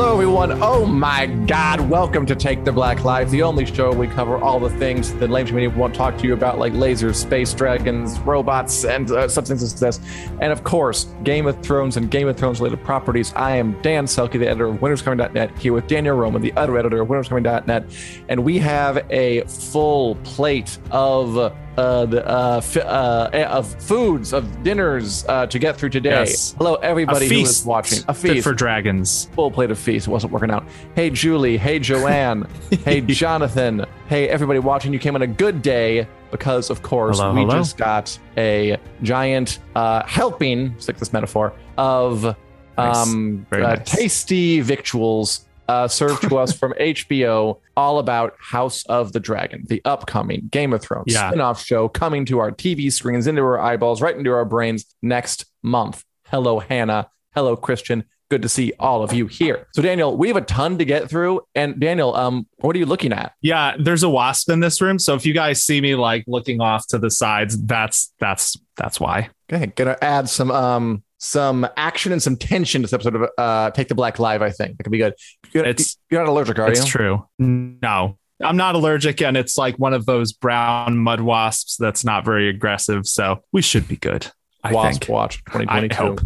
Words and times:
Hello, 0.00 0.14
everyone. 0.14 0.62
Oh 0.62 0.86
my 0.86 1.26
God. 1.26 1.78
Welcome 1.78 2.24
to 2.24 2.34
Take 2.34 2.64
the 2.64 2.72
Black 2.72 3.04
Lives, 3.04 3.30
the 3.30 3.42
only 3.42 3.66
show 3.66 3.92
we 3.92 4.06
cover 4.06 4.38
all 4.38 4.58
the 4.58 4.70
things 4.70 5.12
that 5.16 5.28
lame 5.28 5.46
community 5.46 5.76
won't 5.76 5.94
talk 5.94 6.16
to 6.16 6.26
you 6.26 6.32
about, 6.32 6.58
like 6.58 6.72
lasers, 6.72 7.16
space 7.16 7.52
dragons, 7.52 8.18
robots, 8.20 8.86
and 8.86 9.10
uh, 9.10 9.28
substances 9.28 9.78
this. 9.78 10.00
And 10.40 10.52
of 10.52 10.64
course, 10.64 11.12
Game 11.22 11.46
of 11.46 11.62
Thrones 11.62 11.98
and 11.98 12.10
Game 12.10 12.28
of 12.28 12.38
Thrones 12.38 12.60
related 12.60 12.82
properties. 12.82 13.34
I 13.36 13.56
am 13.56 13.78
Dan 13.82 14.06
Selcke, 14.06 14.38
the 14.38 14.48
editor 14.48 14.68
of 14.68 14.76
WinterIsComing.net, 14.76 15.58
here 15.58 15.74
with 15.74 15.86
Daniel 15.86 16.16
Roman, 16.16 16.40
the 16.40 16.54
other 16.54 16.78
editor 16.78 17.02
of 17.02 17.08
WinterIsComing.net. 17.08 17.84
And 18.30 18.42
we 18.42 18.56
have 18.56 19.04
a 19.10 19.42
full 19.42 20.14
plate 20.24 20.78
of 20.90 21.54
uh, 21.76 22.04
the, 22.06 22.26
uh, 22.28 22.56
f- 22.58 22.76
uh, 22.76 23.30
of 23.48 23.72
foods, 23.82 24.32
of 24.32 24.62
dinners 24.62 25.24
uh, 25.28 25.46
to 25.46 25.58
get 25.58 25.76
through 25.76 25.90
today. 25.90 26.10
Yes. 26.10 26.54
Hello, 26.58 26.74
everybody 26.76 27.28
who 27.28 27.40
is 27.42 27.64
watching. 27.64 28.00
A 28.08 28.14
fit 28.14 28.32
feast 28.32 28.44
for 28.44 28.52
dragons. 28.54 29.26
full 29.34 29.50
plate 29.50 29.70
of 29.70 29.78
feast 29.78 30.06
It 30.06 30.10
wasn't 30.10 30.32
working 30.32 30.50
out. 30.50 30.64
Hey, 30.94 31.10
Julie. 31.10 31.56
Hey, 31.56 31.78
Joanne. 31.90 32.46
hey, 32.84 33.00
Jonathan. 33.00 33.86
Hey, 34.08 34.28
everybody 34.28 34.58
watching. 34.58 34.92
You 34.92 34.98
came 34.98 35.14
on 35.14 35.22
a 35.22 35.26
good 35.26 35.62
day 35.62 36.06
because, 36.30 36.70
of 36.70 36.82
course, 36.82 37.18
Hello, 37.18 37.34
we 37.34 37.40
hello. 37.40 37.54
just 37.56 37.76
got 37.76 38.18
a 38.36 38.76
giant 39.02 39.58
uh, 39.74 40.04
helping, 40.06 40.78
stick 40.78 40.96
this 40.96 41.12
metaphor, 41.12 41.52
of 41.78 42.36
Nice. 42.78 42.96
um, 42.96 43.46
uh, 43.52 43.56
nice. 43.58 43.90
tasty 43.90 44.60
victuals 44.60 45.44
uh, 45.70 45.88
served 45.88 46.28
to 46.28 46.36
us 46.36 46.52
from 46.52 46.72
HBO, 46.80 47.60
all 47.76 47.98
about 47.98 48.34
House 48.40 48.84
of 48.86 49.12
the 49.12 49.20
Dragon, 49.20 49.64
the 49.68 49.80
upcoming 49.84 50.48
Game 50.50 50.72
of 50.72 50.82
Thrones 50.82 51.12
Yeah. 51.12 51.28
spin-off 51.28 51.62
show 51.64 51.88
coming 51.88 52.24
to 52.26 52.38
our 52.40 52.50
TV 52.50 52.92
screens, 52.92 53.26
into 53.26 53.42
our 53.42 53.58
eyeballs, 53.60 54.02
right 54.02 54.16
into 54.16 54.32
our 54.32 54.44
brains 54.44 54.84
next 55.02 55.44
month. 55.62 56.04
Hello, 56.28 56.58
Hannah. 56.58 57.08
Hello, 57.34 57.56
Christian. 57.56 58.04
Good 58.30 58.42
to 58.42 58.48
see 58.48 58.72
all 58.78 59.02
of 59.02 59.12
you 59.12 59.26
here. 59.26 59.66
So, 59.74 59.82
Daniel, 59.82 60.16
we 60.16 60.28
have 60.28 60.36
a 60.36 60.40
ton 60.42 60.78
to 60.78 60.84
get 60.84 61.10
through. 61.10 61.40
And 61.56 61.80
Daniel, 61.80 62.14
um, 62.14 62.46
what 62.58 62.76
are 62.76 62.78
you 62.78 62.86
looking 62.86 63.12
at? 63.12 63.32
Yeah, 63.40 63.74
there's 63.76 64.04
a 64.04 64.08
wasp 64.08 64.50
in 64.50 64.60
this 64.60 64.80
room. 64.80 65.00
So 65.00 65.14
if 65.16 65.26
you 65.26 65.34
guys 65.34 65.64
see 65.64 65.80
me 65.80 65.96
like 65.96 66.24
looking 66.28 66.60
off 66.60 66.86
to 66.90 66.98
the 66.98 67.10
sides, 67.10 67.60
that's 67.66 68.12
that's 68.20 68.56
that's 68.76 69.00
why. 69.00 69.30
Okay, 69.52 69.66
gonna 69.74 69.96
add 70.00 70.28
some 70.28 70.52
um 70.52 71.02
some 71.20 71.68
action 71.76 72.10
and 72.12 72.22
some 72.22 72.36
tension 72.36 72.80
to 72.82 72.86
this 72.86 72.92
episode 72.92 73.14
of 73.14 73.28
uh 73.38 73.70
Take 73.70 73.88
the 73.88 73.94
Black 73.94 74.18
Live. 74.18 74.42
I 74.42 74.50
think 74.50 74.76
that 74.78 74.82
could 74.84 74.90
be 74.92 74.98
good. 74.98 75.14
You're, 75.52 75.64
It's- 75.64 75.96
you're 76.10 76.20
not 76.20 76.28
allergic, 76.30 76.58
are 76.58 76.68
It's 76.68 76.78
you? 76.80 76.82
It's 76.82 76.90
true. 76.90 77.26
No. 77.38 78.16
I'm 78.42 78.56
not 78.56 78.74
allergic 78.74 79.20
and 79.20 79.36
it's 79.36 79.58
like 79.58 79.76
one 79.78 79.92
of 79.92 80.06
those 80.06 80.32
brown 80.32 80.96
mud 80.96 81.20
wasps 81.20 81.76
that's 81.76 82.04
not 82.04 82.24
very 82.24 82.48
aggressive. 82.48 83.06
So 83.06 83.44
we 83.52 83.60
should 83.62 83.86
be 83.86 83.96
good. 83.96 84.26
I 84.64 84.72
Wasp 84.72 85.02
think. 85.02 85.10
Watch 85.12 85.42
I 85.48 85.62
2022. 85.64 85.94
hope. 85.94 86.20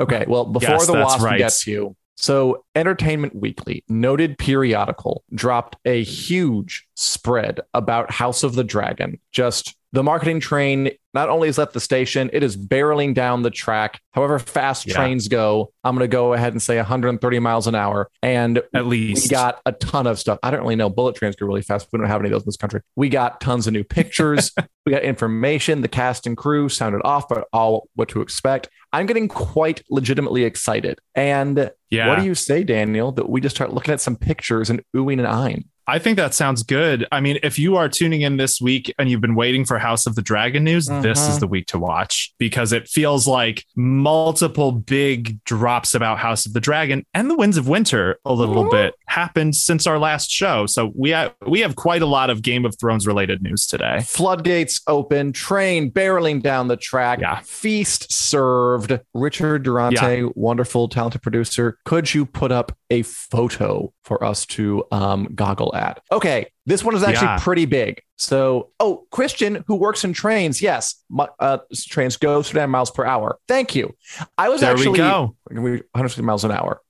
Okay, 0.00 0.24
well, 0.28 0.44
before 0.46 0.68
Yes, 0.70 0.86
the 0.86 0.92
Wasp 0.94 1.22
right. 1.22 1.38
gets 1.38 1.66
you, 1.66 1.94
so 2.16 2.64
Entertainment 2.74 3.34
Weekly, 3.34 3.84
noted 3.88 4.36
periodical, 4.38 5.24
dropped 5.34 5.76
a 5.86 6.02
huge 6.02 6.86
spread 6.94 7.60
about 7.74 8.10
House 8.10 8.42
of 8.42 8.54
the 8.54 8.64
Dragon. 8.64 9.18
Just 9.32 9.74
the 9.92 10.02
marketing 10.02 10.40
train 10.40 10.90
not 11.14 11.28
only 11.28 11.48
has 11.48 11.58
left 11.58 11.72
the 11.72 11.80
station, 11.80 12.30
it 12.32 12.42
is 12.42 12.56
barreling 12.56 13.14
down 13.14 13.42
the 13.42 13.50
track. 13.50 14.00
However 14.12 14.38
fast 14.38 14.86
Yeah. 14.86 14.94
trains 14.94 15.28
go, 15.28 15.72
I'm 15.84 15.96
going 15.96 16.08
to 16.08 16.12
go 16.12 16.32
ahead 16.34 16.52
and 16.52 16.62
say 16.62 16.76
130 16.76 17.38
miles 17.38 17.66
an 17.66 17.74
hour. 17.74 18.08
And 18.22 18.62
At 18.74 18.86
least 18.86 19.24
we 19.24 19.28
got 19.28 19.60
a 19.66 19.72
ton 19.72 20.06
of 20.06 20.18
stuff. 20.18 20.38
I 20.42 20.50
don't 20.50 20.60
really 20.60 20.76
know. 20.76 20.88
Bullet 20.90 21.16
trains 21.16 21.36
go 21.36 21.46
really 21.46 21.62
fast. 21.62 21.88
We 21.92 21.98
don't 21.98 22.08
have 22.08 22.20
any 22.20 22.28
of 22.28 22.32
those 22.32 22.42
in 22.42 22.46
this 22.46 22.56
country. 22.56 22.80
We 22.96 23.08
got 23.08 23.40
tons 23.40 23.66
of 23.66 23.72
new 23.72 23.84
pictures. 23.84 24.52
we 24.86 24.92
got 24.92 25.02
information. 25.02 25.80
The 25.82 25.88
cast 25.88 26.26
and 26.26 26.36
crew 26.36 26.68
sounded 26.68 27.02
off, 27.04 27.28
but 27.28 27.48
all 27.52 27.88
what 27.94 28.08
to 28.10 28.20
expect. 28.20 28.68
I'm 28.92 29.06
getting 29.06 29.28
quite 29.28 29.82
legitimately 29.90 30.44
excited. 30.44 30.98
And 31.14 31.70
yeah. 31.90 32.08
what 32.08 32.18
do 32.18 32.24
you 32.24 32.34
say, 32.34 32.64
Daniel, 32.64 33.12
that 33.12 33.28
we 33.28 33.40
just 33.40 33.54
start 33.56 33.72
looking 33.72 33.92
at 33.92 34.00
some 34.00 34.16
pictures 34.16 34.68
and 34.70 34.82
oohing 34.96 35.18
and 35.18 35.26
eyeing? 35.26 35.64
I 35.90 35.98
think 35.98 36.16
that 36.18 36.34
sounds 36.34 36.62
good. 36.62 37.04
I 37.10 37.20
mean, 37.20 37.40
if 37.42 37.58
you 37.58 37.74
are 37.76 37.88
tuning 37.88 38.20
in 38.20 38.36
this 38.36 38.60
week 38.60 38.94
and 38.96 39.10
you've 39.10 39.20
been 39.20 39.34
waiting 39.34 39.64
for 39.64 39.76
House 39.76 40.06
of 40.06 40.14
the 40.14 40.22
Dragon 40.22 40.62
news, 40.62 40.86
this 40.86 41.18
is 41.28 41.40
the 41.40 41.48
week 41.48 41.66
to 41.66 41.78
watch 41.80 42.32
because 42.38 42.72
it 42.72 42.86
feels 42.86 43.26
like 43.26 43.64
multiple 43.74 44.70
big 44.70 45.42
drops 45.44 45.92
about 45.94 46.18
House 46.18 46.46
of 46.46 46.52
the 46.52 46.60
Dragon 46.60 47.04
and 47.12 47.28
the 47.28 47.34
Winds 47.34 47.56
of 47.56 47.66
Winter 47.68 48.20
a 48.24 48.32
little 48.32 48.66
Mhm. 48.66 48.70
bit 48.70 48.94
happened 49.10 49.56
since 49.56 49.86
our 49.86 49.98
last 49.98 50.30
show. 50.30 50.66
So 50.66 50.92
we 50.94 51.10
have 51.10 51.34
we 51.46 51.60
have 51.60 51.74
quite 51.76 52.00
a 52.00 52.06
lot 52.06 52.30
of 52.30 52.42
Game 52.42 52.64
of 52.64 52.76
Thrones 52.78 53.06
related 53.06 53.42
news 53.42 53.66
today. 53.66 54.00
Floodgates 54.06 54.80
open, 54.86 55.32
train 55.32 55.90
barreling 55.90 56.40
down 56.42 56.68
the 56.68 56.76
track, 56.76 57.20
Yeah. 57.20 57.40
feast 57.40 58.10
served. 58.12 58.98
Richard 59.12 59.64
Durante, 59.64 60.24
wonderful, 60.34 60.88
talented 60.88 61.22
producer. 61.22 61.76
Could 61.84 62.14
you 62.14 62.24
put 62.24 62.52
up 62.52 62.72
a 62.90 63.02
photo 63.02 63.92
for 64.04 64.22
us 64.24 64.46
to 64.46 64.84
um, 64.92 65.28
goggle 65.34 65.74
at? 65.74 66.00
Okay, 66.12 66.46
this 66.66 66.84
one 66.84 66.94
is 66.94 67.02
actually 67.02 67.26
Yeah. 67.28 67.38
pretty 67.40 67.66
big. 67.66 68.00
So, 68.16 68.70
oh, 68.78 69.06
Christian, 69.10 69.64
who 69.66 69.76
works 69.76 70.04
in 70.04 70.12
trains, 70.12 70.60
yes, 70.62 70.94
uh, 71.40 71.58
trains 71.88 72.16
go 72.16 72.42
39 72.42 72.70
miles 72.70 72.90
per 72.90 73.04
hour. 73.04 73.38
Thank 73.48 73.74
you. 73.74 73.94
I 74.38 74.50
was 74.50 74.60
There 74.60 74.70
actually 74.70 74.90
we 74.90 74.98
go. 74.98 75.36
we 75.50 75.60
150 75.92 76.22
miles 76.22 76.44
an 76.44 76.52
hour. 76.52 76.80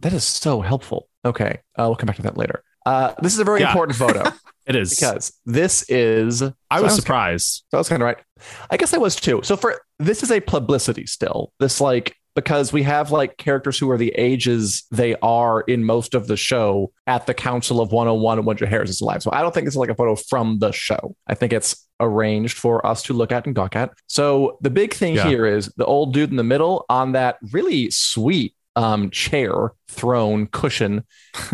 That 0.00 0.12
is 0.12 0.24
so 0.24 0.60
helpful. 0.60 1.08
Okay, 1.24 1.58
uh, 1.78 1.84
we'll 1.86 1.96
come 1.96 2.06
back 2.06 2.16
to 2.16 2.22
that 2.22 2.36
later. 2.36 2.62
Uh, 2.86 3.12
this 3.22 3.34
is 3.34 3.38
a 3.40 3.44
very 3.44 3.60
Yeah. 3.60 3.68
important 3.70 3.96
photo 3.98 4.22
It 4.66 4.76
is. 4.76 4.90
because 4.94 5.32
this 5.44 5.84
is. 5.90 6.42
I 6.70 6.78
so 6.78 6.82
was 6.84 6.94
surprised. 6.96 7.64
so 7.70 7.78
I 7.78 7.80
was 7.80 7.88
kind 7.88 8.02
of 8.02 8.06
right. 8.06 8.18
I 8.70 8.76
guess 8.76 8.94
I 8.94 8.98
was 8.98 9.16
too. 9.16 9.40
So 9.42 9.56
for 9.56 9.80
this 9.98 10.22
is 10.22 10.30
a 10.30 10.40
publicity 10.40 11.04
still. 11.06 11.52
This 11.58 11.80
like 11.80 12.14
because 12.34 12.72
we 12.72 12.84
have 12.84 13.10
like 13.10 13.36
characters 13.36 13.78
who 13.78 13.90
are 13.90 13.98
the 13.98 14.10
ages 14.16 14.84
they 14.92 15.16
are 15.16 15.62
in 15.62 15.82
most 15.84 16.14
of 16.14 16.28
the 16.28 16.36
show 16.36 16.92
at 17.08 17.26
the 17.26 17.34
Council 17.34 17.80
of 17.80 17.90
101 17.90 18.38
and 18.38 18.46
when 18.46 18.56
Jaehaerys 18.56 18.90
is 18.90 19.00
alive. 19.00 19.22
So 19.24 19.30
I 19.32 19.42
don't 19.42 19.52
think 19.52 19.66
it's 19.66 19.74
like 19.74 19.88
a 19.90 19.94
photo 19.94 20.14
from 20.14 20.60
the 20.60 20.70
show. 20.70 21.16
I 21.26 21.34
think 21.34 21.52
it's 21.52 21.88
arranged 21.98 22.56
for 22.56 22.86
us 22.86 23.02
to 23.04 23.12
look 23.12 23.32
at 23.32 23.44
and 23.46 23.56
gawk 23.56 23.74
at. 23.74 23.90
So 24.06 24.56
the 24.60 24.70
big 24.70 24.94
thing 24.94 25.16
Yeah. 25.16 25.26
here 25.26 25.46
is 25.46 25.72
the 25.76 25.84
old 25.84 26.14
dude 26.14 26.30
in 26.30 26.36
the 26.36 26.44
middle 26.44 26.84
on 26.88 27.10
that 27.12 27.38
really 27.52 27.90
sweet 27.90 28.54
um, 28.78 29.10
chair, 29.10 29.72
throne, 29.88 30.46
cushion 30.46 31.02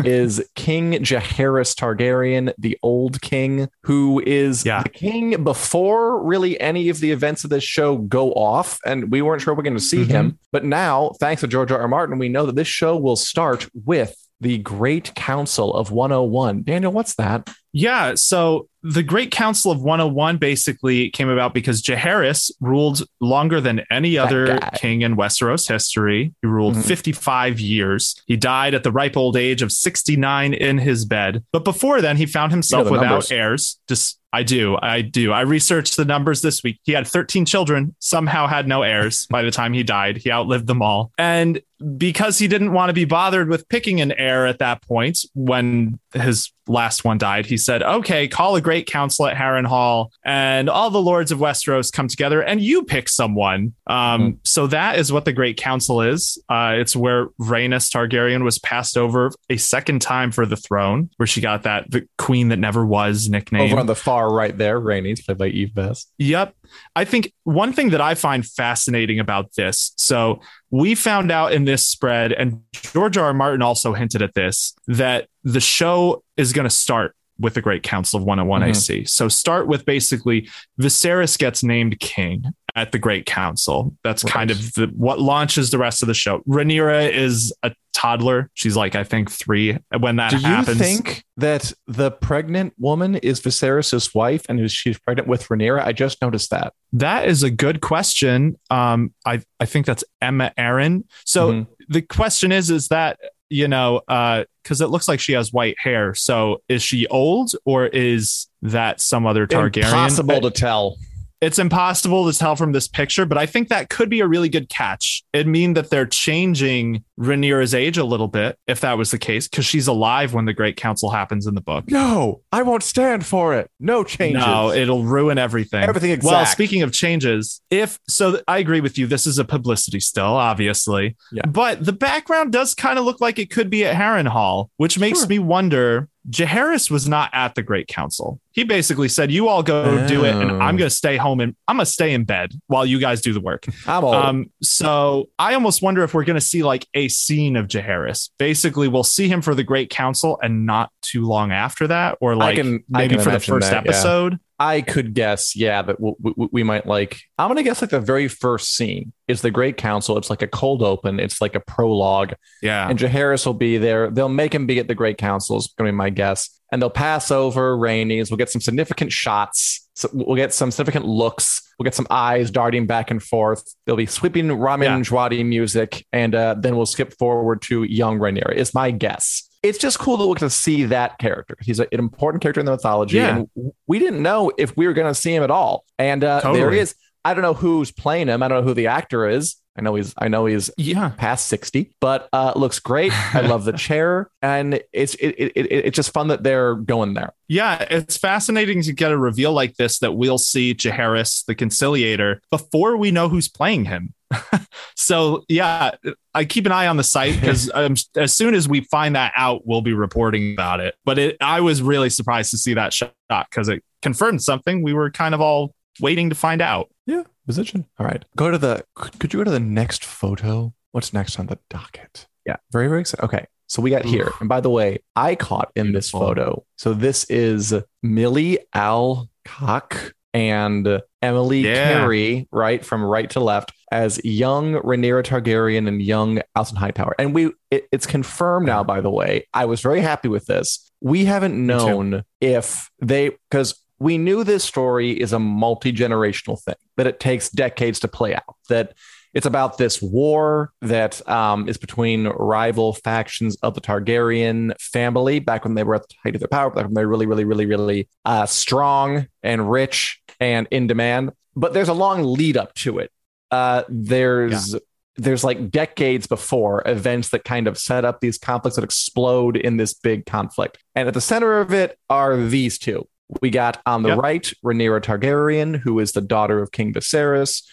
is 0.03 0.47
King 0.55 0.91
Jaehaerys 0.93 1.73
Targaryen, 1.75 2.53
the 2.59 2.77
old 2.83 3.19
king, 3.21 3.67
who 3.83 4.21
is 4.25 4.63
Yeah. 4.63 4.83
the 4.83 4.89
king 4.89 5.43
before 5.43 6.23
really 6.23 6.59
any 6.61 6.89
of 6.89 6.99
the 6.99 7.11
events 7.11 7.43
of 7.43 7.49
this 7.49 7.63
show 7.63 7.97
go 7.97 8.31
off. 8.33 8.77
And 8.85 9.11
we 9.11 9.21
weren't 9.23 9.41
sure 9.41 9.55
we're 9.55 9.63
going 9.63 9.73
to 9.73 9.79
see 9.79 10.03
Mhm. 10.03 10.07
him. 10.11 10.39
But 10.51 10.65
now, 10.65 11.13
thanks 11.19 11.41
to 11.41 11.47
George 11.47 11.71
R. 11.71 11.79
R. 11.81 11.87
Martin, 11.87 12.19
we 12.19 12.29
know 12.29 12.45
that 12.45 12.55
this 12.55 12.67
show 12.67 12.95
will 12.95 13.15
start 13.15 13.67
with 13.73 14.15
the 14.41 14.57
Great 14.59 15.15
Council 15.15 15.73
of 15.73 15.91
101. 15.91 16.61
Daniel, 16.63 16.91
what's 16.91 17.15
that? 17.15 17.49
Yeah. 17.73 18.13
So 18.15 18.67
the 18.87 19.01
Great 19.01 19.31
Council 19.31 19.71
of 19.71 19.81
101 19.81 20.37
basically 20.37 21.09
came 21.09 21.27
about 21.27 21.55
because 21.55 21.81
Jaehaerys 21.81 22.51
ruled 22.61 23.01
longer 23.19 23.59
than 23.59 23.81
any 23.89 24.15
other 24.15 24.59
king 24.75 25.01
in 25.01 25.15
Westeros 25.15 25.67
history. 25.67 26.33
He 26.43 26.47
ruled 26.47 26.75
Mhm. 26.75 26.83
55 26.85 27.59
years. 27.59 28.15
He 28.27 28.37
died 28.37 28.75
at 28.75 28.83
the 28.83 28.91
ripe 28.91 29.17
old 29.17 29.37
age 29.37 29.63
of 29.63 29.71
69 29.71 30.53
in 30.53 30.77
his 30.77 31.03
bed. 31.03 31.43
But 31.51 31.63
before 31.63 31.99
then, 31.99 32.17
he 32.17 32.27
found 32.27 32.51
himself 32.51 32.85
the 32.85 32.91
without 32.91 33.09
numbers. 33.09 33.31
heirs. 33.31 33.79
Just 33.89 34.19
I 34.31 34.43
do. 34.43 34.77
I 34.81 35.01
do. 35.01 35.31
I 35.31 35.41
researched 35.41 35.95
the 35.95 36.03
numbers 36.03 36.41
this 36.41 36.61
week. 36.61 36.77
He 36.83 36.91
had 36.91 37.07
13 37.07 37.45
children, 37.45 37.95
somehow 37.99 38.47
had 38.47 38.67
no 38.67 38.81
heirs 38.83 39.27
by 39.29 39.41
the 39.43 39.49
time 39.51 39.71
he 39.71 39.81
died. 39.81 40.17
He 40.17 40.29
outlived 40.29 40.67
them 40.67 40.81
all. 40.81 41.11
And 41.17 41.61
because 41.97 42.39
he 42.39 42.47
didn't 42.47 42.73
want 42.73 42.89
to 42.89 42.93
be 42.93 43.05
bothered 43.05 43.49
with 43.49 43.67
picking 43.69 44.01
an 44.01 44.11
heir 44.13 44.47
at 44.47 44.59
that 44.59 44.81
point 44.81 45.19
when 45.33 45.99
his 46.13 46.51
last 46.67 47.03
one 47.03 47.17
died, 47.17 47.45
he 47.45 47.57
said, 47.57 47.83
okay, 47.83 48.27
call 48.27 48.55
a 48.55 48.61
great 48.61 48.87
council 48.87 49.27
at 49.27 49.35
Harrenhal 49.35 50.09
and 50.23 50.69
all 50.69 50.89
the 50.89 51.01
lords 51.01 51.31
of 51.31 51.39
Westeros 51.39 51.91
come 51.91 52.07
together 52.07 52.41
and 52.41 52.61
you 52.61 52.83
pick 52.83 53.07
someone. 53.09 53.73
Um, 53.87 54.21
mm-hmm. 54.21 54.37
So 54.43 54.67
that 54.67 54.97
is 54.97 55.11
what 55.11 55.25
the 55.25 55.33
great 55.33 55.57
council 55.57 56.01
is. 56.01 56.41
Uh, 56.49 56.73
it's 56.77 56.95
where 56.95 57.27
Rhaenys 57.39 57.91
Targaryen 57.91 58.43
was 58.43 58.57
passed 58.59 58.97
over 58.97 59.31
a 59.49 59.57
second 59.57 60.01
time 60.01 60.31
for 60.31 60.45
the 60.45 60.55
throne, 60.55 61.09
where 61.17 61.27
she 61.27 61.41
got 61.41 61.63
that 61.63 61.91
the 61.91 62.07
queen 62.17 62.49
that 62.49 62.57
never 62.57 62.85
was 62.85 63.29
nickname. 63.29 63.71
Over 63.71 63.81
on 63.81 63.85
the 63.85 63.95
far 63.95 64.33
right 64.33 64.57
there, 64.57 64.79
Rhaenys, 64.79 65.23
played 65.23 65.37
by 65.37 65.47
Eve 65.47 65.73
Best. 65.75 66.11
Yep. 66.17 66.55
I 66.95 67.05
think 67.05 67.33
one 67.43 67.73
thing 67.73 67.89
that 67.91 68.01
I 68.01 68.15
find 68.15 68.45
fascinating 68.45 69.19
about 69.19 69.53
this, 69.55 69.93
so 69.97 70.41
we 70.71 70.95
found 70.95 71.31
out 71.31 71.53
in 71.53 71.65
this 71.65 71.85
spread, 71.85 72.31
and 72.31 72.61
George 72.73 73.17
R. 73.17 73.25
R. 73.25 73.33
Martin 73.33 73.61
also 73.61 73.93
hinted 73.93 74.21
at 74.21 74.33
this, 74.33 74.75
that 74.87 75.27
the 75.43 75.59
show 75.59 76.23
is 76.37 76.53
going 76.53 76.65
to 76.65 76.75
start 76.75 77.15
with 77.39 77.53
the 77.53 77.61
Great 77.61 77.83
Council 77.83 78.17
of 78.17 78.23
101 78.23 78.61
mm-hmm. 78.61 78.69
AC. 78.69 79.05
So 79.05 79.27
start 79.27 79.67
with 79.67 79.85
basically 79.85 80.49
Viserys 80.79 81.37
gets 81.37 81.63
named 81.63 81.99
king 81.99 82.45
at 82.75 82.91
the 82.91 82.99
Great 82.99 83.25
Council. 83.25 83.95
That's 84.03 84.23
right. 84.23 84.33
kind 84.33 84.51
of 84.51 84.73
the, 84.73 84.87
what 84.95 85.19
launches 85.19 85.71
the 85.71 85.77
rest 85.77 86.01
of 86.01 86.07
the 86.07 86.13
show. 86.13 86.39
Rhaenyra 86.47 87.11
is 87.11 87.53
a 87.63 87.73
toddler. 88.05 88.51
She's 88.53 88.75
like, 88.75 88.95
I 88.95 89.03
think 89.03 89.31
three 89.31 89.77
when 89.97 90.17
that 90.17 90.31
Do 90.31 90.37
happens. 90.37 90.77
Do 90.77 90.83
you 90.83 90.95
think 90.95 91.23
that 91.37 91.73
the 91.87 92.11
pregnant 92.11 92.73
woman 92.77 93.15
is 93.15 93.41
Viserys' 93.41 94.13
wife 94.13 94.45
and 94.47 94.59
is 94.59 94.71
she's 94.71 94.99
pregnant 94.99 95.27
with 95.27 95.47
Rhaenyra? 95.47 95.83
I 95.83 95.91
just 95.91 96.21
noticed 96.21 96.51
that. 96.51 96.73
That 96.93 97.27
is 97.27 97.43
a 97.43 97.49
good 97.49 97.81
question. 97.81 98.59
Um, 98.69 99.13
I, 99.25 99.41
I 99.59 99.65
think 99.65 99.85
that's 99.85 100.03
Aemma 100.21 100.53
Arryn. 100.55 101.03
So 101.25 101.51
mm-hmm. 101.51 101.71
the 101.89 102.01
question 102.01 102.51
is, 102.51 102.69
is 102.69 102.89
that 102.89 103.19
you 103.49 103.67
know, 103.67 104.01
because 104.07 104.81
uh, 104.81 104.85
it 104.85 104.87
looks 104.89 105.07
like 105.07 105.19
she 105.19 105.33
has 105.33 105.53
white 105.53 105.75
hair. 105.79 106.15
So 106.15 106.63
is 106.67 106.81
she 106.81 107.05
old 107.07 107.51
or 107.63 107.85
is 107.85 108.47
that 108.63 108.99
some 108.99 109.27
other 109.27 109.45
Targaryen? 109.45 109.83
Impossible 109.85 110.41
to 110.41 110.51
tell. 110.51 110.97
It's 111.45 111.59
impossible 111.59 112.31
to 112.31 112.35
tell 112.35 112.55
from 112.55 112.71
this 112.71 112.87
picture, 112.87 113.23
but 113.23 113.37
I 113.37 113.45
think 113.45 113.69
that 113.69 113.91
could 113.91 114.09
be 114.09 114.19
a 114.19 114.27
really 114.27 114.49
good 114.49 114.67
catch. 114.67 115.23
It'd 115.31 115.45
mean 115.45 115.75
that 115.75 115.91
they're 115.91 116.07
changing 116.07 117.03
Rhaenyra's 117.19 117.75
age 117.75 117.99
a 117.99 118.03
little 118.03 118.27
bit 118.27 118.57
if 118.65 118.81
that 118.81 118.97
was 118.97 119.11
the 119.11 119.19
case, 119.19 119.47
because 119.47 119.63
she's 119.63 119.87
alive 119.87 120.33
when 120.33 120.45
the 120.45 120.53
Great 120.53 120.75
Council 120.75 121.11
happens 121.11 121.45
in 121.45 121.53
the 121.53 121.61
book. 121.61 121.83
No, 121.87 122.41
I 122.51 122.63
won't 122.63 122.81
stand 122.81 123.27
for 123.27 123.53
it. 123.53 123.69
No 123.79 124.03
changes. 124.03 124.43
No, 124.43 124.71
it'll 124.71 125.03
ruin 125.03 125.37
everything. 125.37 125.83
Everything 125.83 126.09
exact. 126.09 126.31
Well, 126.31 126.45
speaking 126.47 126.81
of 126.81 126.91
changes, 126.91 127.61
if 127.69 127.99
so, 128.09 128.41
I 128.47 128.57
agree 128.57 128.81
with 128.81 128.97
you. 128.97 129.05
This 129.05 129.27
is 129.27 129.37
a 129.37 129.45
publicity 129.45 129.99
still, 129.99 130.23
obviously. 130.23 131.15
Yeah. 131.31 131.45
But 131.45 131.85
the 131.85 131.93
background 131.93 132.53
does 132.53 132.73
kind 132.73 132.97
of 132.97 133.05
look 133.05 133.21
like 133.21 133.37
it 133.37 133.51
could 133.51 133.69
be 133.69 133.85
at 133.85 133.95
Harrenhal, 133.95 134.69
which 134.77 134.97
makes 134.97 135.19
sure. 135.19 135.27
me 135.27 135.37
wonder 135.37 136.09
Jaehaerys 136.29 136.89
was 136.89 137.07
not 137.07 137.29
at 137.33 137.55
the 137.55 137.61
Great 137.61 137.87
Council. 137.87 138.39
He 138.51 138.63
basically 138.63 139.09
said, 139.09 139.31
"You 139.31 139.47
all 139.47 139.61
go 139.61 139.83
oh. 139.83 140.07
do 140.07 140.25
it, 140.25 140.33
and 140.33 140.51
I'm 140.51 140.77
going 140.77 140.89
to 140.89 140.95
stay 140.95 141.17
home 141.17 141.39
and 141.39 141.55
I'm 141.67 141.77
going 141.77 141.85
to 141.85 141.91
stay 141.91 142.13
in 142.13 142.23
bed 142.23 142.53
while 142.67 142.85
you 142.85 142.99
guys 142.99 143.21
do 143.21 143.33
the 143.33 143.39
work." 143.39 143.65
I'm 143.87 144.03
old. 144.03 144.15
Um, 144.15 144.51
so 144.61 145.29
I 145.37 145.53
almost 145.53 145.81
wonder 145.81 146.03
if 146.03 146.13
we're 146.13 146.23
going 146.23 146.39
to 146.39 146.45
see 146.45 146.63
like 146.63 146.87
a 146.93 147.07
scene 147.09 147.55
of 147.55 147.67
Jaehaerys. 147.67 148.29
Basically, 148.39 148.87
we'll 148.87 149.03
see 149.03 149.27
him 149.27 149.41
for 149.41 149.53
the 149.53 149.63
Great 149.63 149.89
Council, 149.89 150.39
and 150.41 150.65
not 150.65 150.91
too 151.01 151.25
long 151.25 151.51
after 151.51 151.87
that, 151.87 152.17
or 152.21 152.35
like 152.35 152.57
can, 152.57 152.83
maybe 152.89 153.17
for 153.17 153.31
the 153.31 153.39
first 153.39 153.69
that, 153.69 153.85
episode. 153.85 154.33
Yeah. 154.33 154.37
I 154.59 154.81
could 154.81 155.13
guess, 155.13 155.55
yeah, 155.55 155.81
that 155.81 155.99
we, 155.99 156.13
we, 156.21 156.49
we, 156.51 156.63
might 156.63 156.85
like. 156.85 157.19
I'm 157.37 157.49
gonna 157.49 157.63
guess 157.63 157.81
like 157.81 157.91
the 157.91 157.99
very 157.99 158.27
first 158.27 158.75
scene 158.75 159.11
is 159.27 159.41
the 159.41 159.51
Great 159.51 159.77
Council. 159.77 160.17
It's 160.17 160.29
like 160.29 160.41
a 160.41 160.47
cold 160.47 160.81
open. 160.81 161.19
It's 161.19 161.41
like 161.41 161.55
a 161.55 161.59
prologue. 161.59 162.33
Yeah, 162.61 162.89
and 162.89 162.97
Jaehaerys 162.97 163.45
will 163.45 163.53
be 163.53 163.77
there. 163.77 164.09
They'll 164.09 164.29
make 164.29 164.55
him 164.55 164.65
be 164.65 164.79
at 164.79 164.87
the 164.87 164.95
Great 164.95 165.17
Council. 165.17 165.57
Is 165.57 165.73
gonna 165.77 165.91
be 165.91 165.95
my 165.95 166.09
guess. 166.09 166.49
And 166.71 166.81
they'll 166.81 166.89
pass 166.89 167.31
over 167.31 167.77
Rhaenys. 167.77 168.31
We'll 168.31 168.37
get 168.37 168.49
some 168.49 168.61
significant 168.61 169.11
shots. 169.11 169.87
So 169.93 170.09
we'll 170.11 170.35
get 170.35 170.53
some 170.53 170.71
significant 170.71 171.05
looks. 171.05 171.61
We'll 171.77 171.85
get 171.85 171.95
some 171.95 172.07
eyes 172.09 172.51
darting 172.51 172.85
back 172.85 173.11
and 173.11 173.21
forth. 173.21 173.63
There'll 173.85 173.97
be 173.97 174.05
sweeping 174.05 174.51
Ramin 174.51 175.03
yeah. 175.03 175.43
music, 175.43 176.05
and 176.11 176.33
uh, 176.33 176.55
then 176.57 176.75
we'll 176.75 176.85
skip 176.85 177.13
forward 177.17 177.61
to 177.63 177.83
young 177.83 178.19
Rhaenyra. 178.19 178.53
Is 178.55 178.73
my 178.73 178.91
guess 178.91 179.44
it's 179.65 179.77
just 179.77 179.99
cool 179.99 180.17
to 180.17 180.23
look 180.23 180.39
to 180.39 180.49
see 180.49 180.85
that 180.85 181.17
character. 181.17 181.57
He's 181.61 181.79
an 181.79 181.87
important 181.91 182.41
character 182.41 182.59
in 182.59 182.65
the 182.65 182.71
mythology, 182.71 183.17
yeah. 183.17 183.37
and 183.37 183.71
we 183.87 183.99
didn't 183.99 184.21
know 184.21 184.51
if 184.57 184.77
we 184.77 184.87
were 184.87 184.93
going 184.93 185.07
to 185.07 185.19
see 185.19 185.33
him 185.33 185.43
at 185.43 185.51
all. 185.51 185.85
And 185.97 186.23
uh, 186.23 186.41
totally. 186.41 186.59
there 186.59 186.71
he 186.71 186.79
is. 186.79 186.95
I 187.23 187.33
don't 187.33 187.41
know 187.41 187.55
who's 187.55 187.91
playing 187.91 188.27
him. 188.27 188.43
I 188.43 188.47
don't 188.47 188.61
know 188.61 188.67
who 188.67 188.75
the 188.75 188.87
actor 188.87 189.27
is. 189.27 189.55
I 189.77 189.81
know 189.81 189.95
he's 189.95 190.13
I 190.17 190.29
know 190.29 190.45
he's 190.45 190.69
yeah 190.77 191.09
past 191.17 191.47
60, 191.47 191.95
but 191.99 192.29
uh 192.31 192.53
looks 192.55 192.79
great. 192.79 193.11
I 193.35 193.41
love 193.41 193.65
the 193.65 193.73
chair 193.77 194.29
and 194.41 194.79
it's 194.93 195.15
it, 195.15 195.35
it, 195.37 195.51
it, 195.55 195.65
it's 195.69 195.95
just 195.95 196.13
fun 196.13 196.29
that 196.29 196.43
they're 196.43 196.75
going 196.75 197.13
there. 197.13 197.33
Yeah, 197.49 197.85
it's 197.89 198.15
fascinating 198.15 198.83
to 198.83 198.93
get 198.93 199.11
a 199.11 199.17
reveal 199.17 199.51
like 199.51 199.75
this 199.75 199.99
that 199.99 200.13
we'll 200.13 200.37
see 200.37 200.73
Jaehaerys, 200.73 201.43
the 201.45 201.55
conciliator 201.55 202.41
before 202.51 202.95
we 202.95 203.11
know 203.11 203.27
who's 203.27 203.49
playing 203.49 203.85
him. 203.85 204.13
so 204.95 205.43
yeah, 205.47 205.91
I 206.33 206.45
keep 206.45 206.65
an 206.65 206.71
eye 206.71 206.87
on 206.87 206.97
the 206.97 207.03
site 207.03 207.39
because 207.39 207.69
um, 207.73 207.95
as 208.15 208.33
soon 208.33 208.53
as 208.53 208.67
we 208.67 208.81
find 208.81 209.15
that 209.15 209.33
out, 209.35 209.65
we'll 209.65 209.81
be 209.81 209.93
reporting 209.93 210.53
about 210.53 210.79
it. 210.79 210.95
But 211.05 211.19
it, 211.19 211.37
I 211.41 211.61
was 211.61 211.81
really 211.81 212.09
surprised 212.09 212.51
to 212.51 212.57
see 212.57 212.73
that 212.73 212.93
shot 212.93 213.13
because 213.29 213.69
it 213.69 213.83
confirmed 214.01 214.41
something 214.41 214.83
we 214.83 214.93
were 214.93 215.11
kind 215.11 215.33
of 215.33 215.41
all 215.41 215.73
waiting 215.99 216.29
to 216.29 216.35
find 216.35 216.61
out. 216.61 216.89
Yeah, 217.05 217.23
position. 217.45 217.85
All 217.99 218.05
right, 218.05 218.23
go 218.35 218.51
to 218.51 218.57
the. 218.57 218.85
Could 218.95 219.33
you 219.33 219.39
go 219.39 219.43
to 219.43 219.51
the 219.51 219.59
next 219.59 220.03
photo? 220.03 220.73
What's 220.91 221.13
next 221.13 221.39
on 221.39 221.47
the 221.47 221.59
docket? 221.69 222.27
Yeah, 222.45 222.57
very 222.71 222.87
very 222.87 223.01
excited. 223.01 223.23
Okay, 223.23 223.45
so 223.67 223.81
we 223.81 223.89
got 223.89 224.05
here, 224.05 224.31
and 224.39 224.49
by 224.49 224.61
the 224.61 224.69
way, 224.69 224.99
I 225.15 225.35
caught 225.35 225.71
in 225.75 225.91
this 225.91 226.09
photo. 226.09 226.65
So 226.77 226.93
this 226.93 227.25
is 227.25 227.73
Millie 228.01 228.59
Alcock 228.73 230.13
and 230.35 231.01
Emily 231.21 231.61
yeah. 231.61 231.93
Carey, 231.93 232.47
right 232.51 232.83
from 232.83 233.03
right 233.03 233.29
to 233.31 233.39
left, 233.39 233.71
as 233.95 234.19
young 234.25 234.73
Rhaenyra 234.73 235.23
Targaryen 235.23 235.87
and 235.87 236.01
young 236.01 236.41
Alicent 236.57 236.75
Hightower. 236.75 237.15
And 237.17 237.33
we, 237.33 237.51
it, 237.71 237.87
it's 237.93 238.05
confirmed 238.05 238.65
now. 238.65 238.83
By 238.83 238.99
the 238.99 239.09
way, 239.09 239.47
I 239.53 239.63
was 239.63 239.79
very 239.79 240.01
happy 240.01 240.27
with 240.27 240.47
this. 240.47 240.91
We 240.99 241.23
haven't 241.23 241.55
known 241.55 242.23
if 242.41 242.91
they 243.01 243.29
because 243.49 243.81
we 243.97 244.17
knew 244.17 244.43
this 244.43 244.65
story 244.65 245.11
is 245.11 245.31
a 245.31 245.39
multi 245.39 245.93
generational 245.93 246.61
thing 246.61 246.75
that 246.97 247.07
it 247.07 247.21
takes 247.21 247.49
decades 247.49 248.01
to 248.01 248.09
play 248.09 248.35
out. 248.35 248.55
That 248.67 248.93
it's 249.33 249.45
about 249.45 249.77
this 249.77 250.01
war 250.01 250.73
that 250.81 251.27
um, 251.29 251.69
is 251.69 251.77
between 251.77 252.27
rival 252.27 252.93
factions 252.93 253.55
of 253.57 253.75
the 253.75 253.81
Targaryen 253.81 254.73
family 254.79 255.39
back 255.39 255.63
when 255.63 255.75
they 255.75 255.83
were 255.83 255.95
at 255.95 256.07
the 256.07 256.15
height 256.21 256.35
of 256.35 256.41
their 256.41 256.49
power, 256.49 256.69
back 256.69 256.85
when 256.85 256.93
they 256.93 257.05
were 257.05 257.11
really, 257.11 257.27
really, 257.27 257.45
really, 257.45 257.65
really 257.65 258.09
uh, 258.25 258.45
strong 258.45 259.27
and 259.41 259.71
rich 259.71 260.21
and 260.41 260.67
in 260.69 260.87
demand. 260.87 261.31
But 261.55 261.73
there's 261.73 261.87
a 261.87 261.93
long 261.93 262.23
lead 262.23 262.57
up 262.57 262.73
to 262.75 262.99
it. 262.99 263.09
Uh, 263.55 263.83
there's 263.89 264.73
yeah. 264.73 264.79
there's 265.17 265.43
like 265.43 265.71
decades 265.71 266.27
before 266.27 266.83
events 266.85 267.29
that 267.29 267.43
kind 267.43 267.67
of 267.67 267.77
set 267.77 268.05
up 268.05 268.19
these 268.19 268.37
conflicts 268.37 268.75
that 268.75 268.83
explode 268.83 269.57
in 269.57 269.77
this 269.77 269.93
big 269.93 270.25
conflict. 270.25 270.77
And 270.95 271.07
at 271.07 271.13
the 271.13 271.21
center 271.21 271.59
of 271.59 271.73
it 271.73 271.97
are 272.09 272.37
these 272.37 272.77
two. 272.77 273.07
We 273.41 273.49
got 273.49 273.81
on 273.85 274.03
the 274.03 274.09
yep. 274.09 274.17
right 274.19 274.53
Rhaenyra 274.63 275.01
Targaryen, 275.01 275.77
who 275.79 275.99
is 275.99 276.11
the 276.11 276.21
daughter 276.21 276.61
of 276.61 276.71
King 276.71 276.93
Viserys 276.93 277.63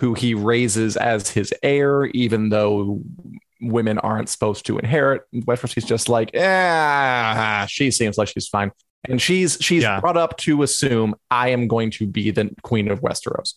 who 0.00 0.14
he 0.14 0.32
raises 0.32 0.96
as 0.96 1.28
his 1.28 1.52
heir, 1.62 2.06
even 2.06 2.48
though 2.48 3.02
women 3.60 3.98
aren't 3.98 4.30
supposed 4.30 4.64
to 4.64 4.78
inherit. 4.78 5.22
Westeros, 5.34 5.74
he's 5.74 5.84
just 5.84 6.08
like, 6.08 6.30
ah, 6.38 7.66
she 7.68 7.90
seems 7.90 8.16
like 8.16 8.28
she's 8.28 8.48
fine. 8.48 8.72
And 9.06 9.20
she's 9.20 9.58
she's 9.60 9.82
yeah. 9.82 10.00
brought 10.00 10.16
up 10.16 10.38
to 10.38 10.62
assume 10.62 11.14
I 11.30 11.50
am 11.50 11.68
going 11.68 11.90
to 11.92 12.06
be 12.06 12.30
the 12.30 12.50
queen 12.62 12.90
of 12.90 13.02
Westeros. 13.02 13.52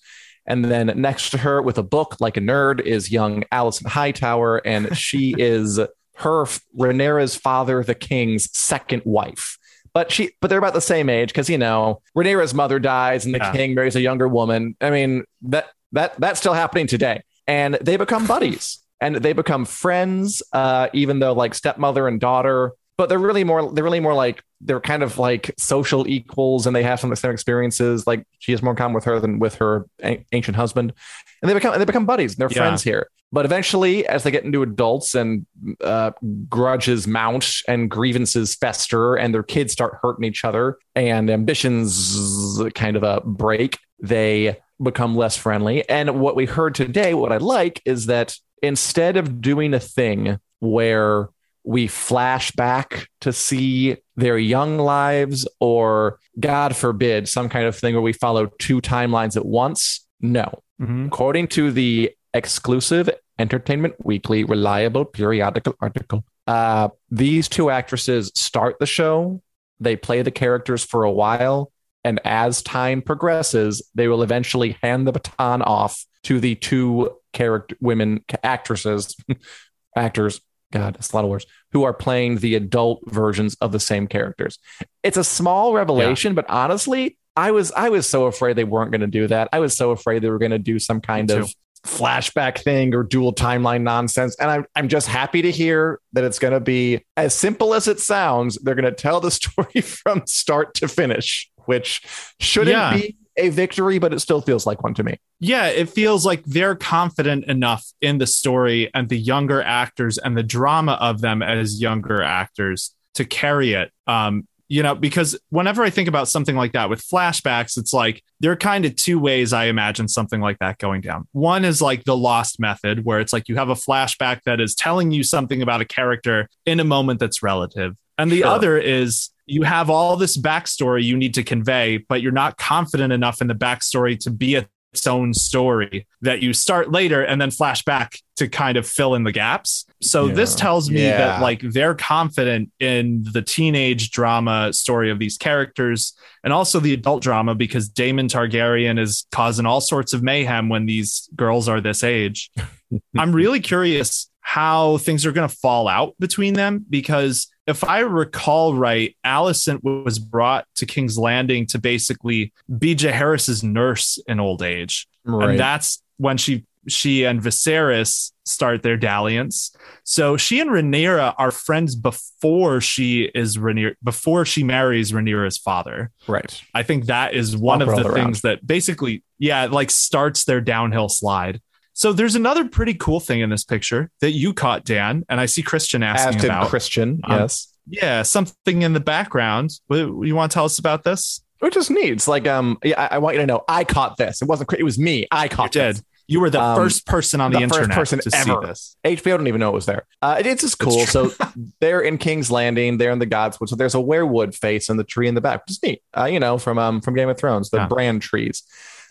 And 0.46 0.66
then 0.66 0.92
next 0.96 1.30
to 1.32 1.38
her 1.40 1.62
with 1.62 1.78
a 1.78 1.84
book 1.84 2.18
like 2.20 2.38
a 2.38 2.42
nerd 2.42 2.82
is 2.82 3.12
young 3.12 3.44
Alicent 3.52 3.88
Hightower, 3.88 4.58
and 4.58 4.98
she 4.98 5.36
is 5.38 5.80
her 6.16 6.46
Rhaenyra's 6.78 7.36
father, 7.36 7.84
the 7.84 7.96
king's 7.96 8.56
second 8.58 9.02
wife. 9.06 9.58
But 9.94 10.12
she, 10.12 10.32
but 10.42 10.50
they're 10.50 10.60
about 10.60 10.74
the 10.74 10.82
same 10.82 11.10
age 11.10 11.30
because 11.30 11.50
you 11.50 11.58
know 11.58 12.02
Rhaenyra's 12.18 12.54
mother 12.54 12.80
dies 12.80 13.26
and 13.26 13.34
the 13.34 13.40
yeah. 13.40 13.52
king 13.52 13.76
marries 13.76 13.96
a 13.96 14.02
younger 14.02 14.28
woman. 14.28 14.76
I 14.82 14.90
mean 14.90 15.24
that 15.44 15.68
that 15.92 16.16
that's 16.20 16.40
still 16.40 16.54
happening 16.54 16.88
today, 16.88 17.24
and 17.48 17.76
they 17.76 17.98
become 17.98 18.26
buddies 18.26 18.80
and 19.00 19.18
they 19.18 19.34
become 19.34 19.66
friends. 19.66 20.42
Uh, 20.52 20.88
even 20.94 21.20
though 21.20 21.34
like 21.34 21.54
stepmother 21.54 22.08
and 22.08 22.20
daughter, 22.20 22.72
but 22.98 23.10
they're 23.10 23.20
really 23.20 23.44
more 23.44 23.72
they're 23.74 23.84
really 23.84 24.00
more 24.00 24.14
like 24.14 24.44
they're 24.62 24.80
kind 24.80 25.04
of 25.04 25.18
like 25.18 25.54
social 25.58 26.08
equals, 26.08 26.68
and 26.68 26.76
they 26.76 26.84
have 26.84 27.00
some 27.00 27.12
of 27.12 27.18
the 27.18 27.20
same 27.20 27.32
experiences. 27.32 28.06
Like 28.06 28.26
she 28.40 28.52
has 28.52 28.62
more 28.62 28.72
in 28.72 28.78
common 28.78 28.94
with 28.94 29.06
her 29.06 29.20
than 29.20 29.40
with 29.40 29.56
her 29.56 29.86
ancient 30.32 30.56
husband, 30.56 30.94
and 31.42 31.50
they 31.50 31.54
become 31.54 31.78
they 31.78 31.86
become 31.86 32.06
buddies. 32.06 32.34
And 32.34 32.40
they're 32.40 32.56
yeah. 32.56 32.68
friends 32.68 32.84
here. 32.84 33.08
But 33.32 33.46
eventually, 33.46 34.08
as 34.08 34.22
they 34.22 34.30
get 34.30 34.44
into 34.44 34.62
adults 34.62 35.16
and 35.16 35.48
uh, 35.82 36.12
grudges 36.48 37.08
mount 37.08 37.52
and 37.68 37.90
grievances 37.90 38.54
fester 38.54 39.16
and 39.16 39.34
their 39.34 39.42
kids 39.42 39.74
start 39.74 39.98
hurting 40.04 40.24
each 40.24 40.46
other 40.46 40.78
and 40.96 41.32
ambitions 41.32 42.62
kind 42.76 42.96
of 42.96 43.02
a 43.02 43.22
break, 43.26 43.80
they 44.00 44.60
become 44.82 45.16
less 45.16 45.36
friendly. 45.36 45.88
And 45.90 46.20
what 46.20 46.36
we 46.36 46.46
heard 46.46 46.76
today, 46.76 47.16
what 47.16 47.32
I 47.32 47.38
like 47.38 47.82
is 47.86 48.06
that 48.06 48.38
instead 48.62 49.18
of 49.18 49.42
doing 49.42 49.74
a 49.74 49.80
thing 49.80 50.38
where 50.60 51.30
we 51.66 51.88
flash 51.88 52.52
back 52.52 53.08
to 53.22 53.32
see 53.32 53.98
their 54.16 54.38
young 54.38 54.78
lives 54.78 55.48
or 55.60 56.20
god 56.40 56.76
forbid 56.76 57.28
some 57.30 57.50
kind 57.50 57.66
of 57.66 57.76
thing 57.76 57.94
where 57.94 58.02
we 58.02 58.14
follow 58.14 58.48
two 58.60 58.82
timelines 58.82 59.36
at 59.38 59.46
once 59.46 60.06
no 60.22 60.62
Mhm. 60.82 61.08
according 61.08 61.48
to 61.50 61.72
the 61.72 62.12
exclusive 62.34 63.10
entertainment 63.40 63.94
weekly 64.04 64.44
reliable 64.44 65.06
periodical 65.06 65.76
article 65.80 66.24
uh, 66.48 66.90
these 67.10 67.48
two 67.48 67.70
actresses 67.70 68.32
start 68.36 68.78
the 68.80 68.86
show 68.86 69.42
they 69.80 69.96
play 69.96 70.22
the 70.22 70.32
characters 70.32 70.84
for 70.84 71.04
a 71.04 71.12
while 71.12 71.72
and 72.04 72.20
as 72.26 72.62
time 72.62 73.02
progresses 73.02 73.82
they 73.96 74.08
will 74.08 74.24
eventually 74.24 74.76
hand 74.84 75.08
the 75.08 75.12
baton 75.12 75.62
off 75.62 76.06
to 76.24 76.40
the 76.40 76.56
two 76.56 77.12
character 77.32 77.76
women 77.80 78.24
actresses 78.44 79.16
actors 79.96 80.42
god 80.74 80.96
it's 80.98 81.12
a 81.12 81.16
lot 81.16 81.24
of 81.24 81.30
words 81.32 81.46
who 81.72 81.84
are 81.84 81.94
playing 81.94 82.38
the 82.40 82.56
adult 82.56 83.00
versions 83.06 83.56
of 83.62 83.72
the 83.72 83.80
same 83.80 84.06
characters. 84.08 84.60
It's 85.04 85.18
a 85.18 85.24
small 85.24 85.74
revelation 85.74 86.36
but 86.36 86.46
honestly 86.50 87.18
i 87.36 87.52
was 87.52 87.72
i 87.72 87.90
was 87.90 88.08
so 88.10 88.26
afraid 88.26 88.56
they 88.58 88.64
weren't 88.64 88.92
going 88.92 89.02
to 89.02 89.08
do 89.08 89.28
that. 89.28 89.48
I 89.54 89.60
was 89.60 89.76
so 89.78 89.92
afraid 89.92 90.22
they 90.22 90.30
were 90.30 90.38
going 90.40 90.52
to 90.52 90.60
do 90.60 90.78
some 90.80 91.00
kind 91.02 91.30
Me 91.30 91.36
of 91.38 91.54
flashback 91.86 92.60
thing 92.60 92.94
or 92.96 93.04
dual 93.04 93.34
timeline 93.34 93.82
nonsense 93.82 94.36
and 94.40 94.50
i'm, 94.50 94.66
I'm 94.76 94.88
just 94.88 95.08
happy 95.08 95.42
to 95.42 95.52
hear 95.52 96.00
that 96.14 96.24
it's 96.24 96.40
going 96.40 96.54
to 96.54 96.62
be 96.62 97.04
as 97.18 97.34
simple 97.36 97.74
as 97.74 97.88
it 97.90 98.00
sounds 98.00 98.58
they're 98.64 98.76
going 98.76 98.86
to 98.86 98.92
tell 98.94 99.20
the 99.20 99.32
story 99.40 99.82
from 99.82 100.26
start 100.26 100.76
to 100.76 100.88
finish 100.88 101.50
which 101.66 102.02
shouldn't 102.40 102.72
Yeah. 102.78 102.94
be 102.96 103.18
a 103.38 103.50
victory 103.50 104.00
but 104.00 104.14
it 104.14 104.20
still 104.20 104.42
feels 104.42 104.66
like 104.66 104.84
one 104.84 104.94
to 104.94 105.04
me 105.04 105.18
yeah, 105.44 105.66
it 105.68 105.90
feels 105.90 106.26
like 106.26 106.42
they're 106.46 106.74
confident 106.76 107.44
enough 107.46 107.86
in 108.00 108.18
the 108.18 108.26
story 108.26 108.90
and 108.94 109.10
the 109.10 109.18
younger 109.18 109.62
actors 109.62 110.18
and 110.18 110.38
the 110.38 110.44
drama 110.44 110.94
of 111.02 111.20
them 111.20 111.44
as 111.44 111.82
younger 111.82 112.22
actors 112.24 112.96
to 113.16 113.26
carry 113.26 113.74
it. 113.74 113.92
Um, 114.08 114.48
you 114.70 114.82
know, 114.82 114.96
because 114.96 115.38
whenever 115.50 115.84
I 115.84 115.90
think 115.90 116.08
about 116.08 116.30
something 116.30 116.56
like 116.56 116.72
that 116.72 116.90
with 116.90 117.06
flashbacks, 117.06 117.78
it's 117.78 117.92
like 117.92 118.24
there 118.40 118.54
are 118.54 118.56
kind 118.56 118.86
of 118.86 118.96
two 118.96 119.20
ways 119.20 119.52
I 119.52 119.66
imagine 119.66 120.08
something 120.08 120.40
like 120.40 120.60
that 120.60 120.78
going 120.78 121.02
down. 121.02 121.28
One 121.34 121.66
is 121.66 121.82
like 121.82 122.06
the 122.06 122.16
lost 122.16 122.58
method, 122.58 123.04
where 123.04 123.20
it's 123.20 123.34
like 123.34 123.50
you 123.50 123.58
have 123.58 123.68
a 123.70 123.76
flashback 123.76 124.44
that 124.46 124.62
is 124.62 124.74
telling 124.74 125.12
you 125.12 125.24
something 125.24 125.62
about 125.62 125.82
a 125.82 125.86
character 125.86 126.48
in 126.66 126.80
a 126.80 126.86
moment 126.86 127.20
that's 127.20 127.44
relative. 127.44 127.96
And 128.18 128.32
the 128.32 128.40
Sure. 128.40 128.48
other 128.48 128.78
is 128.78 129.30
you 129.46 129.64
have 129.64 129.90
all 129.90 130.16
this 130.16 130.38
backstory 130.38 131.04
you 131.04 131.18
need 131.18 131.34
to 131.36 131.44
convey, 131.44 131.98
but 131.98 132.22
you're 132.22 132.32
not 132.32 132.58
confident 132.58 133.12
enough 133.14 133.42
in 133.42 133.48
the 133.48 133.56
backstory 133.56 134.18
to 134.20 134.32
be 134.32 134.56
a 134.56 134.68
its 134.94 135.08
own 135.08 135.34
story 135.34 136.06
that 136.22 136.44
you 136.44 136.54
start 136.54 136.92
later 136.92 137.24
and 137.24 137.42
then 137.42 137.50
flash 137.50 137.84
back 137.84 138.16
to 138.36 138.48
kind 138.48 138.78
of 138.78 138.88
fill 138.88 139.16
in 139.16 139.24
the 139.24 139.32
gaps. 139.32 139.86
So 140.04 140.28
Yeah. 140.28 140.34
this 140.36 140.54
tells 140.54 140.88
me 140.88 141.02
Yeah. 141.02 141.18
that 141.18 141.42
like 141.42 141.62
they're 141.62 141.96
confident 141.96 142.72
in 142.80 143.24
the 143.34 143.42
teenage 143.42 144.12
drama 144.12 144.72
story 144.72 145.10
of 145.10 145.18
these 145.18 145.36
characters 145.36 146.14
and 146.44 146.54
also 146.54 146.80
the 146.80 146.94
adult 146.94 147.24
drama 147.24 147.56
because 147.56 147.90
Daemon 147.90 148.28
Targaryen 148.28 149.00
is 149.00 149.26
causing 149.32 149.66
all 149.66 149.82
sorts 149.82 150.14
of 150.14 150.22
mayhem 150.22 150.70
when 150.70 150.86
these 150.86 151.28
girls 151.36 151.68
are 151.68 151.82
this 151.82 152.04
age. 152.04 152.52
I'm 153.18 153.32
really 153.34 153.62
curious 153.62 154.30
how 154.42 155.00
things 155.00 155.26
are 155.26 155.32
going 155.32 155.50
to 155.50 155.56
fall 155.56 155.88
out 155.88 156.14
between 156.20 156.54
them 156.54 156.86
because 156.88 157.48
if 157.66 157.84
I 157.84 158.00
recall 158.00 158.76
right, 158.76 159.16
Alicent 159.26 159.84
was 159.84 160.20
brought 160.20 160.66
to 160.76 160.86
King's 160.86 161.18
Landing 161.18 161.66
to 161.68 161.80
basically 161.80 162.54
be 162.78 162.96
Jaehaerys's 162.96 163.64
nurse 163.64 164.20
in 164.28 164.40
old 164.40 164.62
age, 164.62 165.08
and 165.26 165.60
that's 165.60 166.02
when 166.18 166.38
she 166.38 166.66
she 166.88 167.24
and 167.24 167.42
Viserys 167.42 168.32
start 168.46 168.84
their 168.84 168.98
dalliance. 168.98 169.74
So 170.04 170.36
she 170.36 170.60
and 170.60 170.70
Rhaenyra 170.70 171.34
are 171.38 171.52
friends 171.52 171.96
before 171.96 172.82
she 172.82 173.32
is 173.34 173.58
Rhaenyra 173.58 173.96
before 174.04 174.46
she 174.46 174.64
marries 174.64 175.12
Rhaenyra's 175.12 175.58
father. 175.58 176.12
right 176.28 176.62
I 176.74 176.84
think 176.84 177.06
that 177.06 177.34
is 177.34 177.56
one 177.56 177.82
of 177.82 177.88
the 177.88 178.12
things 178.12 178.42
that 178.42 178.66
basically, 178.66 179.24
yeah, 179.40 179.66
like 179.66 179.92
starts 179.92 180.44
their 180.46 180.62
downhill 180.62 181.10
slide. 181.10 181.62
So 181.94 182.12
there's 182.14 182.36
another 182.36 182.68
pretty 182.68 182.94
cool 182.96 183.20
thing 183.20 183.42
in 183.42 183.50
this 183.50 183.64
picture 183.64 184.10
that 184.22 184.32
you 184.32 184.54
caught, 184.54 184.84
Dan, 184.84 185.24
and 185.30 185.40
I 185.40 185.46
see 185.46 185.62
Christian 185.62 186.02
as 186.04 186.22
asking 186.22 186.42
to 186.42 186.48
about. 186.48 186.70
christian 186.70 187.22
Um, 187.24 187.40
yes 187.42 187.70
yeah, 187.86 188.22
something 188.22 188.82
in 188.82 188.94
the 188.94 189.02
background. 189.02 189.72
You 189.90 190.36
want 190.36 190.52
to 190.52 190.54
tell 190.54 190.64
us 190.66 190.80
about 190.80 191.04
this? 191.04 191.42
which 191.60 191.76
is 191.78 191.90
neat. 191.90 192.12
It's 192.14 192.28
like, 192.30 192.48
um, 192.48 192.78
yeah, 192.84 193.08
I, 193.12 193.16
I 193.16 193.18
want 193.20 193.36
you 193.36 193.42
to 193.42 193.46
know, 193.46 193.64
I 193.70 193.84
caught 193.86 194.16
this. 194.18 194.42
It 194.42 194.48
wasn't, 194.50 194.72
it 194.74 194.84
was 194.84 194.98
me. 195.00 195.28
I 195.32 195.48
caught. 195.48 195.52
You 195.52 195.56
caught 195.58 195.72
did. 195.72 195.96
this. 195.98 196.04
You 196.28 196.40
were 196.40 196.50
the 196.50 196.62
Um, 196.62 196.76
first 196.78 197.06
person 197.06 197.40
on 197.42 197.52
the, 197.52 197.60
the 197.60 197.68
first 197.68 197.76
internet 197.80 197.98
person 197.98 198.20
to 198.20 198.32
ever. 198.36 198.62
see 198.62 198.68
this. 198.68 198.96
HBO 199.04 199.24
didn't 199.34 199.48
even 199.48 199.60
know 199.60 199.70
it 199.70 199.74
was 199.74 199.86
there. 199.86 200.06
Uh, 200.22 200.38
it- 200.40 200.46
it's 200.48 200.62
just 200.62 200.80
cool. 200.80 201.06
So 201.06 201.32
they're 201.82 202.00
in 202.02 202.18
King's 202.18 202.50
Landing. 202.50 202.98
They're 202.98 203.12
in 203.12 203.20
the 203.20 203.28
Godswood. 203.28 203.68
So 203.70 203.76
there's 203.76 203.96
a 203.96 204.00
weirwood 204.00 204.56
face 204.56 204.90
in 204.90 204.96
the 204.98 205.04
tree 205.04 205.28
in 205.28 205.36
the 205.36 205.42
back, 205.42 205.64
which 205.66 205.72
is 205.72 205.84
neat. 205.84 206.02
Uh, 206.18 206.26
you 206.26 206.40
know, 206.40 206.58
from 206.58 206.78
um 206.80 207.02
from 207.02 207.16
Game 207.16 207.28
of 207.30 207.38
Thrones, 207.38 207.70
the 207.70 207.78
Yeah. 207.78 207.88
brand 207.88 208.22
trees, 208.22 208.64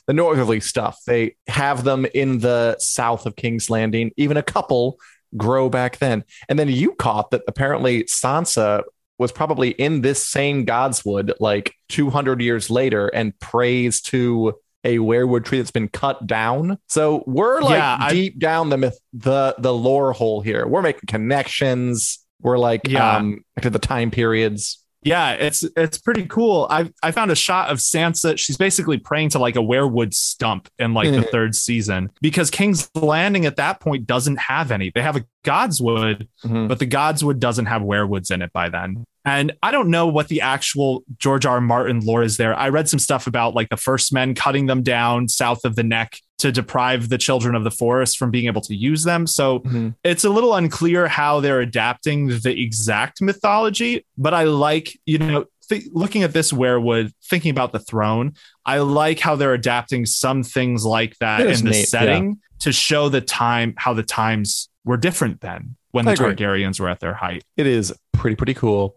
the 0.06 0.12
northerly 0.12 0.60
stuff. 0.60 0.98
They 1.06 1.36
have 1.46 1.84
them 1.84 2.06
in 2.14 2.38
the 2.40 2.76
south 2.78 3.26
of 3.26 3.36
King's 3.36 3.70
Landing. 3.70 4.10
Even 4.16 4.36
a 4.36 4.42
couple 4.42 4.98
grow 5.36 5.68
back 5.68 5.98
then. 5.98 6.24
And 6.48 6.58
then 6.58 6.68
you 6.68 6.92
caught 6.94 7.30
that 7.30 7.42
apparently 7.48 8.04
Sansa 8.04 8.82
was 9.18 9.32
probably 9.32 9.70
in 9.70 10.00
this 10.00 10.26
same 10.26 10.66
Godswood 10.66 11.32
like 11.40 11.74
200 11.90 12.40
years 12.40 12.68
later 12.70 13.08
and 13.08 13.38
prays 13.38 14.00
to 14.02 14.54
a 14.84 14.98
weirwood 14.98 15.44
tree 15.44 15.58
that's 15.58 15.70
been 15.70 15.88
cut 15.88 16.26
down. 16.26 16.76
So 16.88 17.22
we're 17.26 17.60
like 17.60 17.78
Yeah, 17.78 17.96
I- 18.00 18.10
deep 18.12 18.38
down 18.40 18.68
the 18.68 18.76
myth, 18.78 18.98
the 19.12 19.54
the 19.58 19.72
lore 19.72 20.12
hole 20.12 20.40
here. 20.40 20.66
We're 20.66 20.82
making 20.82 21.02
connections. 21.06 22.18
We're 22.40 22.58
like 22.58 22.88
Yeah. 22.88 23.16
um 23.18 23.44
to 23.60 23.70
the 23.70 23.78
time 23.78 24.10
periods. 24.10 24.81
Yeah, 25.04 25.32
it's 25.32 25.64
it's 25.76 25.98
pretty 25.98 26.26
cool. 26.26 26.66
I 26.70 26.90
I 27.02 27.10
found 27.10 27.30
a 27.30 27.34
shot 27.34 27.70
of 27.70 27.78
Sansa. 27.78 28.38
She's 28.38 28.56
basically 28.56 28.98
praying 28.98 29.30
to 29.30 29.38
like 29.38 29.56
a 29.56 29.60
weirwood 29.60 30.14
stump 30.14 30.68
in 30.78 30.94
like 30.94 31.10
the 31.10 31.22
third 31.22 31.54
season 31.56 32.10
because 32.20 32.50
King's 32.50 32.88
Landing 32.94 33.44
at 33.46 33.56
that 33.56 33.80
point 33.80 34.06
doesn't 34.06 34.38
have 34.38 34.70
any. 34.70 34.92
They 34.94 35.02
have 35.02 35.16
a 35.16 35.24
Godswood, 35.44 36.28
Mhm. 36.44 36.68
but 36.68 36.78
the 36.78 36.86
Godswood 36.86 37.38
doesn't 37.40 37.66
have 37.66 37.82
weirwoods 37.82 38.30
in 38.30 38.42
it 38.42 38.52
by 38.52 38.68
then. 38.68 39.04
And 39.24 39.52
I 39.62 39.70
don't 39.70 39.88
know 39.88 40.06
what 40.08 40.28
the 40.28 40.40
actual 40.40 41.04
George 41.18 41.46
R. 41.46 41.54
R. 41.54 41.60
Martin 41.60 42.00
lore 42.00 42.22
is 42.22 42.36
there. 42.36 42.56
I 42.58 42.68
read 42.70 42.88
some 42.88 42.98
stuff 42.98 43.26
about 43.26 43.54
like 43.54 43.68
the 43.68 43.76
first 43.76 44.12
men 44.12 44.34
cutting 44.34 44.66
them 44.66 44.82
down 44.82 45.28
south 45.28 45.64
of 45.64 45.76
the 45.76 45.82
neck 45.84 46.16
to 46.42 46.52
deprive 46.52 47.08
the 47.08 47.18
children 47.18 47.54
of 47.54 47.64
the 47.64 47.70
forest 47.70 48.18
from 48.18 48.30
being 48.30 48.46
able 48.46 48.60
to 48.62 48.74
use 48.74 49.04
them. 49.04 49.26
So 49.26 49.60
Mhm. 49.60 49.94
it's 50.04 50.24
a 50.24 50.30
little 50.30 50.54
unclear 50.54 51.08
how 51.08 51.40
they're 51.40 51.60
adapting 51.60 52.28
the 52.28 52.54
exact 52.60 53.20
mythology, 53.22 54.04
but 54.18 54.34
I 54.34 54.44
like, 54.44 54.98
you 55.06 55.18
know, 55.18 55.44
th- 55.68 55.84
looking 55.92 56.22
at 56.24 56.32
this 56.32 56.52
weirwood, 56.52 57.12
thinking 57.30 57.50
about 57.50 57.72
the 57.72 57.78
throne, 57.78 58.32
I 58.66 58.78
like 58.78 59.20
how 59.20 59.36
they're 59.36 59.54
adapting 59.54 60.04
some 60.06 60.42
things 60.42 60.84
like 60.84 61.16
that 61.18 61.40
in 61.46 61.64
the 61.64 61.74
setting 61.74 62.38
to 62.60 62.72
show 62.72 63.08
the 63.08 63.20
time, 63.20 63.74
how 63.76 63.92
the 63.94 64.02
times 64.02 64.68
were 64.84 64.96
different 64.96 65.40
then 65.40 65.76
when 65.92 66.06
I 66.08 66.14
the 66.14 66.24
agree. 66.26 66.34
Targaryens 66.46 66.80
were 66.80 66.88
at 66.88 67.00
their 67.00 67.14
height. 67.14 67.44
It 67.56 67.66
is 67.66 67.92
pretty 68.12 68.34
pretty 68.36 68.54
cool. 68.54 68.96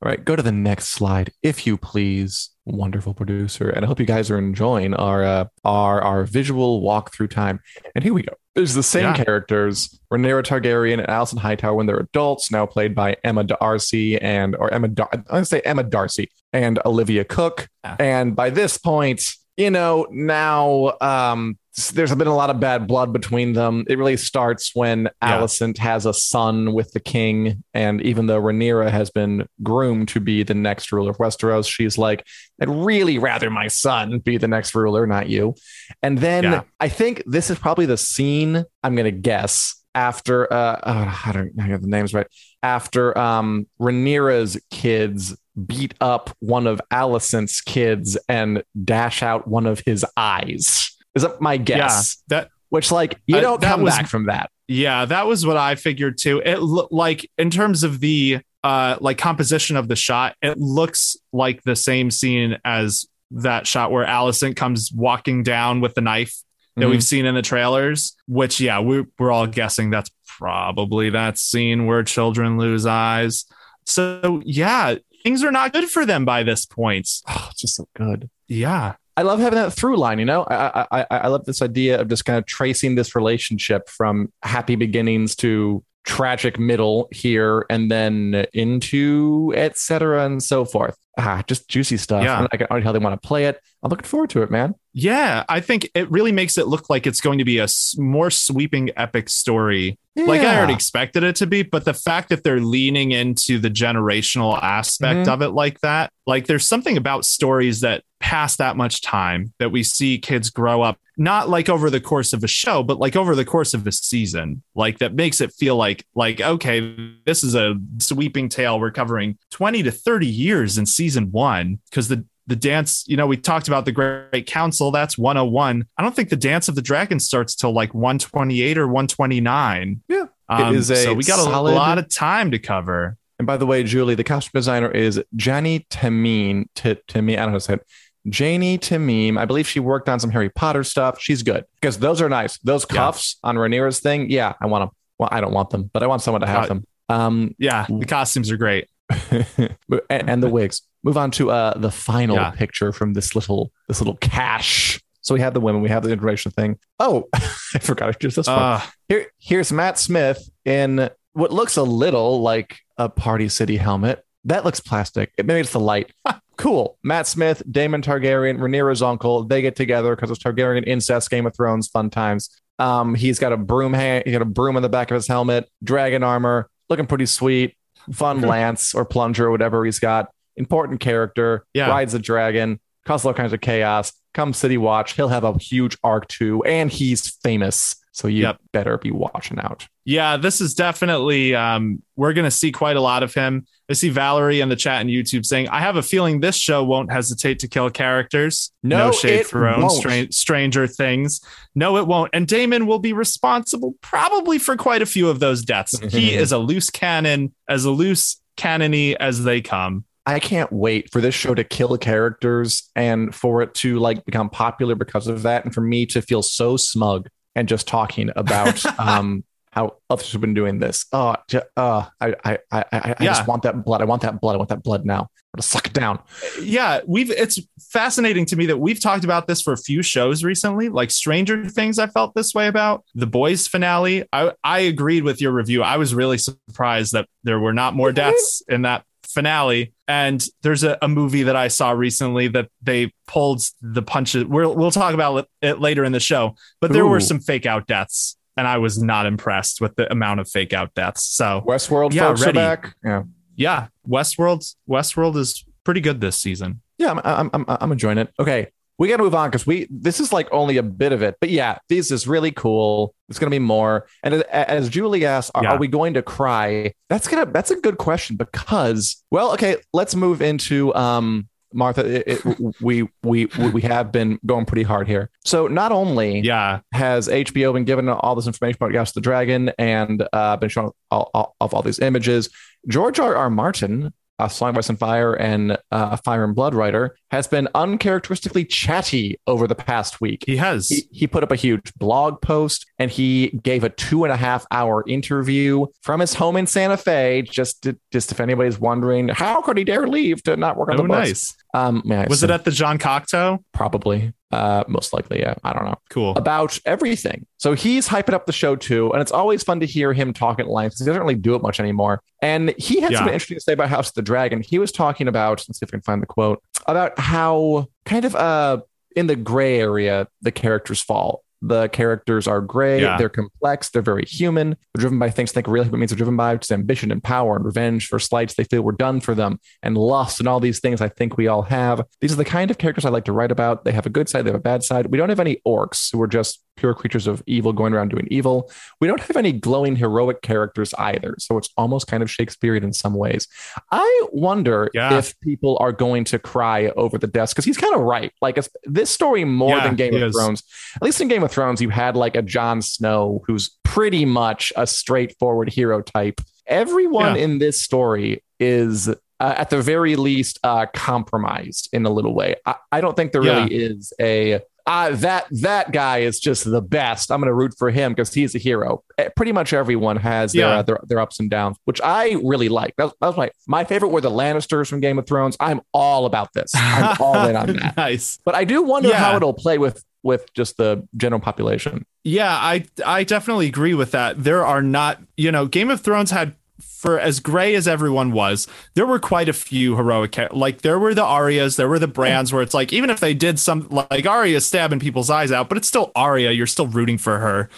All 0.00 0.08
right, 0.08 0.24
go 0.24 0.36
to 0.36 0.42
the 0.42 0.52
next 0.52 0.90
slide, 0.90 1.32
if 1.42 1.66
you 1.66 1.76
please. 1.76 2.50
wonderful 2.64 3.14
producer, 3.14 3.70
and 3.70 3.82
I 3.82 3.88
hope 3.88 3.98
you 3.98 4.04
guys 4.04 4.30
are 4.30 4.36
enjoying 4.36 4.92
our 4.94 5.24
uh, 5.24 5.44
our 5.64 6.02
our 6.02 6.24
visual 6.24 6.82
walk 6.82 7.12
through 7.14 7.28
time. 7.28 7.60
And 7.94 8.04
here 8.04 8.12
we 8.12 8.22
go. 8.22 8.34
There's 8.54 8.74
the 8.74 8.82
same 8.82 9.04
Yeah. 9.04 9.24
characters, 9.24 9.98
Rhaenyra 10.12 10.42
Targaryen 10.42 10.98
and 10.98 11.06
Alicent 11.08 11.38
Hightower 11.38 11.74
when 11.74 11.86
they're 11.86 11.98
adults, 11.98 12.50
now 12.52 12.66
played 12.66 12.94
by 12.94 13.16
Emma 13.24 13.42
Darcy 13.44 14.18
and 14.20 14.54
or 14.56 14.70
Emma. 14.72 14.88
Dar- 14.88 15.08
I'm 15.12 15.22
gonna 15.26 15.44
say 15.46 15.62
Emma 15.64 15.82
Darcy 15.82 16.30
and 16.52 16.78
Olivia 16.84 17.24
Cooke. 17.24 17.68
Yeah. 17.84 17.96
And 17.98 18.36
by 18.36 18.50
this 18.50 18.76
point, 18.76 19.32
you 19.56 19.70
know, 19.70 20.06
now 20.10 20.92
um, 21.00 21.56
there's 21.94 22.14
been 22.14 22.26
a 22.26 22.34
lot 22.34 22.50
of 22.50 22.58
bad 22.60 22.86
blood 22.86 23.12
between 23.12 23.52
them. 23.52 23.84
It 23.88 23.98
really 23.98 24.16
starts 24.16 24.74
when 24.74 25.08
Yeah. 25.22 25.38
Alicent 25.40 25.78
has 25.78 26.06
a 26.06 26.12
son 26.12 26.72
with 26.72 26.90
the 26.92 27.00
king, 27.00 27.62
and 27.72 28.02
even 28.02 28.26
though 28.26 28.40
Rhaenyra 28.40 28.90
has 28.90 29.10
been 29.10 29.46
groomed 29.62 30.08
to 30.08 30.20
be 30.20 30.42
the 30.42 30.54
next 30.54 30.90
ruler 30.92 31.10
of 31.10 31.18
Westeros, 31.18 31.68
she's 31.68 31.96
like, 31.96 32.26
I'd 32.60 32.68
really 32.68 33.18
rather 33.18 33.50
my 33.50 33.68
son 33.68 34.18
be 34.18 34.36
the 34.36 34.48
next 34.48 34.74
ruler, 34.74 35.06
not 35.06 35.28
you. 35.28 35.54
And 36.02 36.18
then 36.18 36.44
Yeah. 36.44 36.62
I 36.80 36.88
think 36.88 37.22
this 37.26 37.50
is 37.50 37.58
probably 37.58 37.86
the 37.86 37.96
scene 37.96 38.64
I'm 38.82 38.94
going 38.94 39.04
to 39.04 39.10
guess 39.20 39.74
after 39.94 40.52
uh, 40.52 40.80
uh 40.82 41.14
I 41.26 41.32
don't 41.32 41.56
know, 41.56 41.64
I 41.64 41.68
have 41.68 41.82
the 41.82 41.88
names 41.88 42.12
right 42.12 42.26
after 42.62 43.16
um 43.18 43.66
Rhaenyra's 43.80 44.60
kids 44.70 45.36
beat 45.66 45.94
up 46.00 46.30
one 46.40 46.66
of 46.66 46.80
Alicent's 46.92 47.60
kids 47.60 48.16
and 48.28 48.62
dash 48.84 49.22
out 49.22 49.48
one 49.48 49.66
of 49.66 49.80
his 49.80 50.04
eyes. 50.16 50.94
Is 51.18 51.22
that 51.30 51.40
my 51.40 51.56
guess? 51.56 52.16
Yeah, 52.30 52.38
that 52.40 52.48
Which 52.70 52.90
like 52.92 53.18
you 53.26 53.36
Uh, 53.36 53.40
don't 53.40 53.60
that 53.60 53.70
come 53.70 53.82
was- 53.82 53.94
back 53.96 54.06
from 54.08 54.26
that. 54.26 54.50
yeah, 54.66 55.04
that 55.04 55.26
was 55.26 55.44
what 55.46 55.56
I 55.56 55.74
figured 55.74 56.18
too. 56.18 56.42
It 56.44 56.58
looked 56.60 56.92
like 56.92 57.30
in 57.38 57.50
terms 57.50 57.82
of 57.82 58.00
the 58.00 58.40
uh 58.64 58.96
like 59.00 59.18
composition 59.18 59.76
of 59.76 59.88
the 59.88 59.96
shot, 59.96 60.34
it 60.42 60.58
looks 60.58 61.16
like 61.32 61.62
the 61.62 61.76
same 61.76 62.10
scene 62.10 62.58
as 62.64 63.06
that 63.30 63.66
shot 63.66 63.90
where 63.92 64.04
Alicent 64.06 64.56
comes 64.56 64.90
walking 64.92 65.42
down 65.42 65.80
with 65.80 65.94
the 65.94 66.00
knife 66.00 66.34
that 66.76 66.86
Mhm. 66.86 66.90
we've 66.90 67.04
seen 67.04 67.24
in 67.26 67.34
the 67.34 67.42
trailers. 67.42 68.14
Which 68.26 68.60
yeah, 68.60 68.80
we 68.80 69.04
we're 69.18 69.30
all 69.30 69.46
guessing 69.46 69.90
that's 69.90 70.10
probably 70.38 71.10
that 71.10 71.38
scene 71.38 71.86
where 71.86 72.02
children 72.02 72.58
lose 72.58 72.84
eyes. 72.86 73.44
So 73.86 74.42
yeah, 74.44 74.96
things 75.22 75.42
are 75.42 75.50
not 75.52 75.72
good 75.72 75.88
for 75.88 76.04
them 76.04 76.24
by 76.24 76.42
this 76.42 76.66
point. 76.66 77.08
Oh, 77.28 77.50
just 77.56 77.76
so 77.76 77.88
good. 77.94 78.28
Yeah. 78.48 78.94
I 79.18 79.22
love 79.22 79.40
having 79.40 79.58
that 79.58 79.72
through 79.72 79.96
line. 79.96 80.20
You 80.20 80.26
know, 80.26 80.44
I, 80.44 80.86
I 80.92 81.00
I 81.00 81.06
I 81.10 81.26
love 81.26 81.44
this 81.44 81.60
idea 81.60 82.00
of 82.00 82.06
just 82.06 82.24
kind 82.24 82.38
of 82.38 82.46
tracing 82.46 82.94
this 82.94 83.16
relationship 83.16 83.88
from 83.88 84.32
happy 84.44 84.76
beginnings 84.76 85.34
to 85.36 85.82
tragic 86.04 86.56
middle 86.56 87.08
here, 87.10 87.66
and 87.68 87.90
then 87.90 88.46
into 88.52 89.52
et 89.56 89.76
cetera 89.76 90.24
and 90.24 90.40
so 90.40 90.64
forth. 90.64 90.96
Ah, 91.18 91.42
just 91.48 91.68
juicy 91.68 91.96
stuff. 91.96 92.22
Yeah. 92.22 92.46
I 92.52 92.56
can 92.56 92.68
already 92.68 92.84
tell 92.84 92.92
they 92.92 93.00
want 93.00 93.20
to 93.20 93.26
play 93.26 93.46
it. 93.46 93.60
I'm 93.82 93.90
looking 93.90 94.06
forward 94.06 94.30
to 94.30 94.42
it, 94.42 94.52
man. 94.52 94.76
Yeah, 95.00 95.44
I 95.48 95.60
think 95.60 95.88
it 95.94 96.10
really 96.10 96.32
makes 96.32 96.58
it 96.58 96.66
look 96.66 96.90
like 96.90 97.06
it's 97.06 97.20
going 97.20 97.38
to 97.38 97.44
be 97.44 97.58
a 97.58 97.68
more 97.98 98.30
sweeping 98.32 98.90
epic 98.96 99.28
story 99.28 99.96
like 100.16 100.40
I 100.40 100.44
Yeah. 100.44 100.58
already 100.58 100.72
expected 100.72 101.22
it 101.22 101.36
to 101.36 101.46
be, 101.46 101.62
but 101.62 101.84
the 101.84 101.94
fact 101.94 102.30
that 102.30 102.42
they're 102.42 102.58
leaning 102.58 103.12
into 103.12 103.60
the 103.60 103.70
generational 103.70 104.60
aspect 104.60 105.28
Mhm. 105.28 105.32
of 105.32 105.42
it 105.42 105.50
like 105.50 105.78
that, 105.82 106.10
like 106.26 106.48
there's 106.48 106.66
something 106.66 106.96
about 106.96 107.24
stories 107.24 107.82
that 107.82 108.02
pass 108.18 108.56
that 108.56 108.76
much 108.76 109.00
time 109.00 109.52
that 109.60 109.70
we 109.70 109.84
see 109.84 110.18
kids 110.18 110.50
grow 110.50 110.82
up, 110.82 110.98
not 111.16 111.48
like 111.48 111.68
over 111.68 111.88
the 111.88 112.00
course 112.00 112.32
of 112.32 112.42
a 112.42 112.48
show, 112.48 112.82
but 112.82 112.98
like 112.98 113.14
over 113.14 113.36
the 113.36 113.44
course 113.44 113.74
of 113.74 113.86
a 113.86 113.92
season, 113.92 114.60
like 114.74 114.98
that 114.98 115.14
makes 115.14 115.40
it 115.40 115.52
feel 115.52 115.76
like, 115.76 116.04
like, 116.16 116.40
okay, 116.40 116.96
this 117.24 117.44
is 117.44 117.54
a 117.54 117.76
sweeping 118.00 118.48
tale. 118.48 118.80
We're 118.80 118.90
covering 118.90 119.38
20 119.52 119.84
to 119.84 119.92
30 119.92 120.26
years 120.26 120.78
in 120.78 120.86
season 120.86 121.30
one 121.30 121.78
because 121.90 122.08
the 122.08 122.24
the 122.48 122.56
dance, 122.56 123.04
you 123.06 123.16
know, 123.16 123.26
we 123.26 123.36
talked 123.36 123.68
about 123.68 123.84
the 123.84 123.92
Great 123.92 124.46
Council. 124.46 124.90
That's 124.90 125.16
101. 125.16 125.86
I 125.96 126.02
don't 126.02 126.16
think 126.16 126.30
the 126.30 126.36
Dance 126.36 126.68
of 126.68 126.74
the 126.74 126.82
Dragon 126.82 127.20
starts 127.20 127.54
till 127.54 127.72
like 127.72 127.94
128 127.94 128.78
or 128.78 128.88
129. 128.88 130.02
Yeah. 130.08 130.24
Um, 130.48 130.74
It 130.74 130.78
is 130.78 130.90
a 130.90 130.96
so 130.96 131.14
we 131.14 131.24
got 131.24 131.38
a 131.38 131.60
lot 131.60 131.98
of 131.98 132.12
time 132.12 132.50
to 132.50 132.58
cover. 132.58 133.16
And 133.38 133.46
by 133.46 133.56
the 133.56 133.66
way, 133.66 133.84
Julie, 133.84 134.14
the 134.16 134.24
costume 134.24 134.50
designer 134.58 134.90
is 134.90 135.22
Janie 135.36 135.86
Tameen. 135.90 136.64
T- 136.74 136.96
Tameen, 137.08 137.34
I 137.34 137.36
don't 137.36 137.46
know 137.46 137.48
how 137.50 137.54
to 137.54 137.60
say 137.60 137.74
it. 137.74 137.86
Janie 138.28 138.78
Tamim. 138.78 139.38
I 139.38 139.44
believe 139.44 139.68
she 139.68 139.78
worked 139.80 140.08
on 140.08 140.18
some 140.18 140.30
Harry 140.30 140.48
Potter 140.50 140.82
stuff. 140.84 141.20
She's 141.20 141.42
good 141.42 141.64
because 141.80 141.98
those 141.98 142.20
are 142.20 142.28
nice. 142.28 142.58
Those 142.58 142.84
Yeah. 142.90 142.96
cuffs 142.96 143.36
on 143.44 143.56
Rhaenyra's 143.56 144.00
thing. 144.00 144.30
Yeah, 144.30 144.54
I 144.60 144.66
want 144.66 144.82
them. 144.82 144.90
Well, 145.18 145.28
I 145.30 145.40
don't 145.40 145.52
want 145.52 145.70
them, 145.70 145.88
but 145.92 146.02
I 146.02 146.06
want 146.06 146.22
someone 146.22 146.40
to 146.40 146.46
have 146.46 146.64
Uh, 146.64 146.66
them. 146.66 146.84
Um, 147.08 147.54
Yeah, 147.58 147.86
the 147.88 148.06
costumes 148.06 148.50
are 148.50 148.56
great. 148.56 148.88
and, 149.30 150.28
and 150.30 150.42
the 150.42 150.48
wigs. 150.50 150.82
Move 151.02 151.16
on 151.16 151.30
to 151.32 151.50
uh, 151.50 151.76
the 151.78 151.90
final 151.90 152.36
Yeah. 152.36 152.50
picture 152.50 152.92
from 152.92 153.14
this 153.14 153.34
little 153.34 153.72
this 153.88 154.00
little 154.00 154.16
cache. 154.16 155.00
So 155.20 155.34
we 155.34 155.40
have 155.40 155.54
the 155.54 155.60
women, 155.60 155.82
we 155.82 155.88
have 155.90 156.02
the 156.02 156.10
integration 156.10 156.52
thing. 156.52 156.78
Oh, 156.98 157.28
I 157.34 157.78
forgot 157.80 158.06
to 158.12 158.18
choose 158.18 158.34
this 158.34 158.46
one. 158.46 158.58
Uh, 158.58 158.80
Here, 159.08 159.26
here's 159.38 159.72
Matt 159.72 159.98
Smith 159.98 160.48
in 160.64 161.10
what 161.34 161.52
looks 161.52 161.76
a 161.76 161.82
little 161.82 162.40
like 162.40 162.78
a 162.96 163.08
Party 163.08 163.48
City 163.48 163.76
helmet. 163.76 164.24
That 164.44 164.64
looks 164.64 164.80
plastic. 164.80 165.32
It 165.36 165.46
maybe 165.46 165.60
it's 165.60 165.72
the 165.72 165.80
light. 165.80 166.12
cool. 166.56 166.98
Matt 167.02 167.26
Smith, 167.26 167.62
Daemon 167.70 168.02
Targaryen, 168.02 168.58
Rhaenyra's 168.58 169.02
uncle. 169.02 169.44
They 169.44 169.60
get 169.62 169.76
together 169.76 170.16
because 170.16 170.30
it's 170.30 170.42
Targaryen 170.42 170.84
incest, 170.86 171.30
Game 171.30 171.46
of 171.46 171.54
Thrones, 171.54 171.88
fun 171.88 172.10
times. 172.10 172.48
Um, 172.78 173.14
he's 173.14 173.38
got 173.38 173.52
a 173.52 173.56
broom 173.56 173.92
hand. 173.92 174.24
He 174.26 174.32
got 174.32 174.42
a 174.42 174.46
broom 174.46 174.76
on 174.76 174.82
the 174.82 174.88
back 174.88 175.10
of 175.10 175.16
his 175.16 175.26
helmet, 175.26 175.68
dragon 175.82 176.22
armor, 176.22 176.70
looking 176.88 177.06
pretty 177.06 177.26
sweet. 177.26 177.76
Fun 178.12 178.40
lance 178.42 178.94
or 178.94 179.04
plunger 179.04 179.46
or 179.46 179.50
whatever 179.50 179.84
he's 179.84 179.98
got. 179.98 180.30
Important 180.56 181.00
character. 181.00 181.64
Yeah. 181.74 181.88
Rides 181.88 182.14
a 182.14 182.18
dragon. 182.18 182.80
Causes 183.06 183.26
all 183.26 183.34
kinds 183.34 183.52
of 183.52 183.60
chaos. 183.60 184.12
Come 184.34 184.52
City 184.52 184.76
Watch. 184.76 185.14
He'll 185.14 185.28
have 185.28 185.44
a 185.44 185.56
huge 185.58 185.96
arc 186.04 186.28
too, 186.28 186.62
and 186.64 186.90
he's 186.90 187.28
famous. 187.42 187.96
So 188.18 188.26
you 188.26 188.42
Yep. 188.42 188.58
better 188.72 188.98
be 188.98 189.12
watching 189.12 189.60
out. 189.60 189.86
yeah, 190.04 190.36
this 190.36 190.60
is 190.60 190.74
definitely 190.74 191.54
um, 191.54 192.02
we're 192.16 192.32
gonna 192.32 192.50
see 192.50 192.72
quite 192.72 192.96
a 192.96 193.00
lot 193.00 193.22
of 193.22 193.32
him. 193.32 193.64
I 193.88 193.92
see 193.92 194.08
Valerie 194.08 194.60
in 194.60 194.68
the 194.68 194.74
chat 194.74 195.00
and 195.00 195.08
YouTube 195.08 195.46
saying, 195.46 195.68
"I 195.68 195.78
have 195.80 195.94
a 195.94 196.02
feeling 196.02 196.40
this 196.40 196.56
show 196.56 196.82
won't 196.82 197.12
hesitate 197.12 197.60
to 197.60 197.68
kill 197.68 197.90
characters." 197.90 198.72
No, 198.82 199.12
shade 199.12 199.40
it 199.40 199.46
for 199.46 199.68
own 199.68 200.32
Stranger 200.32 200.88
Things. 200.88 201.40
No, 201.76 201.96
it 201.96 202.08
won't. 202.08 202.30
And 202.32 202.48
Daemon 202.48 202.86
will 202.88 202.98
be 202.98 203.12
responsible 203.12 203.94
probably 204.00 204.58
for 204.58 204.76
quite 204.76 205.00
a 205.00 205.06
few 205.06 205.28
of 205.28 205.38
those 205.38 205.62
deaths. 205.62 205.96
he 206.12 206.34
is 206.44 206.50
a 206.50 206.58
loose 206.58 206.90
cannon, 206.90 207.54
as 207.68 207.84
a 207.84 207.90
loose 207.92 208.40
cannony 208.56 209.16
as 209.20 209.44
they 209.44 209.60
come. 209.60 210.04
I 210.26 210.40
can't 210.40 210.72
wait 210.72 211.10
for 211.12 211.20
this 211.20 211.34
show 211.36 211.54
to 211.54 211.62
kill 211.64 211.96
characters 211.98 212.90
and 212.96 213.32
for 213.34 213.62
it 213.62 213.72
to 213.74 213.98
like 214.00 214.24
become 214.26 214.50
popular 214.50 214.94
because 214.96 215.28
of 215.28 215.42
that, 215.42 215.64
and 215.64 215.72
for 215.72 215.80
me 215.82 216.04
to 216.06 216.20
feel 216.20 216.42
so 216.42 216.76
smug 216.76 217.28
and 217.58 217.68
just 217.68 217.88
talking 217.88 218.30
about 218.36 218.84
um 219.00 219.44
how 219.70 219.96
others 220.08 220.32
have 220.32 220.40
been 220.40 220.54
doing 220.54 220.78
this. 220.78 221.04
Oh, 221.12 221.36
uh, 221.76 222.06
I 222.20 222.34
I 222.44 222.52
I 222.52 222.58
I, 222.72 222.84
I 222.92 223.08
Yeah. 223.20 223.24
just 223.34 223.46
want 223.46 223.62
that 223.64 223.84
blood. 223.84 224.00
I 224.00 224.06
want 224.06 224.22
that 224.22 224.40
blood. 224.40 224.54
I 224.54 224.56
want 224.56 224.70
that 224.70 224.82
blood 224.82 225.04
now. 225.04 225.20
I'm 225.20 225.28
gonna 225.56 225.62
suck 225.62 225.86
it 225.86 225.92
down. 225.92 226.20
yeah 226.60 227.00
we've 227.06 227.30
it's 227.30 227.58
fascinating 227.90 228.44
to 228.46 228.56
me 228.56 228.66
that 228.66 228.78
we've 228.78 229.00
talked 229.00 229.24
about 229.24 229.46
this 229.46 229.60
for 229.62 229.72
a 229.72 229.76
few 229.78 230.02
shows 230.02 230.44
recently 230.44 230.88
like 230.90 231.10
stranger 231.10 231.64
things 231.68 231.98
i 231.98 232.06
felt 232.06 232.34
this 232.34 232.54
way 232.54 232.66
about 232.66 233.02
the 233.14 233.26
boys 233.26 233.66
finale 233.66 234.24
i 234.32 234.52
i 234.62 234.80
agreed 234.80 235.24
with 235.24 235.40
your 235.40 235.52
review 235.52 235.82
i 235.82 235.96
was 235.96 236.14
really 236.14 236.36
surprised 236.36 237.12
that 237.14 237.26
there 237.44 237.58
were 237.58 237.72
not 237.72 237.94
more 237.94 238.12
deaths 238.12 238.62
in 238.68 238.82
that 238.82 239.04
finale 239.28 239.92
and 240.06 240.46
there's 240.62 240.84
a, 240.84 240.98
a 241.02 241.08
movie 241.08 241.42
that 241.42 241.56
i 241.56 241.68
saw 241.68 241.90
recently 241.90 242.48
that 242.48 242.68
they 242.82 243.12
pulled 243.26 243.62
the 243.82 244.02
punches 244.02 244.44
we'll, 244.44 244.74
we'll 244.74 244.90
talk 244.90 245.14
about 245.14 245.48
it 245.62 245.80
later 245.80 246.04
in 246.04 246.12
the 246.12 246.20
show 246.20 246.54
but 246.80 246.92
there 246.92 247.04
Ooh. 247.04 247.10
were 247.10 247.20
some 247.20 247.40
fake 247.40 247.66
out 247.66 247.86
deaths 247.86 248.36
and 248.56 248.66
i 248.66 248.78
was 248.78 249.02
not 249.02 249.26
impressed 249.26 249.80
with 249.80 249.94
the 249.96 250.10
amount 250.10 250.40
of 250.40 250.48
fake 250.48 250.72
out 250.72 250.94
deaths 250.94 251.24
so 251.24 251.62
Westworld 251.66 252.12
Yeah, 252.12 252.34
ready. 252.38 252.92
Yeah, 253.04 253.22
yeah 253.56 253.86
westworld 254.08 254.74
westworld 254.88 255.36
is 255.36 255.64
pretty 255.84 256.00
good 256.00 256.20
this 256.20 256.36
season 256.36 256.80
yeah, 256.98 257.12
I'm 257.12 257.20
I'm 257.24 257.50
I'm, 257.52 257.64
I'm 257.68 257.92
enjoying 257.92 258.18
it. 258.18 258.32
Okay. 258.38 258.68
We 258.98 259.08
got 259.08 259.18
to 259.18 259.22
move 259.22 259.34
on 259.34 259.48
because 259.50 259.66
we 259.66 259.86
this 259.90 260.18
is 260.20 260.32
like 260.32 260.48
only 260.50 260.76
a 260.76 260.82
bit 260.82 261.12
of 261.12 261.22
it, 261.22 261.36
but 261.40 261.50
yeah, 261.50 261.78
this 261.88 262.10
is 262.10 262.26
really 262.26 262.50
cool. 262.50 263.14
It's 263.28 263.38
gonna 263.38 263.50
be 263.50 263.58
more. 263.58 264.06
And 264.24 264.34
as, 264.34 264.42
as 264.50 264.88
Julie 264.88 265.24
asked, 265.24 265.52
are, 265.54 265.62
Yeah. 265.62 265.72
are 265.74 265.78
we 265.78 265.86
going 265.88 266.14
to 266.14 266.22
cry? 266.22 266.92
That's 267.08 267.28
gonna 267.28 267.46
that's 267.46 267.70
a 267.70 267.76
good 267.76 267.98
question 267.98 268.36
because 268.36 269.22
well, 269.30 269.52
okay, 269.52 269.76
let's 269.92 270.14
move 270.16 270.42
into 270.42 270.94
um 270.94 271.48
Martha. 271.72 272.04
It, 272.06 272.44
it, 272.44 272.74
we 272.80 273.06
we 273.22 273.46
we 273.72 273.82
have 273.82 274.10
been 274.10 274.38
going 274.46 274.64
pretty 274.64 274.84
hard 274.84 275.06
here. 275.06 275.30
So 275.44 275.66
not 275.68 275.92
only 275.92 276.40
yeah 276.40 276.80
has 276.92 277.28
HBO 277.28 277.72
been 277.74 277.84
given 277.84 278.08
all 278.08 278.34
this 278.34 278.46
information 278.46 278.78
about 278.80 278.92
Gas 278.92 279.12
the 279.12 279.20
Dragon 279.20 279.70
and 279.78 280.26
uh, 280.32 280.56
been 280.56 280.70
shown 280.70 280.90
all, 281.10 281.30
all, 281.34 281.54
of 281.60 281.74
all 281.74 281.82
these 281.82 281.98
images, 282.00 282.48
George 282.88 283.20
R. 283.20 283.36
R. 283.36 283.50
Martin 283.50 284.12
a 284.38 284.48
Song 284.48 284.70
of 284.70 284.78
Ice 284.78 284.88
and 284.88 284.98
Fire 284.98 285.34
and 285.34 285.76
uh, 285.90 286.16
Fire 286.18 286.44
and 286.44 286.54
Blood 286.54 286.74
writer, 286.74 287.16
has 287.30 287.46
been 287.46 287.68
uncharacteristically 287.74 288.64
chatty 288.64 289.38
over 289.46 289.66
the 289.66 289.74
past 289.74 290.20
week. 290.20 290.44
He 290.46 290.56
has. 290.56 290.88
He, 290.88 291.02
he 291.10 291.26
put 291.26 291.42
up 291.42 291.52
a 291.52 291.56
huge 291.56 291.92
blog 291.94 292.40
post 292.40 292.86
and 292.98 293.10
he 293.10 293.48
gave 293.62 293.84
a 293.84 293.90
two 293.90 294.24
and 294.24 294.32
a 294.32 294.36
half 294.36 294.66
hour 294.70 295.04
interview 295.06 295.86
from 296.02 296.20
his 296.20 296.34
home 296.34 296.56
in 296.56 296.66
Santa 296.66 296.96
Fe. 296.96 297.42
Just, 297.42 297.82
to, 297.82 297.98
just 298.12 298.32
if 298.32 298.40
anybody's 298.40 298.78
wondering, 298.78 299.28
how 299.28 299.60
could 299.60 299.76
he 299.76 299.84
dare 299.84 300.06
leave 300.06 300.42
to 300.44 300.56
not 300.56 300.76
work 300.76 300.88
on 300.90 301.00
oh, 301.00 301.02
the 301.02 301.08
books? 301.08 301.18
nice. 301.18 301.54
Um, 301.74 302.02
Was 302.28 302.42
it 302.42 302.50
at 302.50 302.64
the 302.64 302.70
John 302.70 302.98
Cocteau? 302.98 303.62
probably? 303.72 304.32
Uh, 304.50 304.82
most 304.88 305.12
likely, 305.12 305.40
yeah. 305.40 305.54
I 305.62 305.74
don't 305.74 305.84
know 305.84 305.98
Cool. 306.08 306.32
about 306.36 306.78
everything. 306.86 307.46
So 307.58 307.74
he's 307.74 308.08
hyping 308.08 308.32
up 308.32 308.46
the 308.46 308.52
show 308.52 308.76
too, 308.76 309.12
and 309.12 309.20
it's 309.20 309.30
always 309.32 309.62
fun 309.62 309.80
to 309.80 309.86
hear 309.86 310.14
him 310.14 310.32
talk 310.32 310.58
at 310.58 310.68
length 310.68 310.98
he 310.98 311.04
doesn't 311.04 311.20
really 311.20 311.34
do 311.34 311.54
it 311.54 311.60
much 311.62 311.80
anymore. 311.80 312.22
And 312.40 312.74
he 312.78 313.00
had 313.00 313.12
Yeah. 313.12 313.18
something 313.18 313.34
interesting 313.34 313.56
to 313.58 313.60
say 313.62 313.72
about 313.74 313.90
House 313.90 314.08
of 314.08 314.14
the 314.14 314.22
Dragon. 314.22 314.62
He 314.62 314.78
was 314.78 314.90
talking 314.90 315.28
about, 315.28 315.64
let's 315.68 315.78
see 315.78 315.84
if 315.84 315.90
I 315.90 315.92
can 315.92 316.00
find 316.00 316.22
the 316.22 316.26
quote 316.26 316.62
about 316.86 317.18
how 317.18 317.88
kind 318.06 318.24
of 318.24 318.34
uh 318.34 318.78
in 319.16 319.26
the 319.26 319.36
gray 319.36 319.80
area 319.80 320.28
the 320.40 320.50
characters 320.52 321.00
fall. 321.02 321.42
The 321.60 321.88
characters 321.88 322.46
are 322.46 322.60
gray, 322.60 323.00
Yeah. 323.00 323.16
they're 323.18 323.28
complex, 323.28 323.90
they're 323.90 324.00
very 324.02 324.24
human, 324.24 324.70
they're 324.94 325.00
driven 325.00 325.18
by 325.18 325.30
things 325.30 325.50
they 325.50 325.54
think 325.58 325.66
real 325.66 325.82
human 325.82 326.00
beings 326.00 326.12
are 326.12 326.16
driven 326.16 326.36
by, 326.36 326.52
which 326.54 326.66
is 326.66 326.70
ambition 326.70 327.10
and 327.10 327.22
power 327.22 327.56
and 327.56 327.64
revenge 327.64 328.06
for 328.06 328.18
slights 328.20 328.54
they 328.54 328.64
feel 328.64 328.82
were 328.82 328.92
done 328.92 329.20
for 329.20 329.34
them, 329.34 329.58
and 329.82 329.96
lust 329.98 330.38
and 330.38 330.48
all 330.48 330.60
these 330.60 330.78
things 330.78 331.00
I 331.00 331.08
think 331.08 331.36
we 331.36 331.48
all 331.48 331.62
have. 331.62 332.02
These 332.20 332.32
are 332.32 332.36
the 332.36 332.44
kind 332.44 332.70
of 332.70 332.78
characters 332.78 333.04
I 333.04 333.10
like 333.10 333.24
to 333.24 333.32
write 333.32 333.50
about. 333.50 333.84
They 333.84 333.92
have 333.92 334.06
a 334.06 334.10
good 334.10 334.28
side, 334.28 334.44
they 334.44 334.50
have 334.50 334.54
a 334.60 334.62
bad 334.62 334.84
side. 334.84 335.06
We 335.06 335.18
don't 335.18 335.30
have 335.30 335.40
any 335.40 335.60
orcs 335.66 336.12
who 336.12 336.22
are 336.22 336.28
just 336.28 336.62
pure 336.78 336.94
creatures 336.94 337.26
of 337.26 337.42
evil 337.46 337.72
going 337.72 337.92
around 337.92 338.08
doing 338.08 338.26
evil. 338.30 338.70
We 339.00 339.08
don't 339.08 339.20
have 339.20 339.36
any 339.36 339.52
glowing 339.52 339.96
heroic 339.96 340.42
characters 340.42 340.94
either. 340.94 341.34
So 341.38 341.58
it's 341.58 341.68
almost 341.76 342.06
kind 342.06 342.22
of 342.22 342.30
Shakespearean 342.30 342.84
in 342.84 342.92
some 342.92 343.14
ways. 343.14 343.46
I 343.90 344.26
wonder 344.32 344.88
Yeah. 344.94 345.18
if 345.18 345.38
people 345.40 345.76
are 345.80 345.92
going 345.92 346.24
to 346.24 346.38
cry 346.38 346.88
over 346.96 347.18
the 347.18 347.26
deaths 347.26 347.52
because 347.52 347.64
he's 347.64 347.76
kind 347.76 347.94
of 347.94 348.00
right. 348.02 348.32
Like 348.40 348.58
this 348.84 349.10
story 349.10 349.44
more 349.44 349.76
Yeah, 349.76 349.84
than 349.88 349.96
Game 349.96 350.14
of 350.14 350.22
is. 350.22 350.34
Thrones. 350.36 350.62
At 350.96 351.02
least 351.02 351.20
in 351.20 351.28
Game 351.28 351.42
of 351.42 351.50
Thrones, 351.50 351.80
you 351.82 351.90
had 351.90 352.16
like 352.16 352.36
a 352.36 352.42
Jon 352.42 352.80
Snow 352.82 353.42
who's 353.46 353.76
pretty 353.84 354.24
much 354.24 354.72
a 354.76 354.86
straightforward 354.86 355.70
hero 355.72 356.00
type. 356.02 356.40
Everyone 356.66 357.34
Yeah. 357.36 357.42
in 357.42 357.58
this 357.58 357.82
story 357.82 358.42
is. 358.60 359.08
Uh, 359.40 359.54
at 359.56 359.70
the 359.70 359.80
very 359.80 360.16
least, 360.16 360.58
uh, 360.64 360.84
compromised 360.92 361.88
in 361.92 362.04
a 362.04 362.10
little 362.10 362.34
way. 362.34 362.56
I, 362.66 362.74
I 362.90 363.00
don't 363.00 363.14
think 363.14 363.30
there 363.30 363.44
Yeah. 363.44 363.62
really 363.62 363.74
is 363.76 364.12
a 364.20 364.58
uh, 364.88 365.10
that 365.16 365.46
that 365.50 365.92
guy 365.92 366.18
is 366.18 366.40
just 366.40 366.64
the 366.64 366.80
best. 366.82 367.30
I'm 367.30 367.40
going 367.40 367.48
to 367.48 367.54
root 367.54 367.74
for 367.78 367.90
him 367.90 368.12
because 368.12 368.32
he's 368.32 368.54
a 368.54 368.58
hero. 368.58 369.04
Eh, 369.18 369.28
Pretty 369.36 369.52
much 369.52 369.72
everyone 369.72 370.16
has 370.16 370.52
their, 370.52 370.62
Yeah. 370.68 370.78
uh, 370.78 370.82
their 370.82 371.00
their 371.06 371.20
ups 371.20 371.38
and 371.40 371.48
downs, 371.50 371.76
which 371.84 372.00
I 372.02 372.36
really 372.42 372.68
like. 372.68 372.94
That 372.96 373.04
was, 373.04 373.12
that 373.20 373.26
was 373.28 373.36
my 373.36 373.50
my 373.66 373.84
favorite 373.84 374.08
were 374.08 374.20
the 374.20 374.30
Lannisters 374.30 374.88
from 374.88 375.00
Game 375.00 375.18
of 375.18 375.26
Thrones. 375.26 375.56
I'm 375.60 375.80
all 375.92 376.26
about 376.26 376.52
this. 376.54 376.72
I'm 376.74 377.16
all 377.20 377.46
in 377.46 377.54
on 377.54 377.76
that. 377.76 377.96
nice. 377.96 378.38
But 378.44 378.54
I 378.54 378.64
do 378.64 378.82
wonder 378.82 379.10
Yeah. 379.10 379.16
how 379.18 379.36
it'll 379.36 379.52
play 379.54 379.78
with 379.78 380.02
with 380.24 380.52
just 380.54 380.76
the 380.78 381.06
general 381.16 381.40
population. 381.40 382.04
Yeah, 382.24 382.50
I 382.52 382.86
I 383.06 383.24
definitely 383.24 383.66
agree 383.68 383.94
with 383.94 384.10
that. 384.12 384.42
There 384.42 384.64
are 384.66 384.82
not, 384.82 385.20
you 385.36 385.52
know, 385.52 385.66
Game 385.66 385.90
of 385.90 386.00
Thrones 386.00 386.30
had 386.30 386.56
for 386.80 387.18
as 387.18 387.40
gray 387.40 387.74
as 387.74 387.86
everyone 387.88 388.32
was, 388.32 388.66
there 388.94 389.06
were 389.06 389.18
quite 389.18 389.48
a 389.48 389.52
few 389.52 389.96
heroic 389.96 390.36
like 390.52 390.82
there 390.82 390.98
were 390.98 391.14
the 391.14 391.22
Aryas, 391.24 391.76
there 391.76 391.88
were 391.88 391.98
the 391.98 392.08
brands 392.08 392.52
where 392.52 392.62
it's 392.62 392.74
like 392.74 392.92
even 392.92 393.10
if 393.10 393.20
they 393.20 393.34
did 393.34 393.58
some 393.58 393.86
like 393.90 394.26
Arya 394.26 394.60
stabbing 394.60 395.00
people's 395.00 395.30
eyes 395.30 395.52
out, 395.52 395.68
but 395.68 395.78
it's 395.78 395.88
still 395.88 396.12
Arya, 396.14 396.50
you're 396.52 396.66
still 396.66 396.86
rooting 396.86 397.18
for 397.18 397.38
her. 397.38 397.68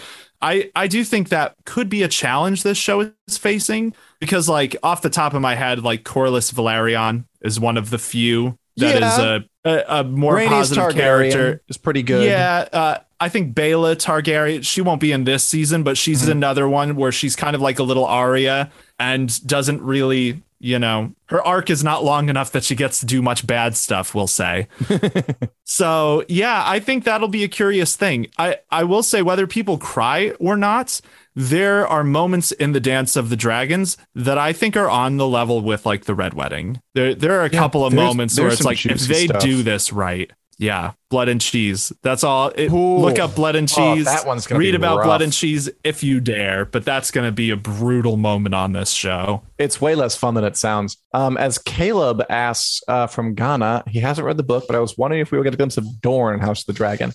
I 0.43 0.71
I 0.75 0.87
do 0.87 1.05
think 1.05 1.29
that 1.29 1.55
could 1.67 1.89
be 1.91 2.03
a 2.03 2.09
challenge 2.09 2.63
this 2.63 2.79
show 2.79 3.13
is 3.29 3.37
facing 3.37 3.95
because 4.21 4.49
like 4.49 4.75
off 4.83 5.03
the 5.03 5.11
top 5.11 5.35
of 5.35 5.43
my 5.43 5.55
head, 5.55 5.83
like 5.83 6.03
Corlys 6.05 6.53
Velaryon 6.53 7.25
is 7.43 7.61
one 7.61 7.77
of 7.77 7.91
the 7.91 7.99
few 7.99 8.57
that 8.79 8.95
is 8.97 9.19
Yeah. 9.19 9.39
a, 9.65 9.71
a 9.71 10.01
a 10.01 10.05
more 10.05 10.37
Rhaenys 10.37 10.49
positive 10.49 10.85
Targaryen 10.85 10.97
character. 11.33 11.63
is 11.69 11.77
pretty 11.77 12.03
good. 12.03 12.25
Yeah, 12.25 12.67
uh, 12.73 12.99
I 13.21 13.29
think 13.29 13.55
Baela 13.55 13.95
Targaryen. 13.97 14.65
She 14.65 14.81
won't 14.81 15.01
be 15.01 15.13
in 15.13 15.25
this 15.25 15.45
season, 15.45 15.83
but 15.83 15.99
she's 15.99 16.23
Mm-hmm. 16.23 16.31
another 16.33 16.69
one 16.69 16.97
where 16.97 17.13
she's 17.13 17.37
kind 17.37 17.55
of 17.55 17.61
like 17.61 17.79
a 17.79 17.83
little 17.83 18.05
Arya 18.07 18.71
and 18.99 19.47
doesn't 19.47 19.83
really, 19.83 20.43
you 20.59 20.79
know, 20.79 21.13
her 21.27 21.43
arc 21.47 21.71
is 21.71 21.85
not 21.85 22.03
long 22.05 22.29
enough 22.29 22.53
that 22.53 22.65
she 22.65 22.75
gets 22.75 23.01
to 23.01 23.07
do 23.07 23.21
much 23.23 23.47
bad 23.47 23.77
stuff. 23.77 24.15
We'll 24.15 24.27
say. 24.27 24.69
so 25.65 26.25
yeah, 26.29 26.63
I 26.67 26.81
think 26.81 27.05
that'll 27.05 27.29
be 27.29 27.45
a 27.45 27.49
curious 27.49 27.97
thing. 27.97 28.27
I 28.39 28.59
I 28.71 28.85
will 28.85 29.03
say 29.03 29.23
whether 29.23 29.47
people 29.47 29.79
cry 29.79 30.31
or 30.41 30.57
not. 30.57 31.01
There 31.37 31.87
are 31.87 32.03
moments 32.03 32.51
in 32.51 32.73
the 32.73 32.81
Dance 32.81 33.15
of 33.15 33.31
the 33.31 33.37
Dragons 33.37 33.97
that 34.17 34.37
I 34.37 34.53
think 34.53 34.77
are 34.77 34.91
on 34.91 35.17
the 35.17 35.29
level 35.29 35.61
with 35.61 35.87
like 35.87 36.05
the 36.05 36.15
Red 36.15 36.35
Wedding. 36.35 36.81
There, 36.95 37.15
there 37.15 37.39
are 37.41 37.45
a 37.45 37.51
Yeah, 37.51 37.59
couple 37.61 37.87
of 37.87 37.93
moments 37.95 38.39
where 38.39 38.49
it's 38.49 38.65
like 38.65 38.85
if 38.85 38.99
they 39.03 39.27
stuff. 39.29 39.41
do 39.41 39.63
this 39.63 39.93
right, 39.93 40.31
yeah, 40.61 40.92
blood 41.09 41.31
and 41.31 41.40
cheese. 41.40 41.90
That's 42.03 42.23
all. 42.23 42.49
It, 42.55 42.70
look 42.70 43.18
up 43.18 43.35
blood 43.35 43.57
and 43.57 43.66
Oh, 43.79 43.94
cheese. 43.96 44.05
that 44.05 44.27
one's 44.27 44.46
gonna 44.46 44.59
read 44.59 44.75
about 44.75 44.99
rough. 44.99 45.07
blood 45.07 45.23
and 45.23 45.33
cheese 45.33 45.70
if 45.83 46.03
you 46.05 46.20
dare. 46.20 46.66
But 46.66 46.85
that's 46.85 47.11
going 47.11 47.27
to 47.27 47.33
be 47.33 47.49
a 47.49 47.57
brutal 47.57 48.18
moment 48.18 48.55
on 48.55 48.73
this 48.75 48.90
show. 48.90 49.42
It's 49.59 49.81
way 49.81 49.94
less 49.94 50.16
fun 50.16 50.35
than 50.35 50.44
it 50.44 50.59
sounds. 50.59 50.99
Um, 51.14 51.38
as 51.38 51.57
Caleb 51.57 52.23
asks 52.29 52.83
uh, 52.87 53.07
from 53.07 53.35
Ghana, 53.35 53.85
he 53.88 54.01
hasn't 54.01 54.27
read 54.27 54.37
the 54.37 54.42
book, 54.42 54.64
but 54.68 54.77
I 54.77 54.81
was 54.81 54.99
wondering 54.99 55.23
if 55.23 55.33
we 55.33 55.38
would 55.38 55.44
get 55.44 55.55
a 55.55 55.57
glimpse 55.57 55.79
of 55.79 55.87
Dorne 56.03 56.35
in 56.35 56.40
House 56.40 56.61
of 56.61 56.66
the 56.66 56.73
Dragon. 56.75 57.12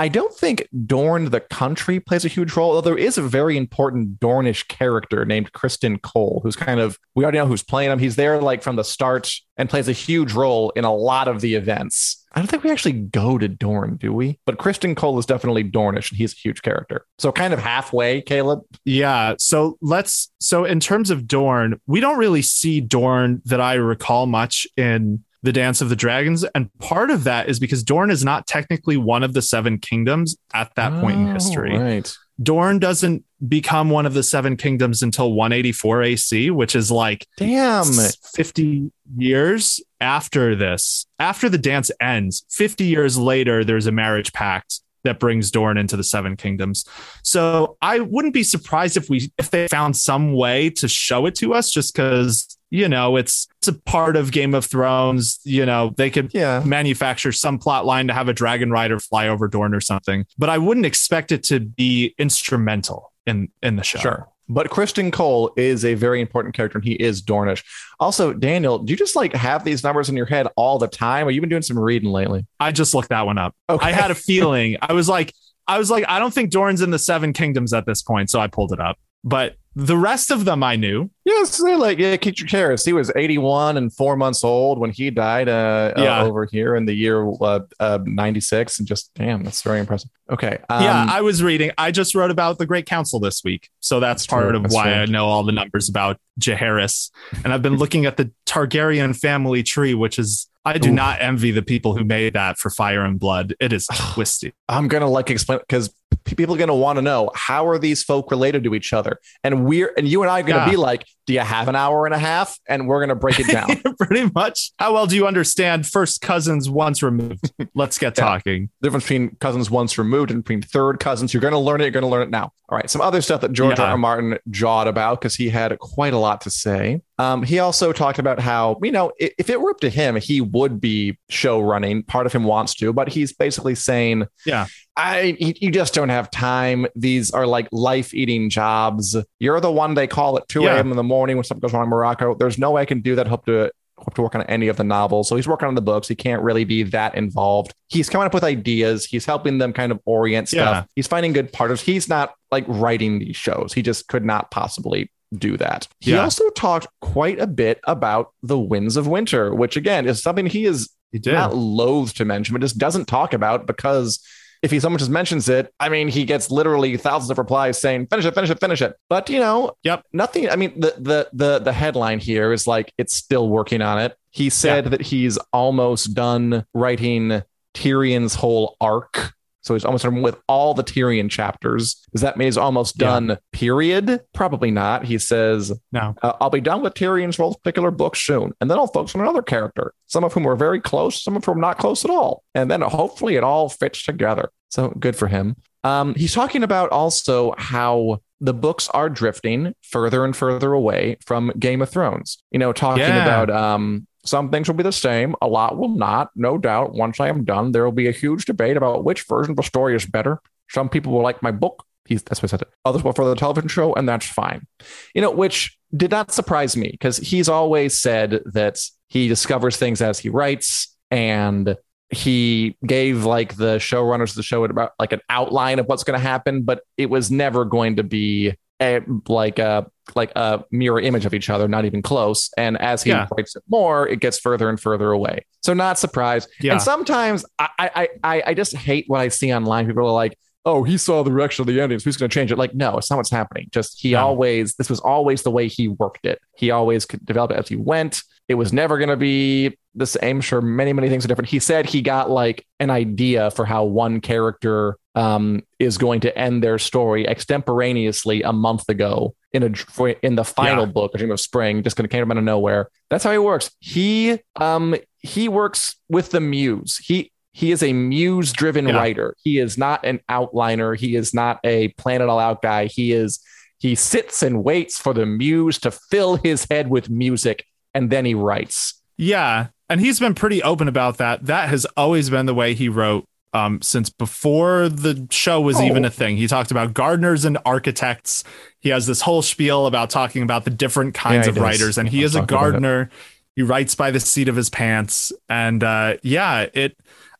I 0.00 0.08
don't 0.08 0.32
think 0.32 0.68
Dorne, 0.86 1.30
the 1.30 1.40
country, 1.40 1.98
plays 1.98 2.24
a 2.24 2.28
huge 2.28 2.54
role, 2.54 2.70
although 2.70 2.90
there 2.90 2.98
is 2.98 3.18
a 3.18 3.22
very 3.22 3.56
important 3.56 4.20
Dornish 4.20 4.68
character 4.68 5.24
named 5.24 5.52
Criston 5.52 6.00
Cole, 6.00 6.40
who's 6.44 6.54
kind 6.54 6.78
of, 6.78 6.98
we 7.16 7.24
already 7.24 7.38
know 7.38 7.46
who's 7.46 7.64
playing 7.64 7.90
him. 7.90 7.98
He's 7.98 8.16
there 8.16 8.40
like 8.40 8.62
from 8.62 8.76
the 8.76 8.84
start 8.84 9.32
and 9.56 9.68
plays 9.68 9.88
a 9.88 9.92
huge 9.92 10.32
role 10.32 10.70
in 10.70 10.84
a 10.84 10.94
lot 10.94 11.26
of 11.26 11.40
the 11.40 11.56
events. 11.56 12.24
I 12.32 12.40
don't 12.40 12.46
think 12.46 12.62
we 12.62 12.70
actually 12.70 12.92
go 12.92 13.38
to 13.38 13.48
Dorne, 13.48 13.96
do 13.96 14.12
we? 14.12 14.38
But 14.46 14.58
Criston 14.58 14.96
Cole 14.96 15.18
is 15.18 15.26
definitely 15.26 15.64
Dornish 15.64 16.10
and 16.10 16.18
he's 16.18 16.32
a 16.32 16.36
huge 16.36 16.62
character. 16.62 17.04
So 17.18 17.32
kind 17.32 17.52
of 17.52 17.58
halfway, 17.58 18.20
Caleb. 18.20 18.60
Yeah. 18.84 19.34
So 19.38 19.78
let's. 19.80 20.30
So 20.38 20.64
in 20.64 20.78
terms 20.78 21.10
of 21.10 21.26
Dorne, 21.26 21.80
we 21.88 21.98
don't 21.98 22.18
really 22.18 22.42
see 22.42 22.80
Dorne 22.80 23.42
that 23.46 23.60
I 23.60 23.74
recall 23.74 24.26
much 24.26 24.66
in 24.76 25.24
the 25.42 25.52
Dance 25.52 25.80
of 25.80 25.88
the 25.88 25.96
Dragons, 25.96 26.44
and 26.54 26.68
part 26.78 27.10
of 27.10 27.24
that 27.24 27.48
is 27.48 27.60
because 27.60 27.82
Dorne 27.82 28.10
is 28.10 28.24
not 28.24 28.46
technically 28.46 28.96
one 28.96 29.22
of 29.22 29.34
the 29.34 29.42
seven 29.42 29.78
kingdoms 29.78 30.36
at 30.52 30.74
that 30.74 31.00
point 31.00 31.16
in 31.20 31.28
Oh, 31.28 31.32
history. 31.34 31.78
Right. 31.78 32.12
Dorne 32.42 32.78
doesn't 32.78 33.24
become 33.48 33.90
one 33.90 34.06
of 34.06 34.14
the 34.14 34.22
seven 34.22 34.56
kingdoms 34.56 35.02
until 35.02 35.32
184 35.32 36.02
AC, 36.02 36.50
which 36.50 36.74
is 36.76 36.90
like 36.90 37.26
Damn. 37.36 37.84
50 38.32 38.90
years 39.16 39.80
after 40.00 40.54
this. 40.54 41.06
After 41.18 41.48
the 41.48 41.58
dance 41.58 41.90
ends, 42.00 42.44
50 42.50 42.84
years 42.84 43.16
later, 43.18 43.64
there's 43.64 43.86
a 43.86 43.92
marriage 43.92 44.32
pact 44.32 44.80
that 45.04 45.20
brings 45.20 45.50
Dorn 45.50 45.78
into 45.78 45.96
the 45.96 46.04
seven 46.04 46.36
kingdoms. 46.36 46.84
So 47.22 47.76
I 47.80 48.00
wouldn't 48.00 48.34
be 48.34 48.42
surprised 48.42 48.96
if 48.96 49.08
we 49.08 49.32
if 49.38 49.50
they 49.50 49.68
found 49.68 49.96
some 49.96 50.32
way 50.32 50.70
to 50.70 50.88
show 50.88 51.26
it 51.26 51.34
to 51.36 51.54
us 51.54 51.70
just 51.70 51.94
because 51.94 52.57
you 52.70 52.88
know 52.88 53.16
it's 53.16 53.46
it's 53.58 53.68
a 53.68 53.72
part 53.72 54.16
of 54.16 54.30
Game 54.32 54.54
of 54.54 54.64
Thrones. 54.64 55.40
You 55.44 55.64
know, 55.66 55.92
they 55.96 56.10
could 56.10 56.30
Yeah. 56.34 56.62
manufacture 56.64 57.32
some 57.32 57.58
plot 57.58 57.86
line 57.86 58.06
to 58.08 58.14
have 58.14 58.28
a 58.28 58.32
dragon 58.34 58.70
rider 58.70 58.98
fly 58.98 59.28
over 59.28 59.48
Dorne 59.48 59.74
or 59.74 59.80
something. 59.80 60.26
But 60.38 60.48
I 60.50 60.58
wouldn't 60.58 60.86
expect 60.86 61.32
it 61.32 61.42
to 61.44 61.60
be 61.60 62.14
instrumental 62.18 63.12
in 63.26 63.48
in 63.62 63.76
the 63.76 63.82
show. 63.84 63.98
Sure. 63.98 64.28
But 64.50 64.70
Criston 64.70 65.12
Cole 65.12 65.52
is 65.58 65.84
a 65.84 65.92
very 65.92 66.22
important 66.22 66.54
character 66.54 66.78
and 66.78 66.84
he 66.86 66.94
is 66.94 67.20
Dornish. 67.20 67.62
Also, 68.00 68.32
Daniel, 68.32 68.78
do 68.78 68.90
you 68.90 68.96
just 68.96 69.14
like 69.14 69.34
have 69.34 69.62
these 69.62 69.84
numbers 69.84 70.08
in 70.08 70.16
your 70.16 70.24
head 70.24 70.46
all 70.56 70.78
the 70.78 70.88
time? 70.88 71.26
Or 71.26 71.30
you 71.30 71.40
been 71.42 71.50
doing 71.50 71.60
some 71.60 71.78
reading 71.78 72.08
lately? 72.10 72.46
I 72.58 72.72
just 72.72 72.94
looked 72.94 73.10
that 73.10 73.26
one 73.26 73.36
up. 73.36 73.54
Okay. 73.68 73.86
I 73.86 73.92
had 73.92 74.10
a 74.10 74.14
feeling. 74.28 74.78
I 74.80 74.94
was 74.94 75.06
like, 75.06 75.34
I 75.66 75.76
was 75.76 75.90
like, 75.90 76.06
I 76.08 76.18
don't 76.18 76.32
think 76.32 76.50
Dorne's 76.50 76.80
in 76.80 76.90
the 76.90 76.98
Seven 76.98 77.34
Kingdoms 77.34 77.74
at 77.74 77.84
this 77.84 78.00
point, 78.00 78.30
so 78.30 78.40
I 78.40 78.46
pulled 78.46 78.72
it 78.72 78.80
up. 78.80 78.96
But 79.22 79.56
the 79.78 79.96
rest 79.96 80.32
of 80.32 80.44
them 80.44 80.64
I 80.64 80.74
knew. 80.74 81.08
Yes, 81.24 81.58
they're 81.58 81.76
like, 81.76 81.98
yeah, 81.98 82.16
chairs. 82.16 82.84
He 82.84 82.92
was 82.92 83.12
81 83.14 83.76
and 83.76 83.92
four 83.92 84.16
months 84.16 84.42
old 84.42 84.80
when 84.80 84.90
he 84.90 85.08
died 85.10 85.48
uh, 85.48 85.92
uh, 85.96 86.24
over 86.24 86.48
here 86.50 86.74
in 86.74 86.84
the 86.84 86.92
year 86.92 87.24
uh, 87.40 87.60
uh, 87.78 88.00
96. 88.04 88.80
And 88.80 88.88
just, 88.88 89.12
damn, 89.14 89.44
that's 89.44 89.62
very 89.62 89.78
impressive. 89.78 90.10
Okay. 90.30 90.58
Um, 90.68 90.82
yeah, 90.82 91.06
I 91.08 91.20
was 91.20 91.44
reading. 91.44 91.70
I 91.78 91.92
just 91.92 92.16
wrote 92.16 92.32
about 92.32 92.58
the 92.58 92.66
Great 92.66 92.86
Council 92.86 93.20
this 93.20 93.44
week, 93.44 93.70
so 93.78 94.00
that's, 94.00 94.22
That's 94.22 94.26
part 94.26 94.48
true. 94.48 94.56
of 94.56 94.64
That's 94.64 94.74
why 94.74 94.84
true. 94.84 94.92
I 94.94 95.06
know 95.06 95.26
all 95.26 95.44
the 95.44 95.52
numbers 95.52 95.88
about 95.88 96.18
Jaehaerys. 96.40 97.12
And 97.44 97.52
I've 97.52 97.62
been 97.62 97.76
looking 97.78 98.04
at 98.04 98.16
the 98.16 98.32
Targaryen 98.46 99.16
family 99.16 99.62
tree, 99.62 99.94
which 99.94 100.18
is 100.18 100.48
I 100.64 100.78
do 100.78 100.88
Oof. 100.88 100.94
not 100.96 101.22
envy 101.22 101.52
the 101.52 101.62
people 101.62 101.96
who 101.96 102.04
made 102.04 102.34
that 102.34 102.58
for 102.58 102.68
Fire 102.68 103.04
and 103.04 103.18
Blood. 103.18 103.54
It 103.60 103.72
is 103.72 103.86
twisty. 104.12 104.54
I'm 104.68 104.88
going 104.88 105.02
to 105.02 105.08
like 105.08 105.30
explain 105.30 105.60
because 105.60 105.94
people 106.36 106.54
are 106.54 106.58
going 106.58 106.68
to 106.68 106.74
want 106.74 106.96
to 106.96 107.02
know 107.02 107.30
how 107.34 107.66
are 107.68 107.78
these 107.78 108.02
folk 108.02 108.30
related 108.30 108.64
to 108.64 108.74
each 108.74 108.92
other, 108.92 109.18
and 109.44 109.64
we're 109.64 109.92
and 109.96 110.06
you 110.08 110.22
and 110.22 110.30
I 110.30 110.40
are 110.40 110.42
going 110.42 110.54
to 110.58 110.66
Yeah. 110.66 110.70
be 110.70 110.76
like, 110.76 111.06
do 111.26 111.32
you 111.34 111.40
have 111.40 111.68
an 111.68 111.76
hour 111.76 112.06
and 112.06 112.14
a 112.14 112.18
half? 112.18 112.58
And 112.68 112.88
we're 112.88 113.00
going 113.00 113.10
to 113.10 113.14
break 113.14 113.38
it 113.38 113.46
down. 113.52 113.82
Pretty 113.98 114.30
much. 114.34 114.72
How 114.78 114.94
well 114.94 115.06
do 115.06 115.14
you 115.14 115.26
understand 115.26 115.86
first 115.86 116.20
cousins 116.22 116.70
once 116.70 117.02
removed? 117.02 117.52
Let's 117.74 117.98
get 117.98 118.16
Yeah. 118.16 118.24
talking. 118.24 118.70
the 118.80 118.86
difference 118.86 119.04
between 119.04 119.36
cousins 119.36 119.70
once 119.70 119.98
removed 119.98 120.30
and 120.30 120.42
between 120.42 120.62
third 120.62 121.00
cousins. 121.00 121.34
You're 121.34 121.40
going 121.42 121.52
to 121.52 121.58
learn 121.58 121.80
it. 121.80 121.84
You're 121.84 121.90
going 121.92 122.02
to 122.04 122.08
learn 122.08 122.22
it 122.22 122.30
now. 122.30 122.52
All 122.70 122.76
right. 122.76 122.88
Some 122.88 123.00
other 123.02 123.20
stuff 123.20 123.42
that 123.42 123.52
George 123.52 123.78
Yeah. 123.78 123.84
R. 123.86 123.90
R. 123.92 123.98
Martin 123.98 124.38
jawed 124.50 124.86
about 124.88 125.20
because 125.20 125.34
he 125.34 125.48
had 125.50 125.78
quite 125.78 126.14
a 126.14 126.18
lot 126.18 126.40
to 126.42 126.50
say. 126.50 127.02
Um, 127.18 127.42
he 127.42 127.58
also 127.58 127.92
talked 127.92 128.18
about 128.18 128.40
how, 128.40 128.78
you 128.82 128.92
know, 128.92 129.12
i- 129.20 129.30
if 129.38 129.50
it 129.50 129.60
were 129.60 129.70
up 129.70 129.80
to 129.80 129.90
him, 129.90 130.16
he 130.16 130.40
would 130.40 130.80
be 130.80 131.18
show 131.28 131.60
running. 131.60 132.04
Part 132.04 132.24
of 132.26 132.32
him 132.32 132.44
wants 132.44 132.74
to, 132.76 132.92
but 132.92 133.08
he's 133.08 133.32
basically 133.34 133.74
saying, 133.74 134.26
Yeah. 134.46 134.66
I, 134.98 135.36
you 135.38 135.70
just 135.70 135.94
don't 135.94 136.08
have 136.08 136.28
time. 136.30 136.86
These 136.96 137.30
are 137.30 137.46
like 137.46 137.68
life 137.70 138.12
eating 138.12 138.50
jobs. 138.50 139.16
You're 139.38 139.60
the 139.60 139.70
one 139.70 139.94
they 139.94 140.08
call 140.08 140.36
at 140.36 140.48
2 140.48 140.62
Yeah. 140.64 140.74
a.m. 140.76 140.90
in 140.90 140.96
the 140.96 141.02
morning 141.04 141.36
when 141.36 141.44
something 141.44 141.60
goes 141.60 141.72
wrong 141.72 141.84
in 141.84 141.88
Morocco. 141.90 142.34
There's 142.34 142.58
no 142.58 142.72
way 142.72 142.82
I 142.82 142.84
can 142.84 143.00
do 143.00 143.14
that. 143.14 143.28
Hope 143.28 143.46
to 143.46 143.70
hope 143.96 144.14
to 144.14 144.22
work 144.22 144.34
on 144.34 144.42
any 144.42 144.68
of 144.68 144.76
the 144.76 144.84
novels. 144.84 145.28
So 145.28 145.34
he's 145.36 145.48
working 145.48 145.66
on 145.68 145.74
the 145.74 145.82
books. 145.82 146.06
He 146.08 146.14
can't 146.14 146.40
really 146.42 146.64
be 146.64 146.82
that 146.84 147.14
involved. 147.16 147.74
He's 147.88 148.08
coming 148.08 148.26
up 148.26 148.34
with 148.34 148.44
ideas. 148.44 149.04
He's 149.04 149.24
helping 149.24 149.58
them 149.58 149.72
kind 149.72 149.90
of 149.90 150.00
orient 150.04 150.48
stuff. 150.48 150.76
Yeah. 150.76 150.84
He's 150.94 151.06
finding 151.08 151.32
good 151.32 151.52
partners. 151.52 151.80
He's 151.80 152.08
not 152.08 152.34
like 152.52 152.64
writing 152.68 153.18
these 153.18 153.34
shows. 153.36 153.72
He 153.72 153.82
just 153.82 154.06
could 154.08 154.24
not 154.24 154.50
possibly 154.52 155.10
do 155.36 155.56
that. 155.56 155.88
He 156.00 156.12
Yeah. 156.12 156.22
also 156.22 156.48
talked 156.50 156.86
quite 157.00 157.40
a 157.40 157.46
bit 157.48 157.80
about 157.84 158.30
the 158.42 158.58
winds 158.58 158.96
of 158.96 159.06
winter, 159.08 159.52
which 159.54 159.76
again 159.76 160.06
is 160.08 160.22
something 160.22 160.46
he 160.46 160.64
is 160.64 160.88
He 161.10 161.20
not 161.26 161.56
loath 161.56 162.14
to 162.14 162.24
mention, 162.24 162.52
but 162.54 162.60
just 162.60 162.78
doesn't 162.78 163.06
talk 163.06 163.32
about 163.32 163.66
because 163.66 164.20
if 164.62 164.70
he 164.70 164.80
someone 164.80 164.98
just 164.98 165.10
mentions 165.10 165.48
it, 165.48 165.72
I 165.78 165.88
mean, 165.88 166.08
he 166.08 166.24
gets 166.24 166.50
literally 166.50 166.96
thousands 166.96 167.30
of 167.30 167.38
replies 167.38 167.80
saying, 167.80 168.06
finish 168.08 168.24
it, 168.24 168.34
finish 168.34 168.50
it, 168.50 168.60
finish 168.60 168.82
it. 168.82 168.96
But 169.08 169.28
you 169.30 169.38
know, 169.40 169.72
Yep. 169.84 170.04
nothing. 170.12 170.48
I 170.50 170.56
mean, 170.56 170.78
the 170.78 170.94
the 170.98 171.28
the 171.32 171.58
the 171.60 171.72
headline 171.72 172.18
here 172.18 172.52
is 172.52 172.66
like 172.66 172.92
it's 172.98 173.14
still 173.14 173.48
working 173.48 173.82
on 173.82 173.98
it. 174.00 174.16
He 174.30 174.50
said 174.50 174.86
that 174.86 175.00
he's 175.02 175.38
almost 175.52 176.14
done 176.14 176.64
writing 176.74 177.42
Tyrion's 177.74 178.34
whole 178.34 178.76
arc. 178.80 179.32
So 179.68 179.74
he's 179.74 179.84
almost 179.84 180.04
done 180.04 180.22
with 180.22 180.36
all 180.48 180.72
the 180.74 180.82
Tyrion 180.82 181.28
chapters. 181.30 182.02
Does 182.12 182.22
that 182.22 182.36
mean 182.38 182.46
he's 182.46 182.56
almost 182.56 182.96
Yeah. 182.98 183.06
done? 183.08 183.38
Period. 183.52 184.20
Probably 184.34 184.70
not. 184.70 185.04
He 185.04 185.18
says 185.18 185.72
No. 185.92 186.14
uh, 186.22 186.32
I'll 186.40 186.48
be 186.50 186.60
done 186.60 186.82
with 186.82 186.94
Tyrion's 186.94 187.36
whole 187.36 187.54
particular 187.54 187.90
book 187.90 188.16
soon, 188.16 188.52
and 188.60 188.70
then 188.70 188.78
I'll 188.78 188.86
focus 188.86 189.14
on 189.14 189.20
another 189.20 189.42
character, 189.42 189.92
some 190.06 190.24
of 190.24 190.32
whom 190.32 190.46
are 190.48 190.56
very 190.56 190.80
close, 190.80 191.22
some 191.22 191.36
of 191.36 191.44
whom 191.44 191.60
not 191.60 191.78
close 191.78 192.04
at 192.04 192.10
all, 192.10 192.42
and 192.54 192.70
then 192.70 192.80
hopefully 192.80 193.36
it 193.36 193.44
all 193.44 193.68
fits 193.68 194.02
together. 194.04 194.50
So 194.70 194.88
good 194.98 195.16
for 195.16 195.28
him. 195.28 195.56
Um, 195.84 196.14
he's 196.14 196.34
talking 196.34 196.62
about 196.62 196.90
also 196.90 197.54
how 197.58 198.20
the 198.40 198.54
books 198.54 198.88
are 198.90 199.08
drifting 199.10 199.74
further 199.82 200.24
and 200.24 200.34
further 200.34 200.72
away 200.72 201.16
from 201.26 201.52
Game 201.58 201.82
of 201.82 201.90
Thrones. 201.90 202.38
You 202.50 202.58
know, 202.58 202.72
talking 202.72 203.02
Yeah. 203.02 203.22
about 203.22 203.50
um, 203.50 204.06
some 204.28 204.50
things 204.50 204.68
will 204.68 204.76
be 204.76 204.82
the 204.82 204.92
same, 204.92 205.34
a 205.42 205.46
lot 205.46 205.76
will 205.76 205.88
not. 205.88 206.30
No 206.36 206.58
doubt. 206.58 206.92
Once 206.92 207.20
I 207.20 207.28
am 207.28 207.44
done, 207.44 207.72
there 207.72 207.84
will 207.84 207.92
be 207.92 208.08
a 208.08 208.12
huge 208.12 208.44
debate 208.44 208.76
about 208.76 209.04
which 209.04 209.26
version 209.26 209.52
of 209.52 209.56
the 209.56 209.62
story 209.62 209.96
is 209.96 210.06
better. 210.06 210.40
Some 210.70 210.88
people 210.88 211.12
will 211.12 211.22
like 211.22 211.42
my 211.42 211.50
book. 211.50 211.84
He's, 212.06 212.22
that's 212.22 212.40
what 212.40 212.52
I 212.52 212.56
said. 212.56 212.66
Others 212.84 213.04
will 213.04 213.12
for 213.12 213.24
the 213.24 213.34
television 213.34 213.68
show, 213.68 213.94
and 213.94 214.08
that's 214.08 214.26
fine 214.26 214.66
you 215.14 215.22
know, 215.22 215.30
which 215.30 215.76
did 215.96 216.10
not 216.10 216.32
surprise 216.32 216.76
me 216.76 216.90
because 216.90 217.16
he's 217.16 217.48
always 217.48 217.98
said 217.98 218.40
that 218.46 218.78
he 219.08 219.28
discovers 219.28 219.76
things 219.76 220.02
as 220.02 220.18
he 220.18 220.28
writes 220.28 220.94
and 221.10 221.76
he 222.10 222.76
gave 222.86 223.24
like 223.24 223.56
the 223.56 223.76
showrunners 223.76 224.30
of 224.30 224.36
the 224.36 224.42
show 224.42 224.64
about 224.64 224.92
like 224.98 225.12
an 225.12 225.20
outline 225.28 225.78
of 225.78 225.86
what's 225.86 226.04
going 226.04 226.18
to 226.18 226.24
happen, 226.24 226.62
but 226.62 226.82
it 226.96 227.10
was 227.10 227.30
never 227.30 227.64
going 227.64 227.96
to 227.96 228.02
be 228.02 228.54
a, 228.80 229.00
like 229.28 229.58
a 229.58 229.90
like 230.16 230.32
a 230.36 230.62
mirror 230.70 231.00
image 231.00 231.24
of 231.26 231.34
each 231.34 231.50
other, 231.50 231.68
not 231.68 231.84
even 231.84 232.02
close. 232.02 232.50
And 232.56 232.76
as 232.80 233.02
he 233.02 233.10
Yeah. 233.10 233.26
writes 233.36 233.56
it 233.56 233.62
more, 233.68 234.08
it 234.08 234.20
gets 234.20 234.38
further 234.38 234.68
and 234.68 234.78
further 234.80 235.12
away. 235.12 235.44
So 235.62 235.74
not 235.74 235.98
surprised. 235.98 236.48
Yeah. 236.60 236.72
And 236.72 236.82
sometimes 236.82 237.44
I, 237.58 237.68
I 237.78 238.08
I 238.24 238.42
I 238.48 238.54
just 238.54 238.74
hate 238.76 239.04
what 239.08 239.20
I 239.20 239.28
see 239.28 239.52
online. 239.52 239.86
People 239.86 240.06
are 240.06 240.12
like, 240.12 240.38
"Oh, 240.64 240.82
he 240.82 240.96
saw 240.98 241.22
the 241.22 241.30
direction 241.30 241.62
of 241.62 241.66
the 241.66 241.80
ending, 241.80 241.98
so 241.98 242.04
he's 242.04 242.16
going 242.16 242.30
to 242.30 242.34
change 242.34 242.50
it." 242.52 242.58
Like, 242.58 242.74
no, 242.74 242.96
it's 242.98 243.10
not 243.10 243.16
what's 243.16 243.30
happening. 243.30 243.68
Just 243.72 244.00
he 244.00 244.12
No. 244.12 244.26
always 244.26 244.74
this 244.76 244.88
was 244.90 245.00
always 245.00 245.42
the 245.42 245.50
way 245.50 245.68
he 245.68 245.88
worked 245.88 246.24
it. 246.26 246.38
He 246.56 246.70
always 246.70 247.04
could 247.06 247.24
develop 247.26 247.50
it 247.50 247.56
as 247.58 247.68
he 247.68 247.76
went. 247.76 248.22
It 248.48 248.54
was 248.54 248.72
never 248.72 248.96
going 248.98 249.10
to 249.10 249.16
be 249.16 249.76
the 249.98 250.06
same. 250.06 250.40
Sure, 250.40 250.60
many 250.60 250.92
many 250.92 251.08
things 251.08 251.24
are 251.24 251.28
different. 251.28 251.50
He 251.50 251.58
said 251.58 251.86
he 251.86 252.00
got 252.02 252.30
like 252.30 252.64
an 252.80 252.90
idea 252.90 253.50
for 253.50 253.64
how 253.66 253.84
one 253.84 254.20
character 254.20 254.96
um, 255.14 255.62
is 255.78 255.98
going 255.98 256.20
to 256.20 256.38
end 256.38 256.62
their 256.62 256.78
story 256.78 257.26
extemporaneously 257.28 258.42
a 258.42 258.52
month 258.52 258.88
ago 258.88 259.34
in 259.52 259.62
a 259.62 260.14
in 260.22 260.34
the 260.36 260.44
final 260.44 260.86
Yeah. 260.86 260.92
book, 260.92 261.12
A 261.14 261.18
Dream 261.18 261.30
of 261.30 261.40
Spring, 261.40 261.82
just 261.82 261.96
kind 261.96 262.04
of 262.04 262.10
came 262.10 262.30
out 262.30 262.36
of 262.38 262.44
nowhere. 262.44 262.88
That's 263.10 263.24
how 263.24 263.32
he 263.32 263.38
works. 263.38 263.70
He 263.80 264.38
um 264.56 264.94
he 265.20 265.48
works 265.48 265.96
with 266.08 266.30
the 266.30 266.40
muse. 266.40 266.98
He 266.98 267.32
he 267.52 267.72
is 267.72 267.82
a 267.82 267.92
muse 267.92 268.52
driven 268.52 268.86
Yeah. 268.88 268.96
writer. 268.96 269.34
He 269.42 269.58
is 269.58 269.76
not 269.76 270.04
an 270.04 270.20
outliner. 270.30 270.96
He 270.96 271.16
is 271.16 271.34
not 271.34 271.58
a 271.64 271.88
plan 271.98 272.22
it 272.22 272.28
all 272.28 272.38
out 272.38 272.62
guy. 272.62 272.86
He 272.86 273.12
is 273.12 273.40
he 273.78 273.94
sits 273.94 274.42
and 274.42 274.62
waits 274.64 274.98
for 275.00 275.12
the 275.14 275.26
muse 275.26 275.78
to 275.80 275.90
fill 275.90 276.36
his 276.36 276.66
head 276.70 276.88
with 276.90 277.08
music 277.10 277.64
and 277.94 278.10
then 278.10 278.24
he 278.24 278.34
writes. 278.34 279.00
Yeah. 279.16 279.68
And 279.88 280.00
he's 280.00 280.20
been 280.20 280.34
pretty 280.34 280.62
open 280.62 280.88
about 280.88 281.16
that. 281.18 281.46
That 281.46 281.68
has 281.68 281.86
always 281.96 282.28
been 282.30 282.46
the 282.46 282.54
way 282.54 282.74
he 282.74 282.88
wrote 282.88 283.24
um, 283.54 283.80
since 283.80 284.10
before 284.10 284.88
the 284.90 285.26
show 285.30 285.60
was 285.60 285.78
Oh. 285.78 285.82
even 285.84 286.04
a 286.04 286.10
thing. 286.10 286.36
He 286.36 286.46
talked 286.46 286.70
about 286.70 286.92
gardeners 286.92 287.44
and 287.46 287.56
architects. 287.64 288.44
He 288.80 288.90
has 288.90 289.06
this 289.06 289.22
whole 289.22 289.40
spiel 289.40 289.86
about 289.86 290.10
talking 290.10 290.42
about 290.42 290.64
the 290.64 290.70
different 290.70 291.14
kinds 291.14 291.46
Yeah, 291.46 291.50
of 291.50 291.54
does. 291.54 291.62
writers. 291.62 291.98
And 291.98 292.08
he 292.08 292.18
I'll 292.20 292.24
is 292.26 292.34
a 292.34 292.40
talk 292.40 292.50
about 292.50 292.56
it. 292.58 292.60
gardener. 292.72 293.10
He 293.56 293.62
writes 293.62 293.94
by 293.94 294.10
the 294.10 294.20
seat 294.20 294.48
of 294.48 294.56
his 294.56 294.68
pants. 294.68 295.32
And 295.48 295.82
uh, 295.82 296.18
yeah, 296.22 296.66
it. 296.74 296.96